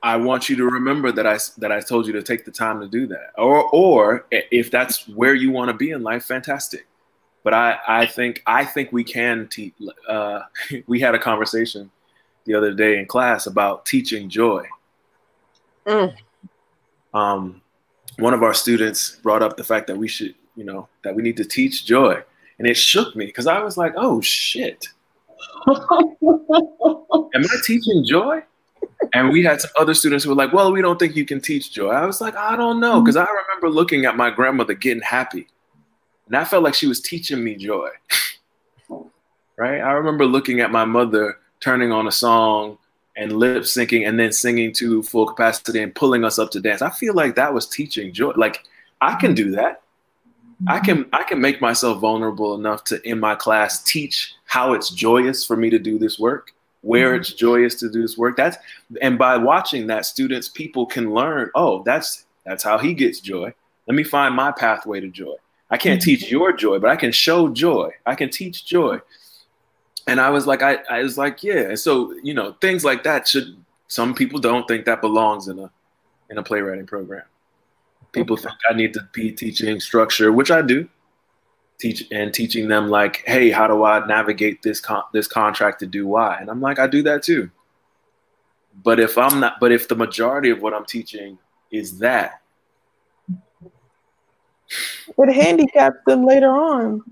i 0.02 0.16
want 0.16 0.48
you 0.48 0.56
to 0.56 0.64
remember 0.64 1.12
that 1.12 1.26
i 1.26 1.38
that 1.58 1.70
i 1.70 1.78
told 1.80 2.06
you 2.06 2.12
to 2.12 2.22
take 2.22 2.44
the 2.44 2.50
time 2.50 2.80
to 2.80 2.88
do 2.88 3.06
that 3.06 3.30
or 3.38 3.68
or 3.70 4.26
if 4.30 4.70
that's 4.70 5.06
where 5.08 5.34
you 5.34 5.52
want 5.52 5.68
to 5.68 5.74
be 5.74 5.90
in 5.90 6.02
life 6.02 6.24
fantastic 6.24 6.86
but 7.42 7.54
I, 7.54 7.78
I 7.86 8.06
think 8.06 8.42
I 8.46 8.64
think 8.64 8.92
we 8.92 9.04
can 9.04 9.48
teach. 9.48 9.74
Uh, 10.08 10.42
we 10.86 11.00
had 11.00 11.14
a 11.14 11.18
conversation 11.18 11.90
the 12.44 12.54
other 12.54 12.72
day 12.72 12.98
in 12.98 13.06
class 13.06 13.46
about 13.46 13.86
teaching 13.86 14.28
joy. 14.28 14.66
Mm. 15.86 16.14
Um, 17.14 17.61
one 18.18 18.34
of 18.34 18.42
our 18.42 18.54
students 18.54 19.16
brought 19.22 19.42
up 19.42 19.56
the 19.56 19.64
fact 19.64 19.86
that 19.86 19.96
we 19.96 20.08
should, 20.08 20.34
you 20.56 20.64
know, 20.64 20.88
that 21.04 21.14
we 21.14 21.22
need 21.22 21.36
to 21.38 21.44
teach 21.44 21.84
joy, 21.84 22.22
and 22.58 22.68
it 22.68 22.76
shook 22.76 23.16
me 23.16 23.26
because 23.26 23.46
I 23.46 23.60
was 23.62 23.76
like, 23.76 23.94
"Oh 23.96 24.20
shit, 24.20 24.88
am 25.68 25.76
I 26.20 27.56
teaching 27.66 28.04
joy?" 28.06 28.42
And 29.14 29.30
we 29.30 29.42
had 29.42 29.60
some 29.60 29.70
other 29.78 29.94
students 29.94 30.24
who 30.24 30.30
were 30.30 30.36
like, 30.36 30.52
"Well, 30.52 30.72
we 30.72 30.82
don't 30.82 30.98
think 30.98 31.16
you 31.16 31.24
can 31.24 31.40
teach 31.40 31.72
joy." 31.72 31.90
I 31.90 32.06
was 32.06 32.20
like, 32.20 32.36
"I 32.36 32.56
don't 32.56 32.80
know," 32.80 33.00
because 33.00 33.16
I 33.16 33.24
mm-hmm. 33.24 33.36
remember 33.48 33.70
looking 33.70 34.04
at 34.04 34.16
my 34.16 34.30
grandmother 34.30 34.74
getting 34.74 35.02
happy, 35.02 35.46
and 36.26 36.36
I 36.36 36.44
felt 36.44 36.64
like 36.64 36.74
she 36.74 36.86
was 36.86 37.00
teaching 37.00 37.42
me 37.42 37.56
joy. 37.56 37.88
Oh. 38.90 39.10
right? 39.56 39.80
I 39.80 39.92
remember 39.92 40.26
looking 40.26 40.60
at 40.60 40.70
my 40.70 40.84
mother 40.84 41.38
turning 41.60 41.92
on 41.92 42.06
a 42.06 42.12
song 42.12 42.78
and 43.16 43.32
lip 43.32 43.64
syncing 43.64 44.08
and 44.08 44.18
then 44.18 44.32
singing 44.32 44.72
to 44.72 45.02
full 45.02 45.26
capacity 45.26 45.82
and 45.82 45.94
pulling 45.94 46.24
us 46.24 46.38
up 46.38 46.50
to 46.50 46.60
dance. 46.60 46.82
I 46.82 46.90
feel 46.90 47.14
like 47.14 47.34
that 47.36 47.52
was 47.52 47.66
teaching 47.66 48.12
joy. 48.12 48.32
Like 48.36 48.64
I 49.00 49.14
can 49.16 49.34
do 49.34 49.50
that. 49.52 49.82
I 50.68 50.78
can 50.78 51.06
I 51.12 51.24
can 51.24 51.40
make 51.40 51.60
myself 51.60 52.00
vulnerable 52.00 52.54
enough 52.54 52.84
to 52.84 53.06
in 53.08 53.18
my 53.18 53.34
class 53.34 53.82
teach 53.82 54.32
how 54.44 54.74
it's 54.74 54.90
joyous 54.90 55.44
for 55.44 55.56
me 55.56 55.70
to 55.70 55.78
do 55.78 55.98
this 55.98 56.18
work, 56.18 56.52
where 56.82 57.12
mm-hmm. 57.12 57.20
it's 57.20 57.32
joyous 57.32 57.74
to 57.76 57.90
do 57.90 58.00
this 58.00 58.16
work. 58.16 58.36
That's 58.36 58.56
and 59.00 59.18
by 59.18 59.36
watching 59.36 59.88
that, 59.88 60.06
students, 60.06 60.48
people 60.48 60.86
can 60.86 61.12
learn, 61.12 61.50
oh, 61.54 61.82
that's 61.82 62.26
that's 62.46 62.62
how 62.62 62.78
he 62.78 62.94
gets 62.94 63.20
joy. 63.20 63.52
Let 63.88 63.96
me 63.96 64.04
find 64.04 64.36
my 64.36 64.52
pathway 64.52 65.00
to 65.00 65.08
joy. 65.08 65.34
I 65.70 65.78
can't 65.78 66.00
mm-hmm. 66.00 66.04
teach 66.04 66.30
your 66.30 66.52
joy, 66.52 66.78
but 66.78 66.90
I 66.90 66.96
can 66.96 67.10
show 67.10 67.48
joy. 67.48 67.90
I 68.06 68.14
can 68.14 68.30
teach 68.30 68.64
joy 68.64 69.00
and 70.06 70.20
I 70.20 70.30
was 70.30 70.46
like, 70.46 70.62
I, 70.62 70.78
I 70.90 71.02
was 71.02 71.16
like, 71.16 71.42
yeah. 71.42 71.60
And 71.60 71.78
so, 71.78 72.14
you 72.22 72.34
know, 72.34 72.52
things 72.60 72.84
like 72.84 73.04
that 73.04 73.28
should 73.28 73.56
some 73.92 74.14
people 74.14 74.40
don't 74.40 74.66
think 74.66 74.86
that 74.86 75.02
belongs 75.02 75.48
in 75.48 75.58
a 75.58 75.70
in 76.30 76.38
a 76.38 76.42
playwriting 76.42 76.86
program. 76.86 77.24
People 78.12 78.36
think 78.36 78.54
I 78.68 78.74
need 78.74 78.94
to 78.94 79.08
be 79.12 79.30
teaching 79.32 79.80
structure, 79.80 80.32
which 80.32 80.50
I 80.50 80.62
do. 80.62 80.88
Teach 81.78 82.04
and 82.10 82.32
teaching 82.32 82.68
them 82.68 82.88
like, 82.88 83.22
hey, 83.26 83.50
how 83.50 83.66
do 83.66 83.84
I 83.84 84.06
navigate 84.06 84.62
this 84.62 84.80
con- 84.80 85.04
this 85.12 85.26
contract 85.26 85.80
to 85.80 85.86
do 85.86 86.06
Y? 86.06 86.38
And 86.40 86.48
I'm 86.48 86.60
like, 86.60 86.78
I 86.78 86.86
do 86.86 87.02
that 87.02 87.22
too. 87.22 87.50
But 88.82 88.98
if 88.98 89.18
I'm 89.18 89.40
not, 89.40 89.60
but 89.60 89.72
if 89.72 89.88
the 89.88 89.96
majority 89.96 90.48
of 90.48 90.62
what 90.62 90.72
I'm 90.72 90.86
teaching 90.86 91.38
is 91.70 91.98
that, 91.98 92.40
it 94.70 95.34
handicaps 95.34 95.98
them 96.06 96.24
later 96.24 96.50
on. 96.50 97.02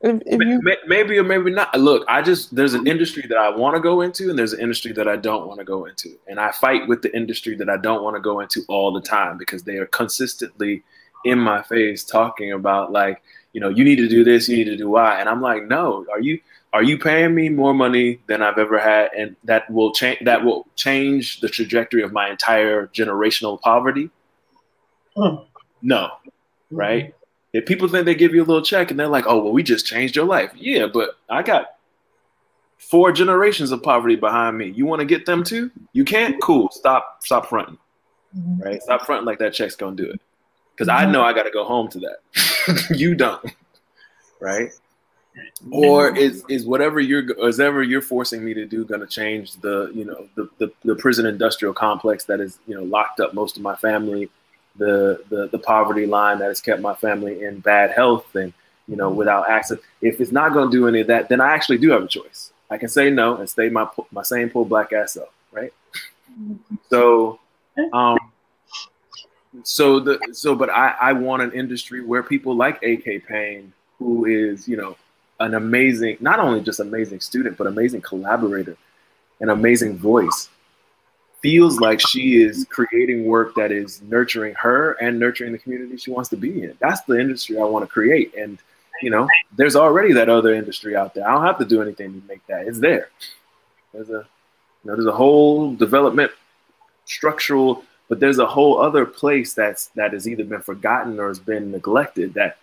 If, 0.00 0.22
if 0.26 0.40
you... 0.40 0.60
maybe 0.86 1.18
or 1.18 1.24
maybe 1.24 1.50
not. 1.50 1.74
Look, 1.78 2.04
I 2.08 2.22
just 2.22 2.54
there's 2.54 2.74
an 2.74 2.86
industry 2.86 3.24
that 3.28 3.38
I 3.38 3.50
want 3.50 3.76
to 3.76 3.80
go 3.80 4.02
into, 4.02 4.28
and 4.28 4.38
there's 4.38 4.52
an 4.52 4.60
industry 4.60 4.92
that 4.92 5.08
I 5.08 5.16
don't 5.16 5.46
want 5.46 5.58
to 5.58 5.64
go 5.64 5.86
into, 5.86 6.16
and 6.26 6.38
I 6.38 6.52
fight 6.52 6.86
with 6.86 7.02
the 7.02 7.14
industry 7.16 7.56
that 7.56 7.68
I 7.70 7.76
don't 7.76 8.02
want 8.02 8.16
to 8.16 8.20
go 8.20 8.40
into 8.40 8.62
all 8.68 8.92
the 8.92 9.00
time 9.00 9.38
because 9.38 9.62
they 9.62 9.76
are 9.76 9.86
consistently 9.86 10.82
in 11.24 11.38
my 11.38 11.62
face 11.62 12.04
talking 12.04 12.52
about 12.52 12.92
like, 12.92 13.22
you 13.52 13.60
know, 13.60 13.68
you 13.68 13.84
need 13.84 13.96
to 13.96 14.08
do 14.08 14.22
this, 14.22 14.48
you 14.48 14.56
need 14.56 14.64
to 14.64 14.76
do 14.76 14.90
Y, 14.90 15.18
and 15.18 15.28
I'm 15.28 15.40
like, 15.40 15.66
no, 15.66 16.04
are 16.12 16.20
you 16.20 16.40
are 16.72 16.82
you 16.82 16.98
paying 16.98 17.34
me 17.34 17.48
more 17.48 17.72
money 17.72 18.20
than 18.26 18.42
I've 18.42 18.58
ever 18.58 18.78
had, 18.78 19.10
and 19.16 19.34
that 19.44 19.70
will 19.70 19.92
change 19.92 20.18
that 20.26 20.44
will 20.44 20.66
change 20.76 21.40
the 21.40 21.48
trajectory 21.48 22.02
of 22.02 22.12
my 22.12 22.28
entire 22.28 22.88
generational 22.88 23.58
poverty? 23.62 24.10
Hmm. 25.16 25.36
No, 25.80 26.10
right? 26.70 27.14
If 27.56 27.66
people 27.66 27.88
think 27.88 28.04
they 28.04 28.14
give 28.14 28.34
you 28.34 28.42
a 28.42 28.44
little 28.44 28.62
check 28.62 28.90
and 28.90 29.00
they're 29.00 29.08
like, 29.08 29.24
oh, 29.26 29.42
well, 29.42 29.52
we 29.52 29.62
just 29.62 29.86
changed 29.86 30.14
your 30.14 30.26
life. 30.26 30.52
Yeah, 30.54 30.86
but 30.86 31.10
I 31.28 31.42
got 31.42 31.76
four 32.76 33.12
generations 33.12 33.72
of 33.72 33.82
poverty 33.82 34.16
behind 34.16 34.58
me. 34.58 34.68
You 34.68 34.86
want 34.86 35.00
to 35.00 35.06
get 35.06 35.26
them 35.26 35.42
too? 35.42 35.70
You 35.92 36.04
can't? 36.04 36.40
Cool. 36.42 36.68
Stop, 36.70 37.18
stop 37.22 37.46
fronting. 37.46 37.78
Mm-hmm. 38.36 38.62
Right? 38.62 38.82
Stop 38.82 39.06
fronting 39.06 39.26
like 39.26 39.38
that 39.38 39.54
check's 39.54 39.76
gonna 39.76 39.96
do 39.96 40.10
it. 40.10 40.20
Because 40.74 40.88
I 40.88 41.06
know 41.06 41.22
I 41.22 41.32
gotta 41.32 41.50
go 41.50 41.64
home 41.64 41.88
to 41.88 42.00
that. 42.00 42.90
you 42.94 43.14
don't. 43.14 43.42
Right? 44.40 44.70
Or 45.70 46.14
is 46.16 46.44
is 46.48 46.66
whatever 46.66 47.00
you're 47.00 47.30
is 47.48 47.60
ever 47.60 47.82
you're 47.82 48.02
forcing 48.02 48.44
me 48.44 48.54
to 48.54 48.66
do 48.66 48.84
gonna 48.84 49.06
change 49.06 49.54
the 49.60 49.90
you 49.94 50.04
know 50.04 50.28
the, 50.34 50.48
the, 50.58 50.72
the 50.84 50.94
prison 50.96 51.26
industrial 51.26 51.74
complex 51.74 52.24
that 52.24 52.40
is 52.40 52.58
you 52.66 52.74
know 52.74 52.84
locked 52.84 53.20
up 53.20 53.34
most 53.34 53.56
of 53.56 53.62
my 53.62 53.76
family 53.76 54.30
the, 54.78 55.22
the 55.28 55.48
the 55.48 55.58
poverty 55.58 56.06
line 56.06 56.38
that 56.38 56.48
has 56.48 56.60
kept 56.60 56.80
my 56.80 56.94
family 56.94 57.44
in 57.44 57.60
bad 57.60 57.90
health 57.90 58.34
and 58.34 58.52
you 58.88 58.96
know 58.96 59.10
without 59.10 59.48
access. 59.48 59.78
If 60.00 60.20
it's 60.20 60.32
not 60.32 60.52
going 60.52 60.70
to 60.70 60.76
do 60.76 60.86
any 60.88 61.00
of 61.00 61.06
that, 61.08 61.28
then 61.28 61.40
I 61.40 61.54
actually 61.54 61.78
do 61.78 61.90
have 61.90 62.02
a 62.02 62.08
choice. 62.08 62.52
I 62.70 62.78
can 62.78 62.88
say 62.88 63.10
no 63.10 63.36
and 63.36 63.48
stay 63.48 63.68
my 63.68 63.88
my 64.10 64.22
same 64.22 64.50
poor 64.50 64.64
black 64.64 64.92
ass 64.92 65.14
self, 65.14 65.28
right? 65.52 65.72
So, 66.90 67.38
um, 67.92 68.18
so 69.62 70.00
the 70.00 70.18
so 70.32 70.54
but 70.54 70.70
I 70.70 70.94
I 71.00 71.12
want 71.12 71.42
an 71.42 71.52
industry 71.52 72.04
where 72.04 72.22
people 72.22 72.54
like 72.54 72.82
AK 72.82 73.26
Payne, 73.26 73.72
who 73.98 74.26
is 74.26 74.68
you 74.68 74.76
know 74.76 74.96
an 75.40 75.54
amazing 75.54 76.16
not 76.20 76.40
only 76.40 76.60
just 76.60 76.80
amazing 76.80 77.20
student 77.20 77.56
but 77.56 77.66
amazing 77.66 78.00
collaborator, 78.00 78.76
an 79.40 79.50
amazing 79.50 79.96
voice 79.96 80.48
feels 81.46 81.78
like 81.78 82.00
she 82.00 82.42
is 82.42 82.66
creating 82.70 83.24
work 83.24 83.54
that 83.54 83.70
is 83.70 84.02
nurturing 84.02 84.52
her 84.54 84.94
and 85.00 85.16
nurturing 85.16 85.52
the 85.52 85.58
community 85.58 85.96
she 85.96 86.10
wants 86.10 86.28
to 86.28 86.36
be 86.36 86.64
in. 86.64 86.76
That's 86.80 87.02
the 87.02 87.20
industry 87.20 87.56
I 87.56 87.62
want 87.62 87.84
to 87.84 87.86
create. 87.86 88.34
And, 88.34 88.58
you 89.00 89.10
know, 89.10 89.28
there's 89.56 89.76
already 89.76 90.12
that 90.14 90.28
other 90.28 90.52
industry 90.52 90.96
out 90.96 91.14
there. 91.14 91.28
I 91.28 91.32
don't 91.32 91.44
have 91.44 91.58
to 91.58 91.64
do 91.64 91.80
anything 91.80 92.20
to 92.20 92.26
make 92.26 92.44
that. 92.48 92.66
It's 92.66 92.80
there. 92.80 93.10
There's 93.92 94.10
a, 94.10 94.26
you 94.82 94.90
know, 94.90 94.96
there's 94.96 95.06
a 95.06 95.12
whole 95.12 95.72
development 95.72 96.32
structural, 97.04 97.84
but 98.08 98.18
there's 98.18 98.40
a 98.40 98.46
whole 98.46 98.80
other 98.80 99.06
place 99.06 99.54
that's 99.54 99.86
that 99.94 100.14
has 100.14 100.26
either 100.28 100.42
been 100.42 100.62
forgotten 100.62 101.20
or 101.20 101.28
has 101.28 101.38
been 101.38 101.70
neglected 101.70 102.34
that 102.34 102.58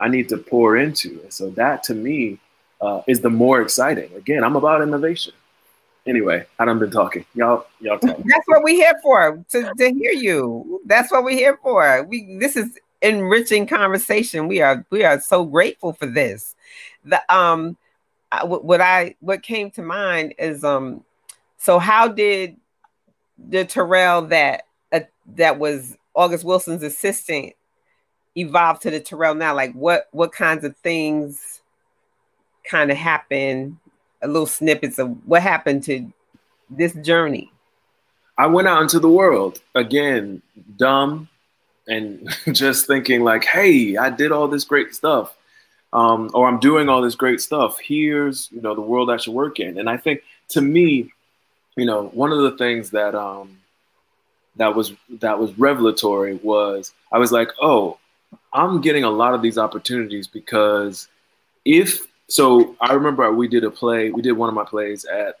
I 0.00 0.08
need 0.08 0.28
to 0.30 0.38
pour 0.38 0.76
into. 0.76 1.20
And 1.22 1.32
so 1.32 1.50
that 1.50 1.84
to 1.84 1.94
me 1.94 2.40
uh, 2.80 3.02
is 3.06 3.20
the 3.20 3.30
more 3.30 3.62
exciting. 3.62 4.10
Again, 4.16 4.42
I'm 4.42 4.56
about 4.56 4.82
innovation 4.82 5.34
anyway, 6.06 6.46
I 6.58 6.64
done 6.64 6.78
been 6.78 6.90
talking. 6.90 7.24
Y'all, 7.34 7.66
y'all 7.80 7.98
talk. 7.98 8.16
That's 8.16 8.46
what 8.46 8.62
we 8.62 8.74
here 8.76 8.98
for 9.02 9.44
to, 9.50 9.72
to 9.76 9.90
hear 9.92 10.12
you. 10.12 10.80
That's 10.86 11.10
what 11.10 11.24
we're 11.24 11.36
here 11.36 11.58
for. 11.62 12.02
We 12.04 12.36
this 12.38 12.56
is 12.56 12.78
enriching 13.02 13.66
conversation. 13.66 14.48
We 14.48 14.60
are 14.62 14.84
we 14.90 15.04
are 15.04 15.20
so 15.20 15.44
grateful 15.44 15.92
for 15.92 16.06
this. 16.06 16.54
The 17.04 17.20
um, 17.34 17.76
what 18.42 18.80
I 18.80 19.16
what 19.20 19.42
came 19.42 19.70
to 19.72 19.82
mind 19.82 20.34
is 20.38 20.64
um, 20.64 21.04
so 21.58 21.78
how 21.78 22.08
did 22.08 22.56
the 23.38 23.64
Tarell 23.64 24.28
that 24.28 24.64
uh, 24.92 25.00
that 25.34 25.58
was 25.58 25.96
August 26.14 26.44
Wilson's 26.44 26.82
assistant 26.82 27.54
evolve 28.36 28.80
to 28.80 28.90
the 28.90 29.00
Tarell 29.00 29.34
now? 29.34 29.54
Like 29.54 29.72
what 29.74 30.08
what 30.12 30.32
kinds 30.32 30.64
of 30.64 30.76
things 30.78 31.60
kind 32.64 32.90
of 32.90 32.96
happen 32.96 33.78
a 34.24 34.26
little 34.26 34.46
snippets 34.46 34.98
of 34.98 35.16
what 35.26 35.42
happened 35.42 35.84
to 35.84 36.12
this 36.70 36.92
journey? 36.94 37.52
I 38.36 38.46
went 38.46 38.66
out 38.66 38.82
into 38.82 38.98
the 38.98 39.08
world 39.08 39.60
again, 39.74 40.42
dumb, 40.76 41.28
and 41.86 42.28
just 42.52 42.86
thinking 42.86 43.22
like, 43.22 43.44
"Hey, 43.44 43.96
I 43.96 44.10
did 44.10 44.32
all 44.32 44.48
this 44.48 44.64
great 44.64 44.94
stuff, 44.94 45.36
um, 45.92 46.30
or 46.34 46.48
I'm 46.48 46.58
doing 46.58 46.88
all 46.88 47.02
this 47.02 47.14
great 47.14 47.40
stuff. 47.40 47.78
Here's 47.78 48.50
you 48.50 48.60
know 48.60 48.74
the 48.74 48.80
world 48.80 49.10
I 49.10 49.18
should 49.18 49.34
work 49.34 49.60
in." 49.60 49.78
And 49.78 49.88
I 49.88 49.96
think 49.96 50.22
to 50.48 50.60
me, 50.60 51.12
you 51.76 51.86
know, 51.86 52.06
one 52.08 52.32
of 52.32 52.38
the 52.38 52.56
things 52.56 52.90
that 52.90 53.14
um, 53.14 53.58
that 54.56 54.74
was 54.74 54.92
that 55.20 55.38
was 55.38 55.56
revelatory 55.58 56.34
was 56.36 56.92
I 57.12 57.18
was 57.18 57.30
like, 57.30 57.50
"Oh, 57.60 57.98
I'm 58.52 58.80
getting 58.80 59.04
a 59.04 59.10
lot 59.10 59.34
of 59.34 59.42
these 59.42 59.58
opportunities 59.58 60.26
because 60.26 61.08
if 61.64 62.06
so 62.34 62.74
I 62.80 62.94
remember 62.94 63.32
we 63.32 63.46
did 63.46 63.62
a 63.62 63.70
play. 63.70 64.10
We 64.10 64.20
did 64.20 64.32
one 64.32 64.48
of 64.48 64.56
my 64.56 64.64
plays 64.64 65.04
at 65.04 65.36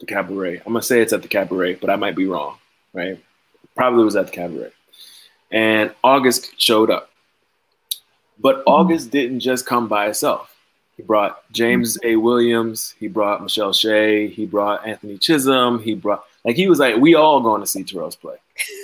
the 0.00 0.06
cabaret. 0.06 0.56
I'm 0.66 0.72
gonna 0.72 0.82
say 0.82 1.00
it's 1.00 1.12
at 1.12 1.22
the 1.22 1.28
cabaret, 1.28 1.74
but 1.76 1.90
I 1.90 1.94
might 1.94 2.16
be 2.16 2.26
wrong. 2.26 2.58
Right? 2.92 3.22
Probably 3.76 4.02
was 4.02 4.16
at 4.16 4.26
the 4.26 4.32
cabaret. 4.32 4.72
And 5.52 5.94
August 6.02 6.60
showed 6.60 6.90
up, 6.90 7.12
but 8.40 8.56
mm-hmm. 8.56 8.68
August 8.68 9.12
didn't 9.12 9.38
just 9.38 9.64
come 9.64 9.86
by 9.86 10.08
itself. 10.08 10.52
He 10.96 11.04
brought 11.04 11.40
James 11.52 11.96
A. 12.02 12.16
Williams. 12.16 12.96
He 12.98 13.06
brought 13.06 13.40
Michele 13.44 13.72
Shay. 13.72 14.26
He 14.26 14.44
brought 14.44 14.84
Anthony 14.84 15.18
Chisholm. 15.18 15.78
He 15.78 15.94
brought 15.94 16.24
like 16.44 16.56
he 16.56 16.68
was 16.68 16.80
like 16.80 16.96
we 16.96 17.14
all 17.14 17.40
going 17.40 17.60
to 17.60 17.66
see 17.68 17.84
Tarell's 17.84 18.16
play, 18.16 18.38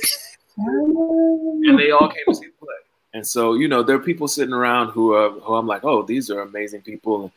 and 0.56 1.76
they 1.80 1.90
all 1.90 2.08
came 2.08 2.24
to 2.28 2.34
see 2.36 2.46
the 2.46 2.64
play. 2.64 2.76
And 3.14 3.26
so, 3.26 3.54
you 3.54 3.68
know, 3.68 3.82
there 3.82 3.96
are 3.96 4.00
people 4.00 4.26
sitting 4.26 4.54
around 4.54 4.90
who 4.90 5.12
are 5.12 5.30
who 5.30 5.54
I'm 5.54 5.66
like, 5.66 5.84
oh, 5.84 6.02
these 6.02 6.30
are 6.30 6.40
amazing 6.40 6.82
people. 6.82 7.32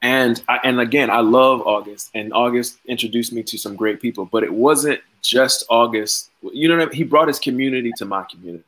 And 0.00 0.42
I, 0.48 0.58
and 0.64 0.80
again, 0.80 1.10
I 1.10 1.20
love 1.20 1.62
August, 1.66 2.10
and 2.14 2.32
August 2.32 2.78
introduced 2.86 3.32
me 3.32 3.42
to 3.44 3.58
some 3.58 3.76
great 3.76 4.00
people. 4.00 4.26
But 4.26 4.42
it 4.42 4.52
wasn't 4.52 5.00
just 5.20 5.64
August. 5.68 6.30
You 6.42 6.68
know, 6.68 6.74
I 6.74 6.78
mean? 6.78 6.92
he 6.92 7.04
brought 7.04 7.28
his 7.28 7.38
community 7.38 7.92
to 7.98 8.04
my 8.04 8.24
community, 8.24 8.64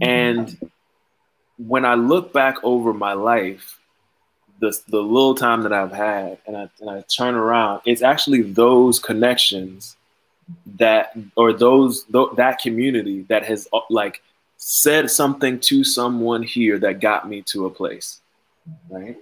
and 0.00 0.56
when 1.58 1.84
I 1.84 1.94
look 1.94 2.32
back 2.32 2.56
over 2.62 2.92
my 2.92 3.12
life, 3.12 3.78
the 4.60 4.78
the 4.88 5.00
little 5.00 5.34
time 5.34 5.62
that 5.62 5.72
I've 5.72 5.92
had, 5.92 6.38
and 6.46 6.56
I 6.56 6.68
and 6.80 6.90
I 6.90 7.02
turn 7.02 7.34
around, 7.34 7.82
it's 7.84 8.02
actually 8.02 8.42
those 8.42 8.98
connections 8.98 9.96
that 10.76 11.16
or 11.36 11.52
those 11.52 12.04
th- 12.04 12.28
that 12.36 12.58
community 12.58 13.22
that 13.28 13.44
has 13.44 13.68
like 13.90 14.22
said 14.66 15.10
something 15.10 15.60
to 15.60 15.84
someone 15.84 16.42
here 16.42 16.78
that 16.78 16.98
got 16.98 17.28
me 17.28 17.42
to 17.42 17.66
a 17.66 17.70
place, 17.70 18.22
right? 18.88 19.14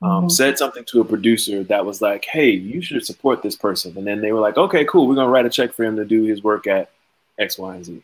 Um, 0.00 0.10
mm-hmm. 0.10 0.28
Said 0.28 0.58
something 0.58 0.84
to 0.84 1.00
a 1.00 1.04
producer 1.04 1.64
that 1.64 1.84
was 1.84 2.00
like, 2.00 2.24
"Hey, 2.24 2.50
you 2.50 2.80
should 2.80 3.04
support 3.04 3.42
this 3.42 3.56
person," 3.56 3.98
and 3.98 4.06
then 4.06 4.20
they 4.20 4.30
were 4.30 4.38
like, 4.38 4.56
"Okay, 4.56 4.84
cool, 4.84 5.08
we're 5.08 5.16
gonna 5.16 5.28
write 5.28 5.44
a 5.44 5.50
check 5.50 5.72
for 5.72 5.82
him 5.82 5.96
to 5.96 6.04
do 6.04 6.22
his 6.22 6.44
work 6.44 6.68
at 6.68 6.92
X, 7.36 7.58
Y, 7.58 7.74
and 7.74 7.84
Z." 7.84 8.02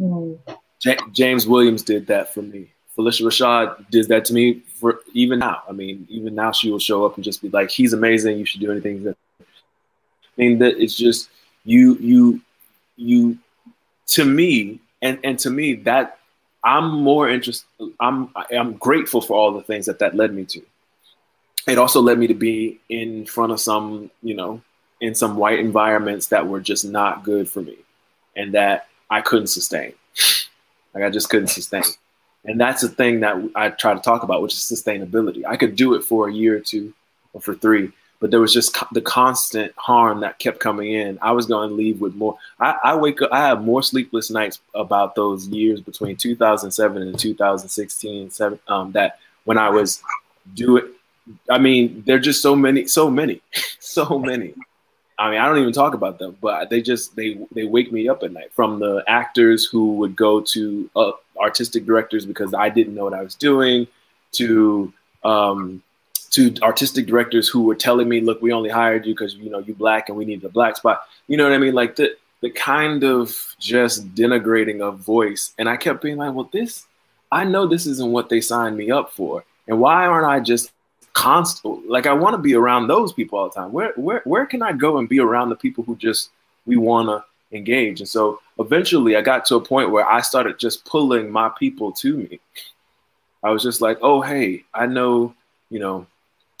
Mm-hmm. 0.00 0.52
J- 0.78 0.98
James 1.10 1.48
Williams 1.48 1.82
did 1.82 2.06
that 2.06 2.32
for 2.32 2.42
me. 2.42 2.68
Phylicia 2.96 3.22
Rashad 3.26 3.90
did 3.90 4.06
that 4.06 4.24
to 4.26 4.34
me 4.34 4.60
for 4.60 5.00
even 5.14 5.40
now. 5.40 5.64
I 5.68 5.72
mean, 5.72 6.06
even 6.08 6.32
now 6.32 6.52
she 6.52 6.70
will 6.70 6.78
show 6.78 7.04
up 7.06 7.16
and 7.16 7.24
just 7.24 7.42
be 7.42 7.48
like, 7.48 7.72
"He's 7.72 7.92
amazing. 7.92 8.38
You 8.38 8.44
should 8.44 8.60
do 8.60 8.70
anything." 8.70 9.02
That 9.02 9.16
I 9.40 9.44
mean, 10.36 10.60
that 10.60 10.80
it's 10.80 10.94
just 10.94 11.28
you, 11.64 11.96
you, 11.96 12.40
you. 12.94 13.38
To 14.12 14.24
me, 14.24 14.80
and 15.02 15.18
and 15.24 15.38
to 15.40 15.50
me, 15.50 15.74
that 15.74 16.18
I'm 16.64 16.90
more 16.90 17.28
interested. 17.28 17.66
I'm 18.00 18.30
I'm 18.50 18.74
grateful 18.74 19.20
for 19.20 19.36
all 19.36 19.52
the 19.52 19.62
things 19.62 19.86
that 19.86 20.00
that 20.00 20.14
led 20.14 20.32
me 20.32 20.44
to. 20.46 20.62
It 21.66 21.78
also 21.78 22.00
led 22.00 22.18
me 22.18 22.26
to 22.28 22.34
be 22.34 22.80
in 22.88 23.26
front 23.26 23.52
of 23.52 23.60
some, 23.60 24.10
you 24.22 24.34
know, 24.34 24.62
in 25.00 25.14
some 25.14 25.36
white 25.36 25.58
environments 25.58 26.28
that 26.28 26.48
were 26.48 26.60
just 26.60 26.84
not 26.84 27.24
good 27.24 27.48
for 27.48 27.60
me, 27.60 27.76
and 28.36 28.54
that 28.54 28.88
I 29.10 29.20
couldn't 29.20 29.48
sustain. 29.48 29.92
Like 30.94 31.04
I 31.04 31.10
just 31.10 31.30
couldn't 31.30 31.48
sustain. 31.48 31.84
And 32.44 32.60
that's 32.60 32.82
the 32.82 32.88
thing 32.88 33.20
that 33.20 33.36
I 33.54 33.70
try 33.70 33.94
to 33.94 34.00
talk 34.00 34.22
about, 34.22 34.42
which 34.42 34.54
is 34.54 34.60
sustainability. 34.60 35.44
I 35.46 35.56
could 35.56 35.76
do 35.76 35.94
it 35.94 36.02
for 36.02 36.28
a 36.28 36.32
year 36.32 36.56
or 36.56 36.60
two 36.60 36.94
or 37.32 37.40
for 37.40 37.54
three, 37.54 37.92
but 38.20 38.30
there 38.30 38.40
was 38.40 38.52
just 38.52 38.74
co- 38.74 38.86
the 38.92 39.00
constant 39.00 39.72
harm 39.76 40.20
that 40.20 40.38
kept 40.38 40.60
coming 40.60 40.92
in. 40.92 41.18
I 41.22 41.32
was 41.32 41.46
going 41.46 41.68
to 41.68 41.74
leave 41.74 42.00
with 42.00 42.14
more. 42.14 42.38
I, 42.58 42.76
I, 42.84 42.96
wake 42.96 43.22
up, 43.22 43.30
I 43.32 43.38
have 43.38 43.62
more 43.62 43.82
sleepless 43.82 44.30
nights 44.30 44.60
about 44.74 45.14
those 45.14 45.46
years 45.48 45.80
between 45.80 46.16
2007 46.16 47.02
and 47.02 47.18
2016, 47.18 48.30
seven, 48.30 48.58
um, 48.68 48.92
that 48.92 49.18
when 49.44 49.58
I 49.58 49.70
was 49.70 50.02
doing, 50.54 50.84
I 51.50 51.58
mean, 51.58 52.02
there 52.06 52.16
are 52.16 52.20
just 52.20 52.42
so 52.42 52.56
many, 52.56 52.86
so 52.86 53.10
many, 53.10 53.40
so 53.78 54.18
many 54.18 54.54
I 55.18 55.30
mean, 55.30 55.40
I 55.40 55.46
don't 55.46 55.58
even 55.58 55.72
talk 55.72 55.94
about 55.94 56.18
them, 56.18 56.36
but 56.40 56.70
they 56.70 56.80
just 56.80 57.16
they 57.16 57.38
they 57.50 57.64
wake 57.64 57.90
me 57.90 58.08
up 58.08 58.22
at 58.22 58.32
night. 58.32 58.52
From 58.52 58.78
the 58.78 59.02
actors 59.08 59.64
who 59.64 59.94
would 59.94 60.14
go 60.14 60.40
to 60.40 60.90
uh, 60.94 61.12
artistic 61.36 61.84
directors 61.84 62.24
because 62.24 62.54
I 62.54 62.68
didn't 62.68 62.94
know 62.94 63.04
what 63.04 63.14
I 63.14 63.22
was 63.22 63.34
doing, 63.34 63.88
to 64.32 64.92
um, 65.24 65.82
to 66.30 66.54
artistic 66.62 67.06
directors 67.06 67.48
who 67.48 67.62
were 67.62 67.74
telling 67.74 68.08
me, 68.08 68.20
"Look, 68.20 68.42
we 68.42 68.52
only 68.52 68.70
hired 68.70 69.06
you 69.06 69.14
because 69.14 69.34
you 69.34 69.50
know 69.50 69.60
you 69.60 69.74
black 69.74 70.08
and 70.08 70.18
we 70.18 70.24
need 70.24 70.44
a 70.44 70.48
black 70.48 70.76
spot." 70.76 71.02
You 71.26 71.36
know 71.36 71.44
what 71.44 71.52
I 71.52 71.58
mean? 71.58 71.74
Like 71.74 71.96
the 71.96 72.16
the 72.40 72.50
kind 72.50 73.04
of 73.04 73.56
just 73.58 74.14
denigrating 74.14 74.80
of 74.80 74.98
voice, 74.98 75.52
and 75.58 75.68
I 75.68 75.76
kept 75.76 76.02
being 76.02 76.16
like, 76.16 76.34
"Well, 76.34 76.48
this 76.52 76.86
I 77.32 77.44
know 77.44 77.66
this 77.66 77.86
isn't 77.86 78.12
what 78.12 78.28
they 78.28 78.40
signed 78.40 78.76
me 78.76 78.90
up 78.90 79.12
for, 79.12 79.44
and 79.66 79.80
why 79.80 80.06
aren't 80.06 80.26
I 80.26 80.40
just 80.40 80.72
constant 81.18 81.88
like 81.88 82.06
I 82.06 82.12
want 82.12 82.34
to 82.34 82.38
be 82.38 82.54
around 82.54 82.86
those 82.86 83.12
people 83.12 83.40
all 83.40 83.48
the 83.48 83.54
time. 83.54 83.72
Where 83.72 83.92
where 83.96 84.22
where 84.24 84.46
can 84.46 84.62
I 84.62 84.72
go 84.72 84.98
and 84.98 85.08
be 85.08 85.18
around 85.18 85.48
the 85.48 85.56
people 85.56 85.82
who 85.82 85.96
just 85.96 86.30
we 86.64 86.76
want 86.76 87.08
to 87.08 87.56
engage? 87.56 87.98
And 88.00 88.08
so 88.08 88.40
eventually 88.60 89.16
I 89.16 89.20
got 89.20 89.44
to 89.46 89.56
a 89.56 89.60
point 89.60 89.90
where 89.90 90.06
I 90.06 90.20
started 90.20 90.60
just 90.60 90.84
pulling 90.84 91.28
my 91.28 91.50
people 91.58 91.90
to 91.92 92.16
me. 92.18 92.38
I 93.42 93.50
was 93.50 93.64
just 93.64 93.80
like, 93.80 93.98
"Oh, 94.00 94.20
hey, 94.20 94.64
I 94.72 94.86
know, 94.86 95.34
you 95.70 95.80
know, 95.80 96.06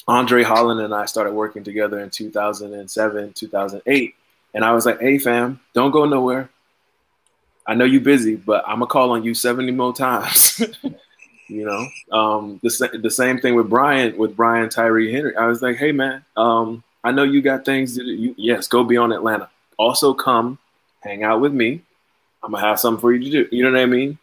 André 0.08 0.42
Holland 0.42 0.80
and 0.80 0.94
I 0.94 1.04
started 1.04 1.32
working 1.32 1.64
together 1.64 2.00
in 2.00 2.10
2007, 2.10 3.32
2008, 3.34 4.14
and 4.54 4.64
I 4.64 4.72
was 4.72 4.86
like, 4.86 5.00
"Hey 5.00 5.18
fam, 5.18 5.60
don't 5.74 5.90
go 5.90 6.06
nowhere. 6.06 6.48
I 7.66 7.74
know 7.74 7.84
you're 7.84 8.00
busy, 8.00 8.34
but 8.36 8.64
I'm 8.66 8.76
gonna 8.76 8.86
call 8.86 9.10
on 9.10 9.22
you 9.24 9.34
70 9.34 9.72
more 9.72 9.94
times." 9.94 10.62
You 11.48 11.64
know, 11.64 11.88
um, 12.16 12.60
the 12.62 13.00
the 13.02 13.10
same 13.10 13.40
thing 13.40 13.54
with 13.54 13.70
Brian 13.70 14.18
with 14.18 14.36
Brian 14.36 14.68
Tyree 14.68 15.10
Henry. 15.10 15.34
I 15.34 15.46
was 15.46 15.62
like, 15.62 15.76
hey 15.76 15.92
man, 15.92 16.22
um, 16.36 16.84
I 17.02 17.10
know 17.10 17.22
you 17.22 17.40
got 17.40 17.64
things 17.64 17.96
to. 17.96 18.04
You, 18.04 18.34
yes, 18.36 18.68
go 18.68 18.84
be 18.84 18.98
on 18.98 19.12
Atlanta. 19.12 19.48
Also, 19.78 20.12
come 20.12 20.58
hang 21.00 21.22
out 21.22 21.40
with 21.40 21.54
me. 21.54 21.80
I'm 22.42 22.52
gonna 22.52 22.66
have 22.66 22.78
something 22.78 23.00
for 23.00 23.14
you 23.14 23.24
to 23.24 23.30
do. 23.30 23.56
You 23.56 23.64
know 23.64 23.72
what 23.72 23.80
I 23.80 23.86
mean? 23.86 24.18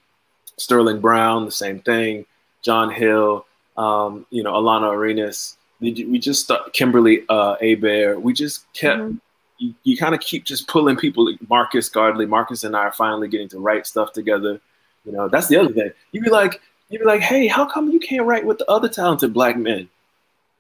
Sterling 0.58 1.02
Brown, 1.02 1.46
the 1.46 1.52
same 1.52 1.80
thing. 1.80 2.28
John 2.62 2.92
Hill, 2.92 3.48
um, 3.76 4.28
you 4.30 4.44
know, 4.44 4.54
Alana 4.54 4.94
Arenas. 4.94 5.58
We 5.80 6.20
just 6.20 6.44
start, 6.44 6.74
Kimberly 6.74 7.24
uh, 7.30 7.56
Bear. 7.60 8.20
We 8.20 8.34
just 8.34 8.72
kept. 8.74 9.00
Mm-hmm. 9.00 9.18
You, 9.58 9.74
you 9.84 9.98
kind 9.98 10.14
of 10.14 10.20
keep 10.20 10.44
just 10.44 10.68
pulling 10.68 10.98
people. 10.98 11.34
Marcus 11.50 11.88
Gardley, 11.88 12.26
Marcus 12.26 12.66
and 12.66 12.76
I 12.76 12.86
are 12.86 12.92
finally 12.92 13.30
getting 13.30 13.48
to 13.50 13.60
write 13.60 13.88
stuff 13.88 14.12
together. 14.12 14.60
You 15.06 15.14
know, 15.14 15.30
that's 15.30 15.48
the 15.48 15.58
other 15.58 15.72
thing. 15.72 15.92
You'd 16.12 16.26
be 16.26 16.30
like, 16.30 16.62
you'd 16.90 17.00
be 17.00 17.06
like, 17.06 17.22
hey, 17.22 17.48
how 17.48 17.66
come 17.66 17.90
you 17.90 18.00
can't 18.00 18.26
write 18.26 18.46
with 18.46 18.58
the 18.58 18.70
other 18.70 18.90
talented 18.90 19.34
black 19.34 19.58
men 19.58 19.88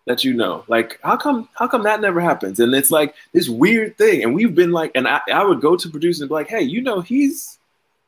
that 0.05 0.23
you 0.23 0.33
know? 0.33 0.63
Like, 0.67 0.99
how 1.03 1.17
come 1.17 1.49
how 1.55 1.67
come 1.67 1.83
that 1.83 1.99
never 1.99 2.21
happens? 2.21 2.59
And 2.59 2.73
it's 2.73 2.91
like 2.91 3.15
this 3.33 3.49
weird 3.49 3.97
thing. 3.97 4.23
And 4.23 4.33
we've 4.33 4.55
been 4.55 4.71
like, 4.71 4.91
and 4.95 5.07
I, 5.07 5.19
I 5.33 5.43
would 5.43 5.59
go 5.59 5.75
to 5.75 5.89
producers 5.89 6.21
and 6.21 6.29
be 6.29 6.35
like, 6.35 6.47
hey, 6.47 6.61
you 6.61 6.81
know, 6.81 7.01
he's 7.01 7.57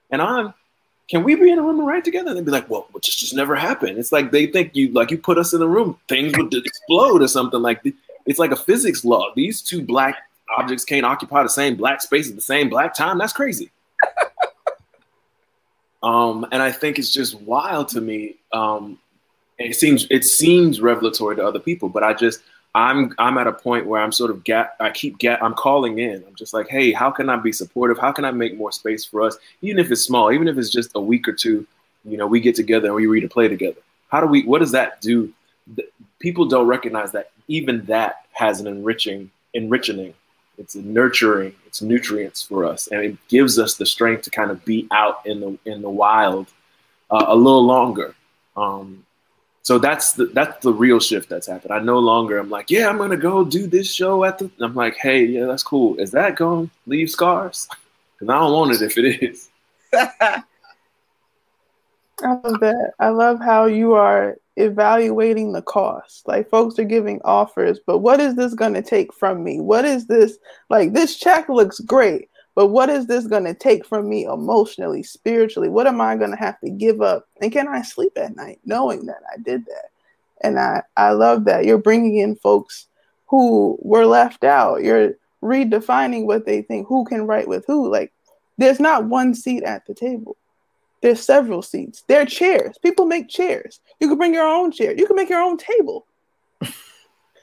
and 0.10 0.22
I'm 0.22 0.53
can 1.08 1.24
we 1.24 1.36
be 1.36 1.51
in 1.51 1.60
a 1.60 1.62
room 1.62 1.80
and 1.80 1.88
write 1.88 2.03
together? 2.03 2.30
And 2.30 2.38
they'd 2.38 2.45
be 2.45 2.51
like, 2.51 2.70
well, 2.70 2.88
it 2.95 3.03
just, 3.03 3.20
just 3.20 3.34
never 3.34 3.55
happened. 3.55 3.97
It's 3.97 4.12
like 4.12 4.32
they 4.32 4.47
think 4.47 4.76
you 4.76 4.91
like 4.91 5.12
you 5.12 5.18
put 5.18 5.38
us 5.38 5.53
in 5.53 5.62
a 5.62 5.68
room, 5.68 5.97
things 6.08 6.34
would 6.38 6.53
explode 6.53 7.22
or 7.22 7.28
something 7.28 7.62
like 7.62 7.82
it's 8.26 8.39
like 8.39 8.51
a 8.51 8.58
physics 8.58 9.05
law. 9.05 9.32
These 9.36 9.62
two 9.62 9.82
black 9.82 10.18
objects 10.58 10.84
can't 10.84 11.05
occupy 11.05 11.43
the 11.43 11.49
same 11.49 11.76
black 11.76 12.01
space 12.01 12.30
at 12.30 12.36
the 12.36 12.41
same 12.41 12.70
black 12.70 12.93
time. 12.93 13.18
That's 13.18 13.34
crazy. 13.34 13.72
Um, 16.03 16.45
and 16.51 16.62
I 16.62 16.72
think 16.72 16.99
it's 16.99 17.12
just 17.12 17.39
wild 17.41 17.89
to 17.89 18.01
me. 18.01 18.36
Um, 18.53 18.99
it 19.58 19.76
seems 19.76 20.05
it 20.10 20.24
seems 20.24 20.80
revelatory 20.80 21.36
to 21.36 21.45
other 21.45 21.60
people, 21.60 21.89
but 21.89 22.03
I 22.03 22.14
just 22.14 22.41
I'm 22.78 23.14
I'm 23.18 23.38
at 23.38 23.48
a 23.48 23.54
point 23.54 23.88
where 23.88 24.02
I'm 24.02 24.12
sort 24.12 24.30
of 24.30 24.44
get 24.44 24.76
I 24.80 24.92
keep 24.92 25.18
get 25.18 25.42
I'm 25.44 25.54
calling 25.54 26.00
in. 26.00 26.24
I'm 26.28 26.36
just 26.36 26.54
like, 26.54 26.68
hey, 26.68 26.92
how 26.92 27.10
can 27.10 27.30
I 27.30 27.36
be 27.38 27.52
supportive? 27.52 27.98
How 27.98 28.12
can 28.12 28.24
I 28.24 28.32
make 28.32 28.56
more 28.56 28.72
space 28.72 29.04
for 29.04 29.24
us, 29.24 29.36
even 29.62 29.80
if 29.80 29.92
it's 29.92 30.02
small, 30.02 30.32
even 30.32 30.48
if 30.48 30.58
it's 30.58 30.70
just 30.70 30.92
a 30.96 31.02
week 31.02 31.28
or 31.28 31.34
two? 31.34 31.66
You 32.06 32.18
know, 32.18 32.28
we 32.28 32.40
get 32.40 32.56
together 32.56 32.88
and 32.88 32.96
we 32.96 33.08
read 33.08 33.24
a 33.24 33.30
play 33.30 33.48
together. 33.48 33.82
How 34.10 34.22
do 34.22 34.28
we? 34.28 34.44
What 34.44 34.60
does 34.60 34.72
that 34.72 35.02
do? 35.02 35.34
People 36.20 36.46
don't 36.46 36.68
recognize 36.68 37.12
that 37.14 37.32
even 37.48 37.84
that 37.86 38.26
has 38.32 38.60
an 38.60 38.68
enriching 38.68 39.32
enriching 39.54 40.14
it's 40.58 40.76
nurturing, 40.76 41.54
it's 41.66 41.82
nutrients 41.82 42.42
for 42.42 42.66
us, 42.66 42.88
and 42.88 43.02
it 43.02 43.18
gives 43.28 43.60
us 43.60 43.76
the 43.76 43.86
strength 43.86 44.24
to 44.24 44.30
kind 44.32 44.50
of 44.50 44.64
be 44.66 44.88
out 44.92 45.26
in 45.26 45.40
the 45.40 45.58
in 45.66 45.82
the 45.82 45.90
wild 45.90 46.48
uh, 47.12 47.26
a 47.28 47.36
little 47.36 47.66
longer. 47.66 48.16
Um, 48.56 49.06
so 49.68 49.78
that's 49.78 50.13
the 50.13 50.28
that's 50.28 50.63
the 50.63 50.72
real 50.72 50.97
shift 50.97 51.28
that's 51.28 51.45
happened. 51.45 51.74
I 51.74 51.80
no 51.80 51.99
longer 51.99 52.38
I'm 52.38 52.49
like, 52.49 52.72
yeah, 52.72 52.88
I'm 52.88 52.97
gonna 52.97 53.18
go 53.18 53.43
do 53.43 53.68
this 53.68 53.93
show 53.93 54.24
at 54.24 54.38
the. 54.38 54.49
I'm 54.61 54.74
like, 54.74 54.95
hey, 54.95 55.26
yeah, 55.26 55.45
that's 55.45 55.61
cool. 55.61 55.97
Is 55.97 56.11
that 56.11 56.38
to 56.38 56.70
leave 56.86 57.09
scars? 57.09 57.68
Because 58.18 58.34
I 58.34 58.39
don't 58.39 58.53
want 58.53 58.72
it 58.72 58.82
if 58.82 58.97
it 58.97 59.22
is. 59.22 59.49
I 59.93 60.43
love 62.24 62.59
that. 62.61 62.93
I 62.97 63.09
love 63.09 63.39
how 63.39 63.65
you 63.65 63.93
are 63.93 64.38
evaluating 64.55 65.51
the 65.51 65.61
cost. 65.61 66.26
Like 66.28 66.49
folks 66.49 66.80
are 66.80 66.86
giving 66.86 67.22
offers, 67.26 67.78
but 67.86 67.97
what 67.99 68.22
is 68.22 68.36
this 68.36 68.53
going 68.53 68.74
to 68.74 68.82
take 68.82 69.13
from 69.13 69.43
me? 69.43 69.59
What 69.59 69.84
is 69.84 70.07
this 70.07 70.39
like 70.70 70.93
this 70.93 71.18
check 71.18 71.49
looks 71.49 71.82
great, 71.82 72.30
but 72.58 72.70
what 72.70 72.89
is 72.89 73.05
this 73.05 73.28
going 73.28 73.43
to 73.43 73.53
take 73.53 73.86
from 73.86 74.10
me 74.10 74.24
emotionally, 74.24 75.03
spiritually? 75.03 75.70
What 75.70 75.86
am 75.86 76.01
I 76.01 76.16
going 76.16 76.32
to 76.32 76.38
have 76.38 76.60
to 76.62 76.72
give 76.72 77.03
up? 77.03 77.28
And 77.39 77.51
can 77.51 77.68
I 77.68 77.84
sleep 77.84 78.14
at 78.18 78.36
night 78.36 78.60
knowing 78.66 79.05
that 79.05 79.22
I 79.32 79.38
did 79.38 79.64
that? 79.68 79.91
And 80.41 80.60
I 80.60 80.82
I 80.97 81.12
love 81.12 81.45
that 81.45 81.66
you're 81.66 81.78
bringing 81.78 82.18
in 82.18 82.36
folks 82.36 82.88
who 83.28 83.78
were 83.84 84.08
left 84.08 84.43
out. 84.43 84.82
You're 84.82 85.14
redefining 85.43 86.26
what 86.26 86.47
they 86.47 86.64
think 86.64 86.88
who 86.88 87.05
can 87.05 87.28
write 87.28 87.47
with 87.47 87.64
who. 87.68 87.91
Like 87.91 88.12
there's 88.58 88.80
not 88.80 89.05
one 89.05 89.36
seat 89.36 89.62
at 89.62 89.86
the 89.86 89.93
table 89.93 90.36
there's 91.01 91.22
several 91.22 91.62
seats. 91.62 92.03
There 92.08 92.24
are 92.24 92.26
chairs. 92.26 92.80
People 92.80 93.05
make 93.05 93.30
chairs. 93.30 93.82
You 93.99 94.08
can 94.08 94.18
bring 94.18 94.34
your 94.34 94.47
own 94.47 94.72
chair. 94.72 94.95
You 94.97 95.05
can 95.05 95.16
make 95.16 95.30
your 95.30 95.43
own 95.43 95.58
table. 95.58 96.08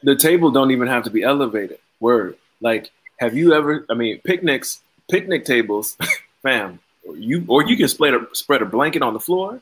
the 0.02 0.16
table 0.16 0.50
don't 0.50 0.72
even 0.72 0.88
have 0.88 1.04
to 1.04 1.10
be 1.10 1.22
elevated. 1.22 1.78
Word. 2.00 2.36
Like, 2.60 2.90
have 3.18 3.36
you 3.36 3.54
ever? 3.54 3.86
I 3.88 3.94
mean, 3.94 4.20
picnics, 4.24 4.80
picnic 5.10 5.44
tables, 5.44 5.96
fam. 6.42 6.78
You 7.16 7.44
or 7.48 7.66
you 7.66 7.76
can 7.76 7.88
spread 7.88 8.14
a 8.14 8.26
spread 8.32 8.62
a 8.62 8.64
blanket 8.64 9.02
on 9.02 9.12
the 9.12 9.20
floor. 9.20 9.60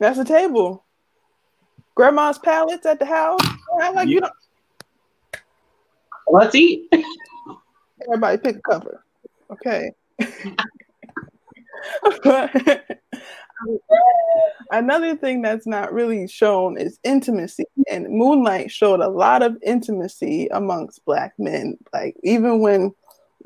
That's 0.00 0.18
a 0.18 0.24
table. 0.24 0.82
Grandma's 1.94 2.38
pallets 2.38 2.84
at 2.86 2.98
the 2.98 3.06
house. 3.06 3.40
Like 3.78 3.94
yeah. 3.94 4.02
you 4.02 4.20
know. 4.20 4.30
Let's 6.28 6.54
eat. 6.54 6.92
Everybody 8.02 8.38
pick 8.38 8.56
a 8.56 8.60
cover. 8.60 9.04
Okay. 9.50 9.92
another 14.70 15.16
thing 15.16 15.42
that's 15.42 15.66
not 15.66 15.92
really 15.92 16.28
shown 16.28 16.78
is 16.78 16.98
intimacy. 17.04 17.64
And 17.90 18.08
Moonlight 18.08 18.70
showed 18.70 19.00
a 19.00 19.08
lot 19.08 19.42
of 19.42 19.58
intimacy 19.62 20.48
amongst 20.48 21.04
black 21.04 21.34
men. 21.38 21.76
Like 21.92 22.16
even 22.22 22.60
when 22.60 22.94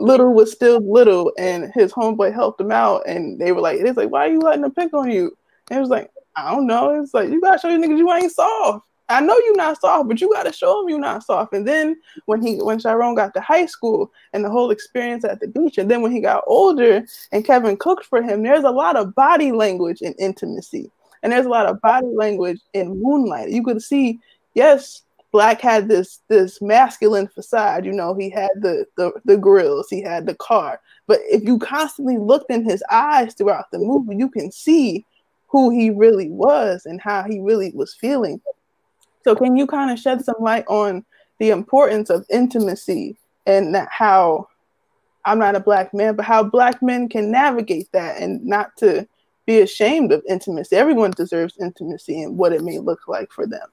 Little 0.01 0.32
was 0.32 0.51
still 0.51 0.80
little 0.80 1.32
and 1.38 1.70
his 1.74 1.92
homeboy 1.92 2.32
helped 2.34 2.61
him 2.61 2.72
out 2.72 3.03
and 3.07 3.38
they 3.38 3.53
were 3.53 3.61
like, 3.61 3.78
it's 3.78 3.96
like, 3.96 4.11
why 4.11 4.26
are 4.26 4.32
you 4.32 4.40
letting 4.40 4.64
him 4.64 4.72
pick 4.72 4.94
on 4.94 5.11
you? 5.11 5.36
And 5.70 5.78
it 5.78 5.80
was 5.80 5.90
like, 5.90 6.11
I 6.36 6.51
don't 6.53 6.66
know. 6.66 7.01
It's 7.03 7.14
like 7.14 7.28
you 7.28 7.40
gotta 7.40 7.59
show 7.59 7.68
these 7.68 7.78
niggas 7.78 7.98
you 7.98 8.12
ain't 8.12 8.32
soft. 8.32 8.86
I 9.11 9.20
know 9.20 9.36
you're 9.44 9.57
not 9.57 9.80
soft, 9.80 10.09
but 10.09 10.20
you 10.20 10.30
gotta 10.32 10.53
show 10.53 10.80
them 10.80 10.88
you're 10.88 11.01
not 11.01 11.24
soft. 11.24 11.53
And 11.53 11.66
then 11.66 11.96
when 12.26 12.40
he 12.40 12.57
when 12.57 12.78
Chiron 12.78 13.14
got 13.14 13.34
to 13.34 13.40
high 13.40 13.66
school 13.66 14.11
and 14.32 14.44
the 14.44 14.51
whole 14.51 14.70
experience 14.70 15.24
at 15.24 15.40
the 15.40 15.48
beach, 15.48 15.78
and 15.78 15.90
then 15.90 16.01
when 16.01 16.12
he 16.12 16.20
got 16.20 16.44
older 16.46 17.05
and 17.32 17.44
Kevin 17.44 17.76
cooked 17.76 18.07
for 18.07 18.22
him, 18.22 18.42
there's 18.42 18.64
a 18.64 18.70
lot 18.70 18.96
of 18.96 19.14
body 19.14 19.53
language 19.53 20.01
and 20.01 20.14
intimacy. 20.18 20.90
And 21.22 21.32
there's 21.32 21.46
a 21.46 21.51
lot 21.51 21.66
of 21.66 21.80
body 21.82 22.07
language 22.07 22.61
in 22.72 23.03
Moonlight. 23.03 23.51
You 23.51 23.62
could 23.62 23.82
see, 23.82 24.18
yes, 24.55 25.03
Black 25.33 25.61
had 25.61 25.89
this 25.89 26.20
this 26.28 26.61
masculine 26.61 27.28
facade. 27.28 27.85
You 27.85 27.93
know, 27.93 28.14
he 28.14 28.31
had 28.31 28.51
the 28.57 28.87
the 28.97 29.12
the 29.24 29.37
grills, 29.37 29.89
he 29.89 30.03
had 30.03 30.26
the 30.26 30.35
car. 30.35 30.81
But 31.07 31.20
if 31.28 31.43
you 31.45 31.59
constantly 31.59 32.18
looked 32.18 32.51
in 32.51 32.64
his 32.64 32.83
eyes 32.91 33.35
throughout 33.35 33.70
the 33.70 33.78
movie, 33.78 34.16
you 34.16 34.28
can 34.28 34.51
see 34.51 35.07
who 35.49 35.70
he 35.70 35.91
really 35.91 36.31
was 36.31 36.87
and 36.87 37.01
how 37.01 37.24
he 37.24 37.41
really 37.41 37.72
was 37.74 37.95
feeling. 37.95 38.41
So, 39.22 39.37
can 39.37 39.57
you 39.57 39.66
kind 39.66 39.91
of 39.91 39.99
shed 39.99 40.24
some 40.24 40.37
light 40.41 40.64
on 40.68 41.05
the 41.39 41.51
importance 41.51 42.11
of 42.11 42.26
intimacy 42.31 43.16
and 43.47 43.76
how 43.91 44.49
I'm 45.24 45.39
not 45.39 45.57
a 45.57 45.61
black 45.61 45.93
man, 45.93 46.16
but 46.16 46.24
how 46.24 46.43
black 46.43 46.83
men 46.83 47.09
can 47.09 47.31
navigate 47.31 47.91
that 47.93 48.20
and 48.20 48.45
not 48.45 48.76
to 48.78 49.07
be 49.47 49.61
ashamed 49.61 50.12
of 50.12 50.22
intimacy. 50.28 50.76
Everyone 50.76 51.11
deserves 51.11 51.59
intimacy 51.61 52.22
and 52.22 52.39
what 52.39 52.53
it 52.53 52.62
may 52.62 52.78
look 52.78 53.09
like 53.09 53.33
for 53.33 53.47
them. 53.47 53.68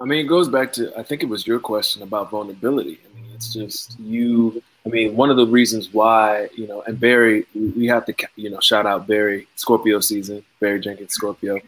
I 0.00 0.04
mean, 0.04 0.24
it 0.24 0.28
goes 0.28 0.48
back 0.48 0.72
to 0.74 0.96
I 0.96 1.02
think 1.02 1.22
it 1.22 1.28
was 1.28 1.46
your 1.46 1.58
question 1.58 2.02
about 2.02 2.30
vulnerability. 2.30 3.00
I 3.04 3.14
mean, 3.14 3.30
it's 3.34 3.52
just 3.52 3.98
you. 3.98 4.62
I 4.86 4.90
mean, 4.90 5.16
one 5.16 5.28
of 5.28 5.36
the 5.36 5.46
reasons 5.46 5.92
why 5.92 6.48
you 6.54 6.66
know, 6.66 6.82
and 6.82 6.98
Barry, 6.98 7.46
we 7.54 7.86
have 7.86 8.06
to 8.06 8.14
you 8.36 8.50
know 8.50 8.60
shout 8.60 8.86
out 8.86 9.06
Barry 9.06 9.48
Scorpio 9.56 10.00
season, 10.00 10.44
Barry 10.60 10.80
Jenkins 10.80 11.12
Scorpio. 11.12 11.58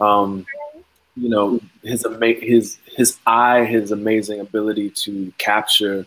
Um, 0.00 0.46
you 1.16 1.28
know 1.28 1.60
his 1.82 2.04
ama- 2.04 2.32
his 2.32 2.78
his 2.84 3.18
eye, 3.26 3.64
his 3.64 3.90
amazing 3.90 4.40
ability 4.40 4.90
to 4.90 5.32
capture 5.38 6.06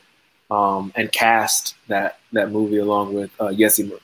um, 0.50 0.92
and 0.96 1.12
cast 1.12 1.76
that 1.88 2.20
that 2.32 2.52
movie 2.52 2.78
along 2.78 3.14
with 3.14 3.32
uh, 3.40 3.52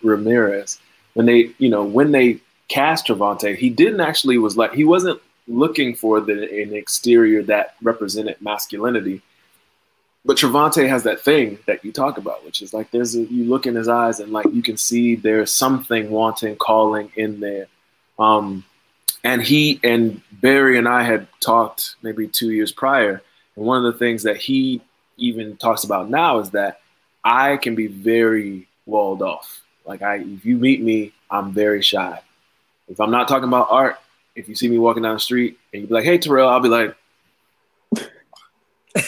Ramirez. 0.03 0.79
When 1.13 1.25
they 1.25 1.51
you 1.57 1.69
know 1.69 1.83
when 1.83 2.11
they 2.11 2.41
cast 2.67 3.07
Trevante, 3.07 3.55
he 3.55 3.69
didn't 3.69 4.01
actually 4.01 4.37
was 4.37 4.57
like 4.57 4.73
he 4.73 4.83
wasn't 4.83 5.21
looking 5.49 5.95
for 5.95 6.21
the, 6.21 6.33
an 6.61 6.73
exterior 6.73 7.43
that 7.43 7.75
represented 7.81 8.37
masculinity. 8.39 9.21
But 10.23 10.37
Trevante 10.37 10.87
has 10.87 11.03
that 11.03 11.21
thing 11.21 11.57
that 11.65 11.83
you 11.83 11.91
talk 11.91 12.17
about, 12.17 12.45
which 12.45 12.61
is 12.61 12.73
like 12.73 12.91
there's 12.91 13.15
a, 13.15 13.21
you 13.23 13.45
look 13.45 13.65
in 13.65 13.75
his 13.75 13.87
eyes 13.87 14.19
and 14.19 14.31
like 14.31 14.45
you 14.53 14.61
can 14.61 14.77
see 14.77 15.15
there's 15.15 15.51
something 15.51 16.11
wanting, 16.11 16.55
calling 16.57 17.11
in 17.15 17.39
there. 17.39 17.67
Um, 18.19 18.63
and 19.23 19.41
he 19.41 19.79
and 19.83 20.21
Barry 20.31 20.77
and 20.77 20.87
I 20.87 21.03
had 21.03 21.27
talked 21.39 21.95
maybe 22.01 22.27
two 22.27 22.51
years 22.51 22.71
prior, 22.71 23.21
and 23.55 23.65
one 23.65 23.83
of 23.83 23.91
the 23.91 23.99
things 23.99 24.23
that 24.23 24.37
he 24.37 24.81
even 25.17 25.57
talks 25.57 25.83
about 25.83 26.09
now 26.09 26.39
is 26.39 26.51
that 26.51 26.79
I 27.23 27.57
can 27.57 27.75
be 27.75 27.87
very 27.87 28.67
walled 28.85 29.21
off. 29.21 29.61
Like 29.85 30.01
I, 30.01 30.17
if 30.17 30.45
you 30.45 30.57
meet 30.57 30.81
me, 30.81 31.13
I'm 31.29 31.53
very 31.53 31.81
shy. 31.81 32.21
If 32.87 32.99
I'm 32.99 33.11
not 33.11 33.27
talking 33.27 33.47
about 33.47 33.67
art, 33.69 33.99
if 34.39 34.49
you 34.49 34.55
see 34.55 34.67
me 34.67 34.77
walking 34.77 35.03
down 35.03 35.15
the 35.15 35.19
street 35.19 35.59
and 35.73 35.81
you 35.81 35.87
be 35.87 35.93
like, 35.93 36.05
"Hey, 36.05 36.17
Tarell," 36.17 36.47
I'll 36.47 36.59
be 36.59 36.69
like, 36.69 36.95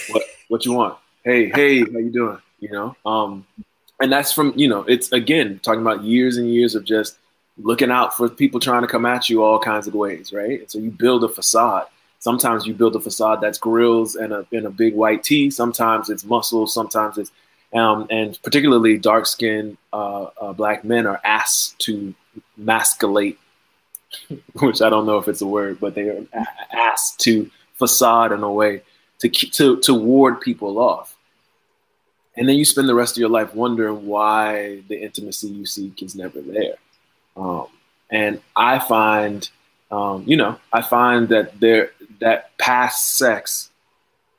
"What? 0.09 0.23
What 0.49 0.65
you 0.65 0.73
want? 0.73 0.97
Hey, 1.23 1.49
hey, 1.49 1.79
how 1.79 1.99
you 1.99 2.11
doing?" 2.11 2.37
You 2.59 2.71
know. 2.71 2.95
Um, 3.05 3.45
and 4.01 4.11
that's 4.11 4.31
from 4.31 4.53
you 4.55 4.67
know, 4.67 4.81
it's 4.83 5.11
again 5.11 5.59
talking 5.63 5.81
about 5.81 6.03
years 6.03 6.37
and 6.37 6.51
years 6.51 6.75
of 6.75 6.83
just 6.83 7.17
looking 7.57 7.91
out 7.91 8.15
for 8.15 8.27
people 8.29 8.59
trying 8.59 8.81
to 8.81 8.87
come 8.87 9.05
at 9.05 9.29
you 9.29 9.43
all 9.43 9.59
kinds 9.59 9.87
of 9.87 9.93
ways, 9.93 10.33
right? 10.33 10.61
And 10.61 10.71
so 10.71 10.79
you 10.79 10.91
build 10.91 11.23
a 11.23 11.29
facade. 11.29 11.85
Sometimes 12.19 12.65
you 12.65 12.73
build 12.73 12.95
a 12.95 12.99
facade 12.99 13.41
that's 13.41 13.57
grills 13.57 14.15
and 14.15 14.33
a 14.33 14.45
in 14.51 14.65
a 14.65 14.69
big 14.69 14.95
white 14.95 15.23
tee. 15.23 15.49
Sometimes 15.49 16.09
it's 16.09 16.25
muscles. 16.25 16.73
Sometimes 16.73 17.17
it's 17.17 17.31
um, 17.73 18.07
and 18.09 18.37
particularly 18.43 18.97
dark 18.97 19.25
skinned 19.25 19.77
uh, 19.93 20.23
uh, 20.41 20.53
black 20.53 20.83
men 20.83 21.07
are 21.07 21.21
asked 21.23 21.79
to 21.79 22.13
masculate, 22.57 23.39
which 24.59 24.81
I 24.81 24.89
don't 24.89 25.05
know 25.05 25.17
if 25.17 25.27
it's 25.27 25.41
a 25.41 25.47
word, 25.47 25.79
but 25.79 25.95
they 25.95 26.09
are 26.09 26.25
asked 26.71 27.19
to 27.21 27.49
facade 27.75 28.31
in 28.31 28.43
a 28.43 28.51
way 28.51 28.81
to 29.19 29.29
to 29.29 29.79
to 29.81 29.93
ward 29.93 30.41
people 30.41 30.79
off. 30.79 31.17
And 32.35 32.47
then 32.47 32.55
you 32.55 32.65
spend 32.65 32.87
the 32.87 32.95
rest 32.95 33.17
of 33.17 33.19
your 33.19 33.29
life 33.29 33.53
wondering 33.53 34.05
why 34.05 34.81
the 34.87 35.01
intimacy 35.01 35.49
you 35.49 35.65
seek 35.65 36.01
is 36.01 36.15
never 36.15 36.39
there. 36.41 36.75
Um, 37.35 37.67
and 38.09 38.41
I 38.55 38.79
find, 38.79 39.49
um, 39.91 40.23
you 40.25 40.37
know, 40.37 40.57
I 40.71 40.81
find 40.81 41.27
that 41.29 41.59
there 41.59 41.91
that 42.19 42.57
past 42.57 43.17
sex, 43.17 43.69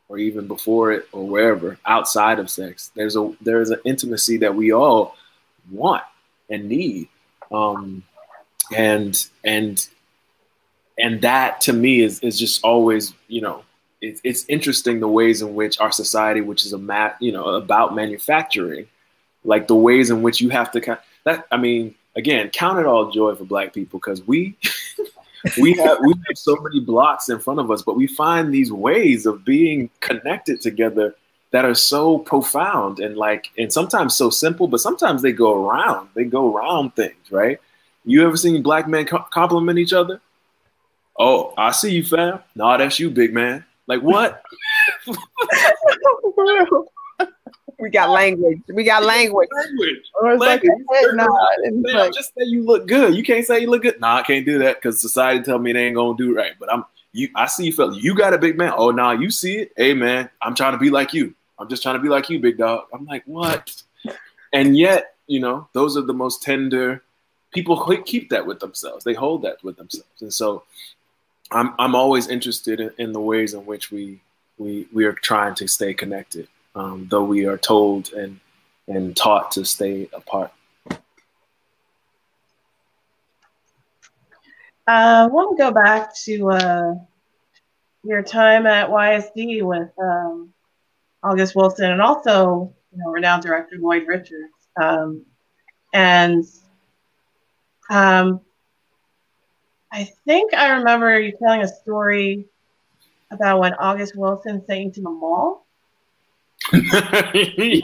or 0.08 0.18
even 0.18 0.46
before 0.46 0.92
it, 0.92 1.08
or 1.12 1.26
wherever 1.26 1.78
outside 1.84 2.38
of 2.38 2.50
sex, 2.50 2.90
there's 2.94 3.16
a 3.16 3.32
there's 3.40 3.70
an 3.70 3.80
intimacy 3.84 4.38
that 4.38 4.54
we 4.54 4.72
all 4.72 5.16
want 5.70 6.04
and 6.50 6.68
need, 6.68 7.08
um, 7.50 8.02
and 8.74 9.26
and 9.44 9.88
and 10.98 11.22
that 11.22 11.60
to 11.62 11.72
me 11.72 12.00
is 12.02 12.20
is 12.20 12.38
just 12.38 12.62
always, 12.64 13.14
you 13.28 13.40
know, 13.40 13.64
it's 14.00 14.20
it's 14.24 14.44
interesting 14.48 15.00
the 15.00 15.08
ways 15.08 15.42
in 15.42 15.54
which 15.54 15.80
our 15.80 15.92
society, 15.92 16.40
which 16.40 16.64
is 16.64 16.72
a 16.72 16.78
mat, 16.78 17.16
you 17.20 17.32
know, 17.32 17.44
about 17.46 17.94
manufacturing, 17.94 18.86
like 19.44 19.68
the 19.68 19.76
ways 19.76 20.10
in 20.10 20.22
which 20.22 20.40
you 20.40 20.50
have 20.50 20.70
to 20.72 20.80
kind 20.80 20.98
that 21.24 21.46
I 21.50 21.56
mean 21.56 21.94
again, 22.16 22.50
count 22.50 22.78
it 22.78 22.86
all 22.86 23.10
joy 23.10 23.34
for 23.34 23.44
Black 23.44 23.72
people 23.72 23.98
because 23.98 24.26
we 24.26 24.56
we 25.60 25.72
have 25.74 25.98
we 26.04 26.12
have 26.12 26.36
so 26.36 26.56
many 26.56 26.80
blocks 26.80 27.28
in 27.28 27.38
front 27.38 27.60
of 27.60 27.70
us, 27.70 27.82
but 27.82 27.96
we 27.96 28.06
find 28.06 28.52
these 28.52 28.72
ways 28.72 29.26
of 29.26 29.44
being 29.44 29.90
connected 30.00 30.60
together 30.60 31.14
that 31.52 31.64
are 31.64 31.74
so 31.74 32.18
profound 32.18 32.98
and 32.98 33.16
like 33.16 33.50
and 33.58 33.72
sometimes 33.72 34.16
so 34.16 34.30
simple, 34.30 34.68
but 34.68 34.80
sometimes 34.80 35.22
they 35.22 35.32
go 35.32 35.64
around. 35.64 36.08
They 36.14 36.24
go 36.24 36.54
around 36.54 36.94
things, 36.96 37.30
right? 37.30 37.60
You 38.04 38.26
ever 38.26 38.36
seen 38.36 38.62
black 38.62 38.88
men 38.88 39.06
compliment 39.06 39.78
each 39.78 39.92
other? 39.92 40.20
Oh, 41.18 41.54
I 41.56 41.70
see 41.72 41.92
you, 41.92 42.04
fam. 42.04 42.40
Nah, 42.54 42.76
that's 42.76 42.98
you, 42.98 43.10
big 43.10 43.32
man. 43.32 43.64
Like 43.86 44.00
what? 44.00 44.42
we 47.78 47.90
got 47.90 48.10
language. 48.10 48.60
We 48.72 48.84
got 48.84 49.04
language. 49.04 49.48
Language. 49.54 50.10
Or 50.20 50.32
it's 50.32 50.40
language. 50.40 50.70
like 50.88 50.96
a 51.02 51.06
head 51.06 51.14
nod. 51.16 51.28
like, 51.94 52.12
just 52.14 52.32
say 52.34 52.44
you 52.44 52.64
look 52.64 52.86
good. 52.86 53.14
You 53.14 53.22
can't 53.22 53.44
say 53.44 53.60
you 53.60 53.70
look 53.70 53.82
good. 53.82 54.00
Nah, 54.00 54.16
I 54.16 54.22
can't 54.22 54.46
do 54.46 54.58
that 54.60 54.76
because 54.76 55.00
society 55.00 55.42
tell 55.42 55.58
me 55.58 55.72
they 55.72 55.86
ain't 55.86 55.96
gonna 55.96 56.16
do 56.16 56.34
right. 56.34 56.52
But 56.58 56.72
I'm 56.72 56.84
you. 57.12 57.28
I 57.34 57.46
see 57.46 57.66
you, 57.66 57.72
fella. 57.72 57.96
You 57.96 58.14
got 58.14 58.34
a 58.34 58.38
big 58.38 58.56
man. 58.56 58.72
Oh, 58.76 58.90
nah, 58.90 59.12
you 59.12 59.30
see 59.30 59.58
it. 59.58 59.72
Hey, 59.76 59.94
man, 59.94 60.30
I'm 60.40 60.54
trying 60.54 60.72
to 60.72 60.78
be 60.78 60.90
like 60.90 61.12
you. 61.12 61.34
I'm 61.58 61.68
just 61.68 61.82
trying 61.82 61.96
to 61.96 62.02
be 62.02 62.08
like 62.08 62.28
you, 62.30 62.40
big 62.40 62.58
dog. 62.58 62.86
I'm 62.92 63.04
like, 63.04 63.22
what? 63.26 63.82
And 64.52 64.76
yet, 64.76 65.14
you 65.26 65.40
know, 65.40 65.68
those 65.72 65.96
are 65.96 66.02
the 66.02 66.14
most 66.14 66.42
tender. 66.42 67.02
People 67.52 67.76
keep 68.04 68.30
that 68.30 68.46
with 68.46 68.60
themselves. 68.60 69.04
They 69.04 69.14
hold 69.14 69.42
that 69.42 69.62
with 69.62 69.76
themselves, 69.76 70.22
and 70.22 70.32
so 70.32 70.64
I'm 71.50 71.74
I'm 71.78 71.94
always 71.94 72.28
interested 72.28 72.80
in, 72.80 72.90
in 72.98 73.12
the 73.12 73.20
ways 73.20 73.54
in 73.54 73.66
which 73.66 73.90
we 73.90 74.20
we 74.58 74.86
we 74.92 75.04
are 75.04 75.12
trying 75.12 75.54
to 75.56 75.68
stay 75.68 75.92
connected 75.94 76.48
um, 76.74 77.06
though 77.10 77.24
we 77.24 77.46
are 77.46 77.58
told 77.58 78.12
and 78.12 78.40
and 78.88 79.16
taught 79.16 79.52
to 79.52 79.64
stay 79.64 80.08
apart. 80.12 80.52
I 84.86 85.26
want 85.26 85.56
to 85.56 85.62
go 85.62 85.70
back 85.70 86.14
to 86.24 86.50
uh, 86.50 86.94
your 88.02 88.22
time 88.22 88.66
at 88.66 88.90
YSD 88.90 89.62
with 89.62 89.90
um, 89.98 90.52
August 91.22 91.54
Wilson 91.54 91.92
and 91.92 92.02
also, 92.02 92.74
you 92.90 92.98
know, 92.98 93.10
renowned 93.12 93.44
director 93.44 93.76
Lloyd 93.78 94.08
Richards. 94.08 94.52
Um, 94.82 95.24
and 95.94 96.44
um, 97.92 98.40
I 99.90 100.08
think 100.24 100.54
I 100.54 100.76
remember 100.78 101.20
you 101.20 101.32
telling 101.38 101.62
a 101.62 101.68
story 101.68 102.46
about 103.30 103.60
when 103.60 103.74
August 103.74 104.16
Wilson 104.16 104.64
sent 104.66 104.80
you 104.80 104.90
to 104.92 105.00
the 105.02 105.10
mall 105.10 105.66
he 106.72 107.82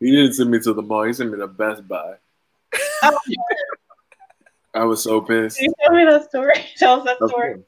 didn't 0.00 0.34
send 0.34 0.50
me 0.50 0.58
to 0.60 0.72
the 0.72 0.82
mall. 0.82 1.04
He 1.04 1.12
sent 1.12 1.30
me 1.30 1.38
to 1.38 1.46
Best 1.46 1.86
Buy. 1.86 2.14
I 4.74 4.84
was 4.84 5.02
so 5.02 5.20
pissed. 5.20 5.58
Can 5.58 5.66
you 5.66 5.74
tell 5.82 5.94
me 5.94 6.04
that 6.04 6.28
story? 6.28 6.54
Tell 6.76 7.00
us 7.00 7.04
that 7.06 7.20
of 7.20 7.30
story. 7.30 7.54
Course. 7.54 7.64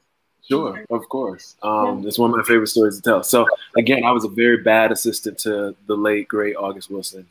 Sure, 0.49 0.85
of 0.89 1.07
course. 1.09 1.55
Um, 1.63 2.01
yeah. 2.01 2.07
It's 2.07 2.19
one 2.19 2.31
of 2.31 2.35
my 2.37 2.43
favorite 2.43 2.67
stories 2.67 2.97
to 2.97 3.01
tell. 3.01 3.23
So 3.23 3.47
again, 3.77 4.03
I 4.03 4.11
was 4.11 4.25
a 4.25 4.29
very 4.29 4.57
bad 4.57 4.91
assistant 4.91 5.37
to 5.39 5.73
the 5.87 5.95
late 5.95 6.27
great 6.27 6.57
August 6.57 6.91
Wilson. 6.91 7.25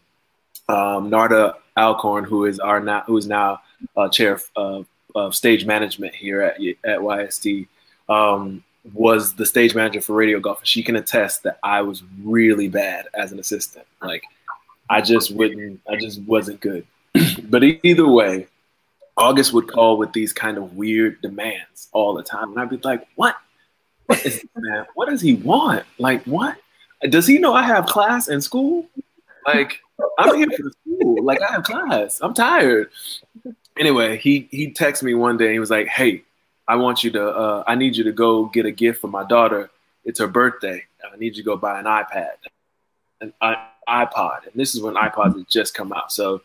Um, 0.68 1.10
Narda 1.10 1.54
Alcorn, 1.76 2.24
who 2.24 2.44
is 2.44 2.58
our 2.58 2.80
now 2.80 3.02
who 3.06 3.16
is 3.16 3.26
now 3.26 3.60
uh, 3.96 4.08
chair 4.08 4.40
of 4.56 4.86
of 5.14 5.34
stage 5.34 5.66
management 5.66 6.14
here 6.14 6.42
at 6.42 6.60
at 6.84 7.00
YSD, 7.00 7.66
um, 8.08 8.62
was 8.94 9.34
the 9.34 9.46
stage 9.46 9.74
manager 9.74 10.00
for 10.00 10.14
Radio 10.14 10.40
Golf, 10.40 10.60
and 10.60 10.68
she 10.68 10.82
can 10.82 10.96
attest 10.96 11.42
that 11.44 11.58
I 11.62 11.82
was 11.82 12.02
really 12.22 12.68
bad 12.68 13.06
as 13.14 13.32
an 13.32 13.38
assistant. 13.38 13.86
Like, 14.02 14.22
I 14.90 15.00
just 15.00 15.34
wouldn't, 15.34 15.80
I 15.88 15.96
just 15.96 16.20
wasn't 16.22 16.60
good. 16.60 16.86
but 17.44 17.62
either 17.62 18.08
way, 18.08 18.48
August 19.16 19.52
would 19.52 19.68
call 19.68 19.98
with 19.98 20.12
these 20.12 20.32
kind 20.32 20.58
of 20.58 20.76
weird 20.76 21.20
demands 21.22 21.88
all 21.92 22.14
the 22.14 22.22
time, 22.22 22.50
and 22.50 22.60
I'd 22.60 22.70
be 22.70 22.78
like, 22.78 23.06
"What? 23.14 23.36
What 24.06 24.24
is 24.26 24.44
man? 24.56 24.86
What 24.94 25.08
does 25.08 25.20
he 25.20 25.34
want? 25.34 25.84
Like, 25.98 26.24
what? 26.24 26.56
Does 27.08 27.26
he 27.26 27.38
know 27.38 27.52
I 27.52 27.62
have 27.62 27.86
class 27.86 28.28
in 28.28 28.40
school? 28.40 28.86
Like, 29.46 29.80
I'm 30.18 30.36
here 30.36 30.48
for 30.48 30.70
school. 30.70 31.24
Like, 31.24 31.42
I 31.42 31.53
have 31.53 31.64
class. 31.64 32.20
I'm 32.22 32.34
tired." 32.34 32.90
Anyway, 33.78 34.18
he 34.18 34.48
he 34.50 34.70
texted 34.72 35.05
me 35.05 35.14
one 35.14 35.36
day. 35.36 35.53
he 35.53 35.59
was 35.59 35.70
like, 35.70 35.88
"Hey, 35.88 36.24
I 36.68 36.76
want 36.76 37.03
you 37.05 37.11
to. 37.12 37.28
Uh, 37.28 37.64
I 37.66 37.74
need 37.74 37.96
you 37.96 38.05
to 38.05 38.12
go 38.12 38.46
get 38.46 38.66
a 38.66 38.70
gift 38.70 39.00
for 39.00 39.09
my 39.09 39.24
daughter. 39.24 39.70
It's 40.05 40.18
her 40.20 40.26
birthday. 40.26 40.84
I 41.12 41.16
need 41.16 41.36
you 41.36 41.42
to 41.42 41.46
go 41.46 41.57
buy 41.57 41.78
an 41.78 41.86
iPad, 41.86 42.32
an 43.20 43.32
iPod. 43.88 44.46
And 44.46 44.55
this 44.55 44.74
is 44.74 44.80
when 44.80 44.94
iPods 44.94 45.36
had 45.36 45.48
just 45.48 45.74
come 45.74 45.92
out. 45.92 46.12
So 46.12 46.42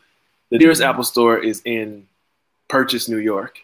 the 0.50 0.58
nearest 0.58 0.82
Apple 0.82 1.04
store 1.04 1.38
is 1.38 1.62
in 1.64 2.06
Purchase, 2.68 3.08
New 3.08 3.18
York. 3.18 3.58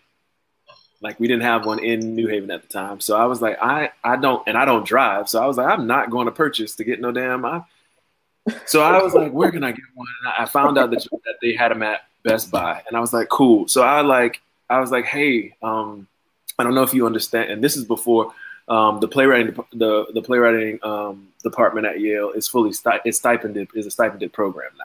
Like 1.00 1.20
we 1.20 1.28
didn't 1.28 1.42
have 1.42 1.66
one 1.66 1.80
in 1.80 2.14
New 2.14 2.28
Haven 2.28 2.50
at 2.50 2.62
the 2.62 2.68
time. 2.68 3.00
So 3.00 3.16
I 3.16 3.26
was 3.26 3.42
like, 3.42 3.58
I 3.60 3.90
I 4.02 4.16
don't 4.16 4.46
and 4.46 4.56
I 4.56 4.64
don't 4.64 4.86
drive. 4.86 5.28
So 5.28 5.42
I 5.42 5.46
was 5.46 5.58
like, 5.58 5.68
I'm 5.68 5.86
not 5.86 6.10
going 6.10 6.26
to 6.26 6.32
purchase 6.32 6.76
to 6.76 6.84
get 6.84 7.00
no 7.00 7.12
damn. 7.12 7.44
So 8.66 8.82
I 8.82 9.02
was 9.02 9.14
like, 9.14 9.32
where 9.32 9.50
can 9.50 9.64
I 9.64 9.72
get 9.72 9.84
one? 9.94 10.06
And 10.24 10.34
I 10.38 10.44
found 10.44 10.76
out 10.76 10.90
that, 10.90 11.02
that 11.02 11.36
they 11.40 11.54
had 11.54 11.70
them 11.70 11.82
at 11.82 12.02
Best 12.24 12.50
Buy, 12.50 12.82
and 12.86 12.96
I 12.96 13.00
was 13.00 13.12
like, 13.12 13.28
cool. 13.28 13.68
So 13.68 13.82
I 13.82 14.02
like 14.02 14.40
I 14.68 14.80
was 14.80 14.90
like, 14.90 15.04
hey, 15.04 15.54
um, 15.62 16.06
I 16.58 16.64
don't 16.64 16.74
know 16.74 16.82
if 16.82 16.94
you 16.94 17.06
understand, 17.06 17.50
and 17.50 17.62
this 17.62 17.76
is 17.76 17.84
before 17.84 18.32
um, 18.68 19.00
the 19.00 19.08
playwriting 19.08 19.54
the 19.72 20.06
the 20.12 20.22
playwriting 20.22 20.78
um, 20.82 21.28
department 21.42 21.86
at 21.86 22.00
Yale 22.00 22.30
is 22.30 22.48
fully 22.48 22.72
sti- 22.72 23.00
is 23.04 23.18
stipended 23.18 23.68
is 23.74 23.86
a 23.86 23.90
stipended 23.90 24.32
program 24.32 24.70
now. 24.78 24.84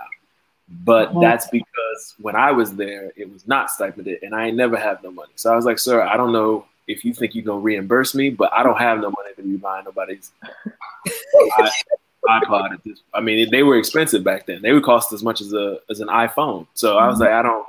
But 0.84 1.10
mm-hmm. 1.10 1.22
that's 1.22 1.48
because 1.48 2.16
when 2.20 2.36
I 2.36 2.52
was 2.52 2.76
there, 2.76 3.12
it 3.16 3.32
was 3.32 3.48
not 3.48 3.72
stipended, 3.72 4.22
and 4.24 4.36
I 4.36 4.52
never 4.52 4.78
had 4.78 5.02
no 5.04 5.12
money. 5.12 5.32
So 5.36 5.52
I 5.52 5.56
was 5.56 5.66
like, 5.66 5.80
"Sir, 5.80 6.02
I 6.02 6.18
don't 6.18 6.32
know 6.32 6.66
if 6.88 7.06
you 7.06 7.14
think 7.14 7.36
you're 7.36 7.46
gonna 7.46 7.60
reimburse 7.60 8.14
me, 8.16 8.30
but 8.30 8.52
I 8.54 8.64
don't 8.64 8.78
have 8.78 8.98
no 9.00 9.12
money 9.12 9.34
to 9.36 9.44
be 9.44 9.56
buying 9.56 9.86
nobody's 9.86 10.32
iPod 12.28 12.74
at 12.74 12.84
this. 12.84 13.02
I 13.14 13.22
mean, 13.22 13.50
they 13.52 13.64
were 13.64 13.78
expensive 13.78 14.24
back 14.24 14.46
then. 14.46 14.62
They 14.62 14.74
would 14.74 14.84
cost 14.84 15.14
as 15.14 15.24
much 15.24 15.42
as 15.42 15.54
a 15.54 15.80
as 15.90 16.00
an 16.00 16.08
iPhone. 16.08 16.68
So 16.74 16.98
I 16.98 17.08
was 17.08 17.16
mm-hmm. 17.16 17.24
like, 17.24 17.32
I 17.32 17.42
don't, 17.42 17.66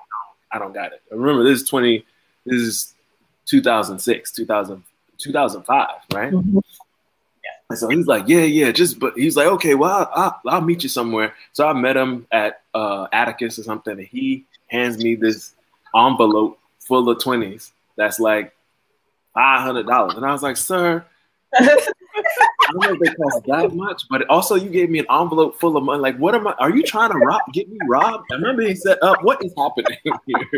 I 0.53 0.59
don't 0.59 0.72
got 0.72 0.92
it. 0.92 1.03
Remember, 1.11 1.44
this 1.44 1.62
is 1.62 1.68
twenty. 1.68 2.05
This 2.46 2.62
is 2.62 2.94
2006, 3.51 4.32
2000, 4.32 4.82
2005, 5.18 5.88
right? 6.12 6.32
Mm-hmm. 6.32 6.59
And 7.68 7.78
so 7.78 7.88
he's 7.88 8.07
like, 8.07 8.24
yeah, 8.26 8.42
yeah, 8.42 8.72
just, 8.72 8.98
but 8.98 9.14
he's 9.16 9.36
like, 9.36 9.46
okay, 9.46 9.74
well, 9.74 10.11
I'll, 10.14 10.24
I'll, 10.24 10.55
I'll 10.55 10.61
meet 10.61 10.82
you 10.82 10.88
somewhere. 10.88 11.34
So 11.53 11.68
I 11.68 11.72
met 11.72 11.96
him 11.96 12.26
at 12.32 12.62
uh, 12.74 13.07
Atticus 13.12 13.59
or 13.59 13.62
something, 13.62 13.98
and 13.98 14.07
he 14.07 14.44
hands 14.66 15.03
me 15.03 15.14
this 15.14 15.55
envelope 15.94 16.59
full 16.80 17.09
of 17.09 17.18
20s 17.18 17.70
that's 17.96 18.18
like 18.18 18.53
$500. 19.36 20.16
And 20.16 20.26
I 20.26 20.32
was 20.32 20.42
like, 20.42 20.57
sir, 20.57 21.05
I 21.55 21.66
don't 22.72 22.82
know 22.82 22.92
if 22.92 23.01
they 23.01 23.14
cost 23.14 23.44
that 23.46 23.74
much, 23.74 24.03
but 24.09 24.28
also 24.28 24.55
you 24.55 24.68
gave 24.68 24.90
me 24.90 25.01
an 25.01 25.07
envelope 25.11 25.59
full 25.59 25.76
of 25.76 25.84
money. 25.84 26.01
Like, 26.01 26.16
what 26.16 26.34
am 26.34 26.46
I? 26.46 26.53
Are 26.59 26.70
you 26.70 26.82
trying 26.82 27.11
to 27.11 27.18
rob? 27.18 27.42
Get 27.53 27.68
me 27.68 27.78
robbed? 27.88 28.24
Am 28.32 28.38
I 28.38 28.40
remember 28.40 28.62
he 28.62 28.74
said, 28.74 28.98
uh, 29.03 29.16
"What 29.22 29.44
is 29.44 29.53
happening 29.57 29.98
here?" 30.05 30.48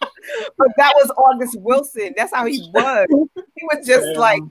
but 0.00 0.68
that 0.76 0.92
was 0.96 1.10
August 1.16 1.58
Wilson. 1.60 2.14
That's 2.16 2.34
how 2.34 2.46
he 2.46 2.68
was. 2.72 3.06
He 3.10 3.66
was 3.72 3.86
just 3.86 4.16
like. 4.16 4.42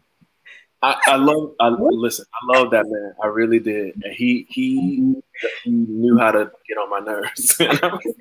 I, 0.81 0.97
I, 1.07 1.15
love. 1.15 1.53
I 1.61 1.69
listen. 1.69 2.25
I 2.34 2.57
love 2.57 2.71
that 2.71 2.86
man. 2.86 3.13
I 3.23 3.27
really 3.27 3.59
did. 3.59 3.95
And 4.03 4.13
he 4.13 4.45
he 4.49 5.15
he 5.63 5.71
knew 5.71 6.17
how 6.17 6.31
to 6.31 6.51
get 6.67 6.77
on 6.77 6.89
my 6.89 6.99
nerves. 6.99 7.57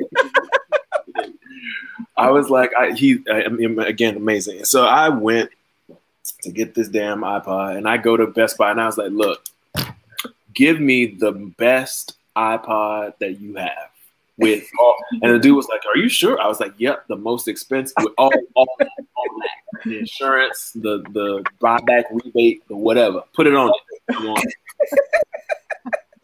I 2.16 2.30
was 2.30 2.50
like, 2.50 2.70
I, 2.78 2.92
he 2.92 3.18
I 3.28 3.48
again 3.86 4.16
amazing. 4.16 4.64
So 4.64 4.84
I 4.84 5.08
went 5.08 5.50
to 6.42 6.50
get 6.50 6.74
this 6.74 6.88
damn 6.88 7.20
iPod, 7.20 7.76
and 7.76 7.88
I 7.88 7.96
go 7.96 8.16
to 8.16 8.26
Best 8.26 8.58
Buy, 8.58 8.70
and 8.70 8.80
I 8.80 8.86
was 8.86 8.98
like, 8.98 9.12
look, 9.12 9.44
give 10.54 10.80
me 10.80 11.06
the 11.06 11.32
best 11.32 12.16
iPod 12.36 13.14
that 13.18 13.40
you 13.40 13.56
have 13.56 13.90
with 14.38 14.64
all, 14.80 14.96
and 15.22 15.34
the 15.34 15.38
dude 15.38 15.56
was 15.56 15.68
like, 15.68 15.82
"Are 15.86 15.96
you 15.96 16.08
sure?" 16.08 16.40
I 16.40 16.46
was 16.46 16.58
like, 16.60 16.72
"Yep, 16.78 17.06
the 17.08 17.16
most 17.16 17.48
expensive 17.48 17.94
with 18.00 18.14
all, 18.18 18.32
all, 18.54 18.66
all 18.78 19.26
that, 19.38 19.84
the 19.84 19.98
insurance, 19.98 20.72
the 20.74 21.02
the 21.10 21.44
buyback 21.60 22.04
rebate, 22.10 22.66
the 22.68 22.76
whatever. 22.76 23.22
Put 23.34 23.46
it 23.46 23.54
on 23.54 23.70
it. 23.70 24.16
On 24.16 24.36
it. 24.38 24.54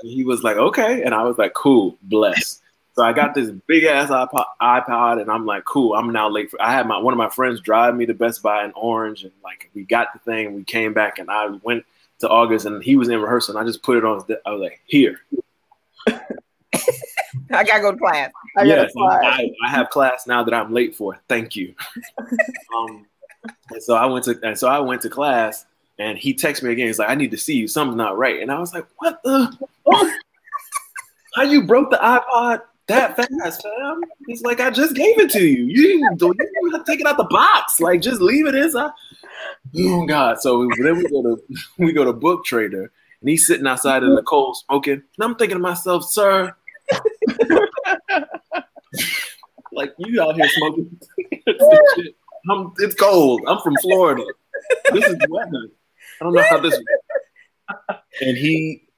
he 0.03 0.25
was 0.25 0.43
like, 0.43 0.57
"Okay," 0.57 1.03
and 1.03 1.15
I 1.15 1.23
was 1.23 1.39
like, 1.39 1.55
"Cool, 1.55 1.97
bless." 2.03 2.61
So 2.99 3.05
I 3.05 3.13
got 3.13 3.33
this 3.33 3.49
big 3.69 3.85
ass 3.85 4.11
iPod, 4.11 4.45
iPod, 4.61 5.23
and 5.23 5.31
I'm 5.31 5.47
like, 5.47 5.65
"Cool." 5.65 5.95
I'm 5.95 6.11
now 6.11 6.29
late 6.29 6.51
for. 6.51 6.61
I 6.61 6.73
had 6.73 6.89
my 6.89 6.99
one 6.99 7.15
of 7.15 7.19
my 7.19 7.29
friends 7.29 7.61
drive 7.61 7.95
me 7.95 8.07
to 8.07 8.13
Best 8.13 8.43
Buy 8.43 8.65
in 8.65 8.73
Orange, 8.73 9.23
and 9.23 9.31
like 9.45 9.71
we 9.73 9.85
got 9.85 10.13
the 10.13 10.19
thing, 10.19 10.53
we 10.57 10.65
came 10.65 10.95
back, 10.95 11.21
and 11.21 11.31
I 11.31 11.47
went 11.63 11.85
to 12.19 12.29
August, 12.29 12.67
and 12.67 12.83
he 12.83 12.97
was 12.97 13.09
in 13.09 13.21
rehearsal, 13.21 13.57
and 13.57 13.63
I 13.63 13.69
just 13.69 13.85
put 13.85 13.99
it 13.99 14.05
on. 14.05 14.25
I 14.45 14.51
was 14.51 14.61
like, 14.61 14.81
"Here." 14.87 15.21
I 16.09 17.63
gotta 17.63 17.81
go 17.81 17.93
to 17.93 17.99
class. 17.99 18.33
I 18.57 18.65
yes, 18.65 18.93
class. 18.93 19.21
I, 19.23 19.49
I, 19.65 19.71
have 19.71 19.91
class 19.91 20.27
now 20.27 20.43
that 20.43 20.53
I'm 20.53 20.73
late 20.73 20.97
for. 20.97 21.21
Thank 21.29 21.55
you. 21.55 21.77
um, 22.77 23.07
and 23.71 23.81
so 23.81 23.95
I 23.95 24.07
went 24.07 24.25
to 24.25 24.41
and 24.43 24.59
so 24.59 24.67
I 24.67 24.81
went 24.81 25.03
to 25.03 25.09
class, 25.09 25.67
and 26.01 26.19
he 26.19 26.35
texted 26.35 26.65
me 26.65 26.73
again. 26.73 26.89
He's 26.89 26.99
like, 26.99 27.11
"I 27.11 27.15
need 27.15 27.31
to 27.31 27.39
see 27.39 27.55
you. 27.55 27.69
Something's 27.69 27.97
not 27.97 28.19
right." 28.19 28.43
And 28.43 28.51
I 28.51 28.59
was 28.59 28.75
like, 28.75 28.89
"What 28.97 29.23
the? 29.23 29.57
How 31.37 31.43
you 31.43 31.63
broke 31.63 31.93
the 31.93 31.99
iPod 31.99 32.63
that 32.89 33.17
fast, 33.17 33.63
fam?" 33.63 34.01
He's 34.27 34.43
like, 34.43 34.61
"I 34.61 34.71
just 34.71 34.95
gave 34.95 35.19
it 35.19 35.31
to 35.31 35.47
you. 35.47 35.65
You 35.65 35.83
didn't, 35.83 36.21
you 36.21 36.71
didn't 36.71 36.85
take 36.87 37.01
it 37.01 37.07
out 37.07 37.17
the 37.17 37.25
box. 37.25 37.81
Like, 37.81 38.03
just 38.03 38.21
leave 38.21 38.47
it 38.47 38.55
inside." 38.55 38.91
Oh 39.77 40.07
God! 40.07 40.41
So 40.41 40.69
then 40.83 40.99
we 40.99 41.09
go 41.09 41.23
to 41.23 41.43
we 41.79 41.93
go 41.93 42.05
to 42.05 42.13
Book 42.13 42.45
Trader, 42.45 42.91
and 43.21 43.31
he's 43.31 43.47
sitting 43.47 43.67
outside 43.67 44.03
in 44.03 44.15
the 44.15 44.23
cold 44.23 44.57
smoking. 44.57 44.95
And 44.95 45.03
I'm 45.21 45.37
thinking 45.37 45.57
to 45.57 45.63
myself, 45.63 46.05
"Sir." 46.05 46.55
like 49.73 49.93
you 49.99 50.23
out 50.23 50.35
here 50.37 50.49
smoking. 50.49 50.99
I'm, 52.51 52.73
it's 52.79 52.95
cold. 52.95 53.43
I'm 53.47 53.61
from 53.61 53.75
Florida. 53.83 54.25
This 54.93 55.05
is 55.05 55.17
weather. 55.29 55.69
I 56.21 56.25
don't 56.25 56.33
know 56.35 56.43
how 56.49 56.59
this. 56.61 56.81
And 58.21 58.37
he 58.37 58.89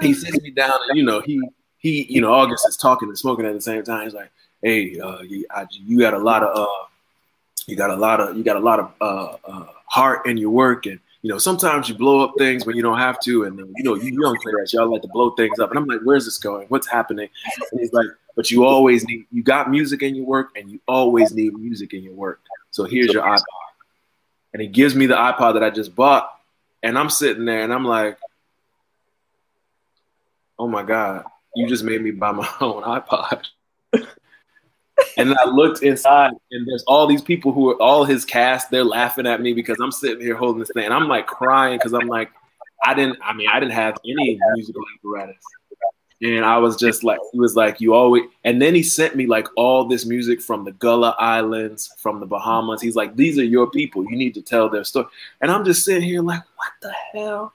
he 0.00 0.12
sits 0.12 0.40
me 0.40 0.50
down, 0.50 0.78
and 0.88 0.96
you 0.96 1.04
know 1.04 1.20
he 1.20 1.40
he 1.78 2.06
you 2.08 2.20
know 2.20 2.32
August 2.32 2.66
is 2.68 2.76
talking 2.76 3.08
and 3.08 3.18
smoking 3.18 3.46
at 3.46 3.54
the 3.54 3.60
same 3.60 3.82
time. 3.82 4.04
He's 4.04 4.14
like, 4.14 4.30
"Hey, 4.62 4.98
uh, 4.98 5.22
you, 5.22 5.46
I, 5.50 5.66
you 5.70 5.98
got 5.98 6.14
a 6.14 6.18
lot 6.18 6.42
of 6.42 6.56
uh, 6.56 6.86
you 7.66 7.76
got 7.76 7.90
a 7.90 7.96
lot 7.96 8.20
of 8.20 8.36
you 8.36 8.44
got 8.44 8.56
a 8.56 8.60
lot 8.60 8.80
of 8.80 8.92
uh, 9.00 9.36
uh, 9.44 9.66
heart 9.86 10.26
in 10.26 10.36
your 10.36 10.50
work, 10.50 10.86
and 10.86 11.00
you 11.26 11.32
know, 11.32 11.38
sometimes 11.38 11.88
you 11.88 11.96
blow 11.96 12.20
up 12.20 12.34
things 12.38 12.66
when 12.66 12.76
you 12.76 12.82
don't 12.82 12.98
have 12.98 13.18
to, 13.20 13.44
and 13.44 13.58
you 13.58 13.82
know, 13.82 13.96
you 13.96 14.12
young 14.22 14.38
players, 14.42 14.72
y'all 14.72 14.88
like 14.88 15.02
to 15.02 15.08
blow 15.08 15.30
things 15.30 15.58
up. 15.58 15.70
And 15.70 15.78
I'm 15.78 15.86
like, 15.86 16.00
where's 16.04 16.24
this 16.24 16.38
going? 16.38 16.68
What's 16.68 16.86
happening? 16.86 17.28
And 17.72 17.80
he's 17.80 17.92
like, 17.92 18.06
but 18.36 18.48
you 18.48 18.64
always 18.64 19.04
need, 19.08 19.26
you 19.32 19.42
got 19.42 19.68
music 19.68 20.02
in 20.02 20.14
your 20.14 20.24
work, 20.24 20.50
and 20.54 20.70
you 20.70 20.78
always 20.86 21.32
need 21.34 21.54
music 21.54 21.94
in 21.94 22.04
your 22.04 22.12
work. 22.12 22.40
So 22.70 22.84
here's 22.84 23.12
your 23.12 23.24
iPod. 23.24 23.42
And 24.52 24.62
he 24.62 24.68
gives 24.68 24.94
me 24.94 25.06
the 25.06 25.16
iPod 25.16 25.54
that 25.54 25.64
I 25.64 25.70
just 25.70 25.96
bought, 25.96 26.30
and 26.84 26.96
I'm 26.96 27.10
sitting 27.10 27.44
there, 27.44 27.62
and 27.62 27.72
I'm 27.72 27.84
like, 27.84 28.18
oh 30.60 30.68
my 30.68 30.84
god, 30.84 31.24
you 31.56 31.66
just 31.66 31.84
made 31.84 32.02
me 32.02 32.10
buy 32.10 32.32
my 32.32 32.48
own 32.60 32.82
iPod 32.82 33.44
and 35.16 35.34
I 35.34 35.44
looked 35.46 35.82
inside, 35.82 36.32
and 36.50 36.66
there's 36.66 36.84
all 36.84 37.06
these 37.06 37.22
people 37.22 37.52
who 37.52 37.70
are 37.70 37.82
all 37.82 38.04
his 38.04 38.24
cast. 38.24 38.70
They're 38.70 38.84
laughing 38.84 39.26
at 39.26 39.40
me 39.40 39.52
because 39.52 39.78
I'm 39.80 39.92
sitting 39.92 40.20
here 40.20 40.36
holding 40.36 40.60
this 40.60 40.70
thing. 40.74 40.84
And 40.84 40.94
I'm 40.94 41.08
like 41.08 41.26
crying 41.26 41.78
because 41.78 41.92
I'm 41.92 42.08
like, 42.08 42.30
I 42.84 42.94
didn't. 42.94 43.18
I 43.22 43.32
mean, 43.34 43.48
I 43.48 43.60
didn't 43.60 43.74
have 43.74 43.96
any 44.04 44.38
musical 44.54 44.82
apparatus, 44.94 45.42
and 46.22 46.44
I 46.44 46.58
was 46.58 46.76
just 46.76 47.04
like, 47.04 47.18
he 47.32 47.38
was 47.38 47.56
like, 47.56 47.80
you 47.80 47.94
always. 47.94 48.24
And 48.44 48.60
then 48.60 48.74
he 48.74 48.82
sent 48.82 49.16
me 49.16 49.26
like 49.26 49.48
all 49.56 49.84
this 49.84 50.06
music 50.06 50.40
from 50.40 50.64
the 50.64 50.72
Gullah 50.72 51.16
Islands, 51.18 51.92
from 51.98 52.20
the 52.20 52.26
Bahamas. 52.26 52.80
He's 52.80 52.96
like, 52.96 53.16
these 53.16 53.38
are 53.38 53.44
your 53.44 53.70
people. 53.70 54.04
You 54.04 54.16
need 54.16 54.34
to 54.34 54.42
tell 54.42 54.68
their 54.68 54.84
story. 54.84 55.06
And 55.40 55.50
I'm 55.50 55.64
just 55.64 55.84
sitting 55.84 56.02
here 56.02 56.22
like, 56.22 56.42
what 56.56 56.72
the 56.82 56.92
hell? 57.12 57.54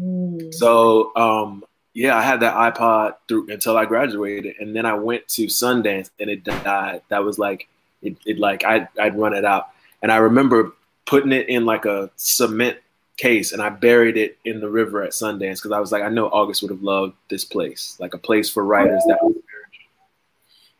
Mm. 0.00 0.52
So 0.54 1.14
um, 1.16 1.64
yeah, 2.00 2.16
I 2.16 2.22
had 2.22 2.40
that 2.40 2.54
iPod 2.54 3.16
through 3.28 3.50
until 3.50 3.76
I 3.76 3.84
graduated, 3.84 4.56
and 4.58 4.74
then 4.74 4.86
I 4.86 4.94
went 4.94 5.28
to 5.28 5.48
Sundance, 5.48 6.08
and 6.18 6.30
it 6.30 6.42
died. 6.44 7.02
That 7.10 7.22
was 7.22 7.38
like 7.38 7.68
it, 8.00 8.16
it 8.24 8.38
like 8.38 8.64
I 8.64 8.88
I'd 8.98 9.18
run 9.18 9.34
it 9.34 9.44
out, 9.44 9.68
and 10.00 10.10
I 10.10 10.16
remember 10.16 10.72
putting 11.04 11.30
it 11.30 11.50
in 11.50 11.66
like 11.66 11.84
a 11.84 12.10
cement 12.16 12.78
case, 13.18 13.52
and 13.52 13.60
I 13.60 13.68
buried 13.68 14.16
it 14.16 14.38
in 14.46 14.60
the 14.60 14.70
river 14.70 15.02
at 15.02 15.10
Sundance 15.10 15.56
because 15.56 15.72
I 15.72 15.78
was 15.78 15.92
like, 15.92 16.02
I 16.02 16.08
know 16.08 16.28
August 16.28 16.62
would 16.62 16.70
have 16.70 16.82
loved 16.82 17.16
this 17.28 17.44
place, 17.44 17.98
like 18.00 18.14
a 18.14 18.18
place 18.18 18.48
for 18.48 18.64
writers 18.64 19.02
that 19.06 19.22
was 19.22 19.34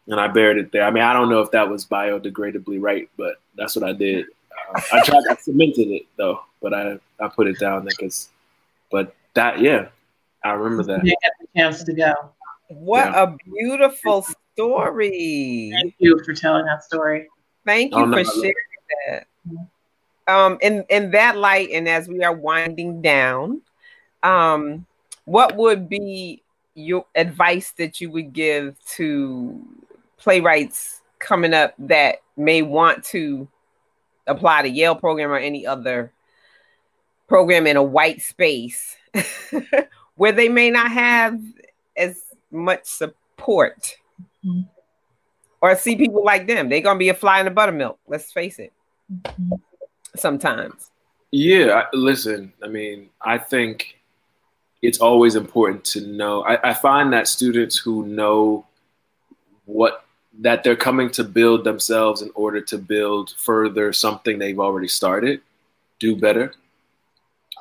and 0.06 0.18
I 0.18 0.26
buried 0.26 0.56
it 0.56 0.72
there. 0.72 0.84
I 0.84 0.90
mean, 0.90 1.04
I 1.04 1.12
don't 1.12 1.28
know 1.28 1.42
if 1.42 1.50
that 1.50 1.68
was 1.68 1.84
biodegradably 1.84 2.80
right, 2.80 3.10
but 3.18 3.34
that's 3.56 3.76
what 3.76 3.84
I 3.84 3.92
did. 3.92 4.24
Uh, 4.74 4.80
I 4.90 5.02
tried, 5.02 5.24
I 5.30 5.34
cemented 5.34 5.88
it 5.88 6.06
though, 6.16 6.40
but 6.62 6.72
I 6.72 6.98
I 7.20 7.28
put 7.28 7.46
it 7.46 7.58
down 7.58 7.84
there 7.84 7.92
because, 7.94 8.30
but 8.90 9.14
that 9.34 9.60
yeah, 9.60 9.88
I 10.44 10.52
remember 10.52 10.82
that. 10.84 11.04
You 11.04 11.14
get 11.22 11.32
the 11.40 11.46
chance 11.58 11.84
to 11.84 11.92
go. 11.92 12.12
What 12.68 13.10
Yeah. 13.12 13.22
a 13.24 13.36
beautiful 13.52 14.24
story. 14.54 15.70
Thank 15.74 15.94
you 15.98 16.20
for 16.24 16.34
telling 16.34 16.64
that 16.66 16.84
story. 16.84 17.28
Thank 17.66 17.92
Oh, 17.94 18.00
you 18.00 18.06
no, 18.06 18.24
for 18.24 18.30
sharing 18.30 18.54
that. 19.08 19.26
Um, 20.28 20.58
in 20.62 20.84
in 20.88 21.10
that 21.10 21.36
light, 21.36 21.70
and 21.72 21.88
as 21.88 22.08
we 22.08 22.22
are 22.22 22.32
winding 22.32 23.02
down, 23.02 23.62
um, 24.22 24.86
what 25.24 25.56
would 25.56 25.88
be 25.88 26.42
your 26.74 27.04
advice 27.16 27.72
that 27.72 28.00
you 28.00 28.10
would 28.12 28.32
give 28.32 28.76
to 28.96 29.60
playwrights 30.18 31.00
coming 31.18 31.52
up 31.52 31.74
that 31.78 32.16
may 32.36 32.62
want 32.62 33.02
to 33.04 33.48
apply 34.26 34.62
to 34.62 34.68
Yale 34.68 34.94
program 34.94 35.30
or 35.30 35.36
any 35.38 35.66
other 35.66 36.12
program 37.28 37.66
in 37.66 37.76
a 37.76 37.82
white 37.82 38.22
space 38.22 38.96
where 40.20 40.32
they 40.32 40.50
may 40.50 40.68
not 40.70 40.92
have 40.92 41.40
as 41.96 42.22
much 42.50 42.84
support? 42.84 43.96
Mhm. 44.44 44.68
or 45.62 45.76
see 45.76 45.94
people 45.96 46.24
like 46.24 46.46
them. 46.46 46.68
They're 46.70 46.80
gonna 46.80 46.98
be 46.98 47.10
a 47.10 47.14
fly 47.14 47.38
in 47.40 47.44
the 47.44 47.50
buttermilk. 47.50 47.98
Let's 48.06 48.32
face 48.32 48.58
it. 48.58 48.72
Sometimes. 50.16 50.90
Yeah, 51.30 51.82
I- 51.82 51.96
listen, 51.96 52.52
I 52.64 52.68
mean, 52.68 53.10
I 53.20 53.36
think 53.36 53.98
it's 54.82 54.98
always 55.00 55.36
important 55.36 55.84
to 55.92 56.00
know. 56.06 56.42
I, 56.44 56.70
I 56.70 56.74
find 56.74 57.12
that 57.12 57.28
students 57.28 57.76
who 57.78 58.06
know 58.06 58.66
what 59.66 60.04
that 60.40 60.64
they're 60.64 60.76
coming 60.88 61.10
to 61.10 61.24
build 61.24 61.64
themselves 61.64 62.22
in 62.22 62.30
order 62.34 62.60
to 62.62 62.78
build 62.78 63.34
further 63.36 63.92
something 63.92 64.38
they've 64.38 64.60
already 64.60 64.88
started 64.88 65.40
do 65.98 66.16
better. 66.16 66.54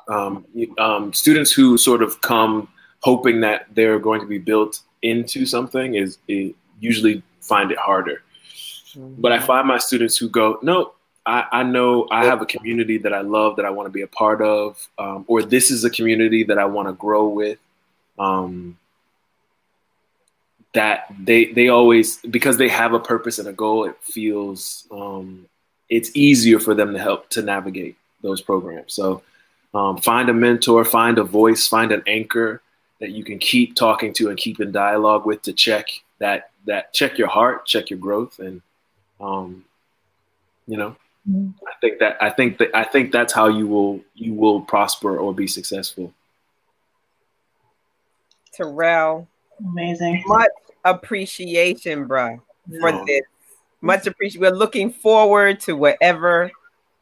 Um, 0.08 0.44
um, 0.78 1.12
students 1.12 1.52
who 1.52 1.78
sort 1.78 2.02
of 2.02 2.20
come 2.20 2.68
hoping 3.00 3.40
that 3.40 3.66
they're 3.74 3.98
going 3.98 4.20
to 4.20 4.26
be 4.26 4.38
built 4.38 4.80
into 5.02 5.46
something 5.46 5.94
is, 5.94 6.18
is 6.28 6.52
usually 6.80 7.22
find 7.40 7.70
it 7.70 7.78
harder. 7.78 8.22
But 8.96 9.32
I 9.32 9.38
find 9.38 9.68
my 9.68 9.78
students 9.78 10.16
who 10.16 10.28
go, 10.28 10.58
no, 10.62 10.92
I, 11.24 11.44
I 11.52 11.62
know 11.62 12.08
I 12.10 12.24
have 12.24 12.42
a 12.42 12.46
community 12.46 12.98
that 12.98 13.12
I 13.12 13.20
love 13.20 13.56
that 13.56 13.64
I 13.64 13.70
want 13.70 13.86
to 13.86 13.90
be 13.90 14.02
a 14.02 14.06
part 14.06 14.42
of, 14.42 14.88
um, 14.98 15.24
or 15.28 15.42
this 15.42 15.70
is 15.70 15.84
a 15.84 15.90
community 15.90 16.44
that 16.44 16.58
I 16.58 16.64
want 16.64 16.88
to 16.88 16.92
grow 16.92 17.28
with. 17.28 17.58
Um, 18.18 18.76
that 20.72 21.12
they 21.18 21.46
they 21.46 21.68
always 21.68 22.18
because 22.18 22.56
they 22.56 22.68
have 22.68 22.92
a 22.94 23.00
purpose 23.00 23.38
and 23.38 23.48
a 23.48 23.52
goal, 23.52 23.84
it 23.84 23.96
feels 24.02 24.86
um, 24.92 25.46
it's 25.88 26.10
easier 26.14 26.60
for 26.60 26.74
them 26.74 26.92
to 26.92 26.98
help 26.98 27.28
to 27.30 27.42
navigate 27.42 27.96
those 28.22 28.40
programs. 28.40 28.94
So 28.94 29.22
um, 29.74 29.96
find 29.98 30.28
a 30.28 30.32
mentor, 30.34 30.84
find 30.84 31.18
a 31.18 31.24
voice, 31.24 31.66
find 31.66 31.92
an 31.92 32.02
anchor 32.06 32.60
that 33.00 33.10
you 33.10 33.24
can 33.24 33.38
keep 33.38 33.74
talking 33.76 34.12
to 34.14 34.28
and 34.28 34.38
keep 34.38 34.60
in 34.60 34.72
dialogue 34.72 35.24
with 35.26 35.42
to 35.42 35.52
check 35.52 35.88
that 36.18 36.50
that 36.66 36.92
check 36.92 37.16
your 37.18 37.28
heart, 37.28 37.64
check 37.66 37.88
your 37.90 37.98
growth, 37.98 38.38
and 38.38 38.60
um, 39.20 39.64
you 40.66 40.76
know 40.76 40.96
Mhm. 41.28 41.52
I 41.68 41.72
think 41.80 41.98
that 41.98 42.16
I 42.22 42.30
think 42.30 42.58
that 42.58 42.70
I 42.74 42.82
think 42.84 43.12
that's 43.12 43.32
how 43.32 43.48
you 43.48 43.66
will 43.66 44.00
you 44.14 44.32
will 44.34 44.60
prosper 44.62 45.18
or 45.18 45.34
be 45.34 45.46
successful. 45.46 46.12
Tarell, 48.52 49.26
Amazing. 49.60 50.22
much 50.26 50.50
appreciation, 50.84 52.08
bruh, 52.08 52.40
for 52.80 52.90
Yeah. 52.90 53.04
this. 53.06 53.22
Much 53.82 54.06
appreciation. 54.06 54.40
We're 54.40 54.56
looking 54.56 54.90
forward 54.92 55.60
to 55.60 55.76
whatever 55.76 56.50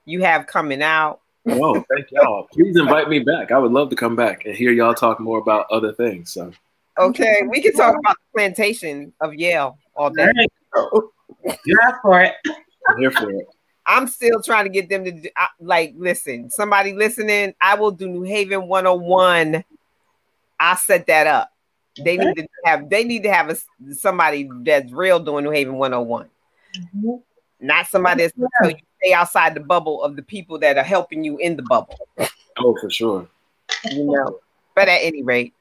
you 0.05 0.23
have 0.23 0.47
coming 0.47 0.83
out. 0.83 1.21
Oh, 1.47 1.84
thank 1.95 2.11
y'all. 2.11 2.47
Please 2.53 2.76
invite 2.76 3.09
me 3.09 3.20
back. 3.20 3.53
I 3.53 3.59
would 3.59 3.72
love 3.72 3.91
to 3.91 3.97
come 3.97 4.16
back 4.16 4.45
and 4.45 4.55
hear 4.55 4.70
y'all 4.72 4.95
talk 4.95 5.18
more 5.20 5.39
about 5.39 5.66
other 5.70 5.93
things. 5.93 6.32
So 6.32 6.53
Okay, 6.99 7.43
we 7.49 7.62
can 7.62 7.72
talk 7.74 7.97
about 7.97 8.16
the 8.16 8.39
plantation 8.39 9.12
of 9.20 9.34
Yale 9.34 9.78
all 9.95 10.05
All 10.05 10.11
day. 10.11 10.26
right. 10.26 11.59
You're 11.64 11.80
up 11.82 12.01
for 12.03 12.20
it. 12.20 12.34
I'm 12.89 12.99
here 12.99 13.11
for 13.11 13.30
it. 13.30 13.47
I'm 13.86 14.07
still 14.09 14.43
trying 14.43 14.64
to 14.64 14.70
get 14.70 14.89
them 14.91 15.05
to 15.05 15.12
do, 15.12 15.28
like 15.61 15.95
listen. 15.97 16.51
Somebody 16.51 16.93
listening, 16.93 17.55
I 17.61 17.74
will 17.76 17.91
do 17.93 18.07
New 18.09 18.22
Haven 18.24 18.66
101. 18.68 19.64
I'll 20.61 20.76
set 20.76 21.07
that 21.07 21.26
up. 21.26 21.51
They 22.05 22.16
need 22.16 22.34
to 22.34 22.47
have 22.64 22.91
they 22.91 23.05
need 23.05 23.22
to 23.22 23.32
have 23.32 23.49
a, 23.51 23.95
somebody 23.95 24.49
that's 24.62 24.93
real 24.93 25.18
doing 25.20 25.45
New 25.45 25.51
Haven 25.51 25.74
101, 25.74 26.28
Mhm. 26.97 27.22
not 27.61 27.86
somebody 27.86 28.22
that's 28.22 28.34
gonna 28.36 28.49
tell 28.61 28.70
you 28.70 28.76
stay 29.03 29.12
outside 29.12 29.55
the 29.55 29.61
bubble 29.61 30.03
of 30.03 30.16
the 30.16 30.22
people 30.22 30.59
that 30.61 30.76
are 30.78 30.84
helping 30.84 31.24
you 31.24 31.36
in 31.38 31.57
the 31.57 31.62
bubble. 31.62 31.96
Oh, 32.59 32.76
for 32.80 32.90
sure. 32.90 33.28
You 33.90 34.05
know. 34.05 34.40
But 34.74 34.88
at 34.88 35.01
any 35.03 35.22
rate, 35.22 35.55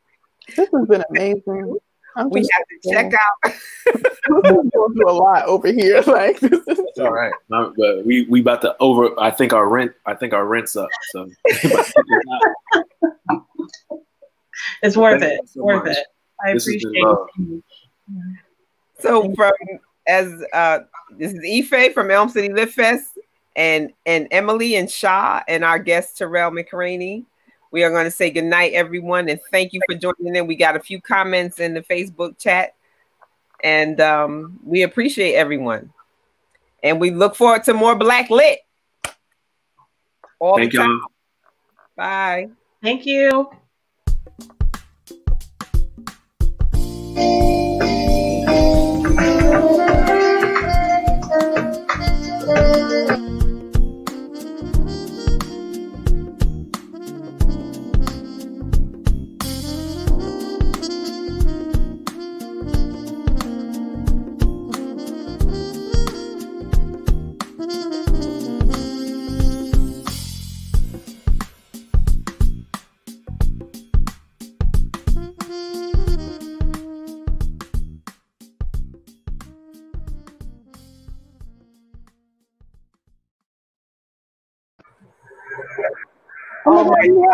This 0.56 0.70
has 0.74 0.88
been 0.88 1.04
amazing. 1.10 1.78
I'm 2.16 2.30
we 2.32 2.40
have 2.42 2.66
to 2.82 2.92
check 2.92 3.14
out. 3.14 3.54
We're 4.30 4.42
going 4.42 4.72
through 4.72 5.10
a 5.10 5.12
lot 5.12 5.46
over 5.46 5.72
here. 5.72 6.02
Like 6.08 6.38
It's 6.42 7.00
all 7.00 7.12
right. 7.12 7.32
No, 7.50 7.74
but 7.78 8.06
we 8.06 8.26
we 8.26 8.42
about 8.42 8.62
to 8.64 8.76
over. 8.80 9.10
I 9.20 9.30
think 9.30 9.54
our 9.54 9.68
rent. 9.70 9.92
I 10.06 10.16
think 10.16 10.34
our 10.34 10.46
rent's 10.46 10.76
up. 10.76 10.90
So 11.12 11.30
It's 14.82 14.98
worth 14.98 15.22
Thank 15.22 15.34
it. 15.34 15.40
It's 15.44 15.54
so 15.54 15.64
worth 15.64 15.86
much. 15.86 15.98
it. 15.98 16.08
I 16.46 16.54
This 16.54 16.68
appreciate 16.68 16.92
it. 16.96 17.64
So 19.00 19.34
from 19.36 19.52
as 20.08 20.32
uh 20.54 20.80
this 21.18 21.34
is 21.34 21.72
Ife 21.72 21.94
from 21.94 22.10
Elm 22.12 22.30
City 22.30 22.52
Lit 22.52 22.72
Fest 22.72 23.17
and 23.58 23.92
and 24.06 24.28
Emily 24.32 24.76
and 24.76 24.90
Shaw 24.90 25.42
and 25.48 25.66
our 25.66 25.80
guest 25.80 26.18
Tarell 26.18 26.52
McCraney. 26.52 27.26
We 27.72 27.84
are 27.84 27.92
going 27.92 28.06
to 28.06 28.12
say 28.12 28.30
good 28.30 28.46
night, 28.46 28.72
everyone, 28.72 29.28
and 29.28 29.42
thank 29.52 29.74
you 29.74 29.82
for 29.90 29.98
joining 29.98 30.38
in. 30.38 30.48
We 30.48 30.56
got 30.56 30.78
a 30.78 30.80
few 30.80 31.02
comments 31.02 31.60
in 31.60 31.74
the 31.74 31.82
Facebook 31.82 32.38
chat, 32.38 32.76
and 33.62 34.00
um, 34.00 34.58
we 34.64 34.84
appreciate 34.84 35.34
everyone. 35.34 35.92
And 36.82 37.02
we 37.02 37.12
look 37.12 37.36
forward 37.36 37.66
to 37.66 37.74
more 37.74 37.96
Black 37.96 38.30
Lit. 38.30 38.60
All 40.40 40.56
thank 40.56 40.72
the 40.72 40.78
time. 40.78 40.90
y'all. 40.92 41.12
Bye. 41.98 42.50
Thank 42.82 43.06
you. 43.06 43.50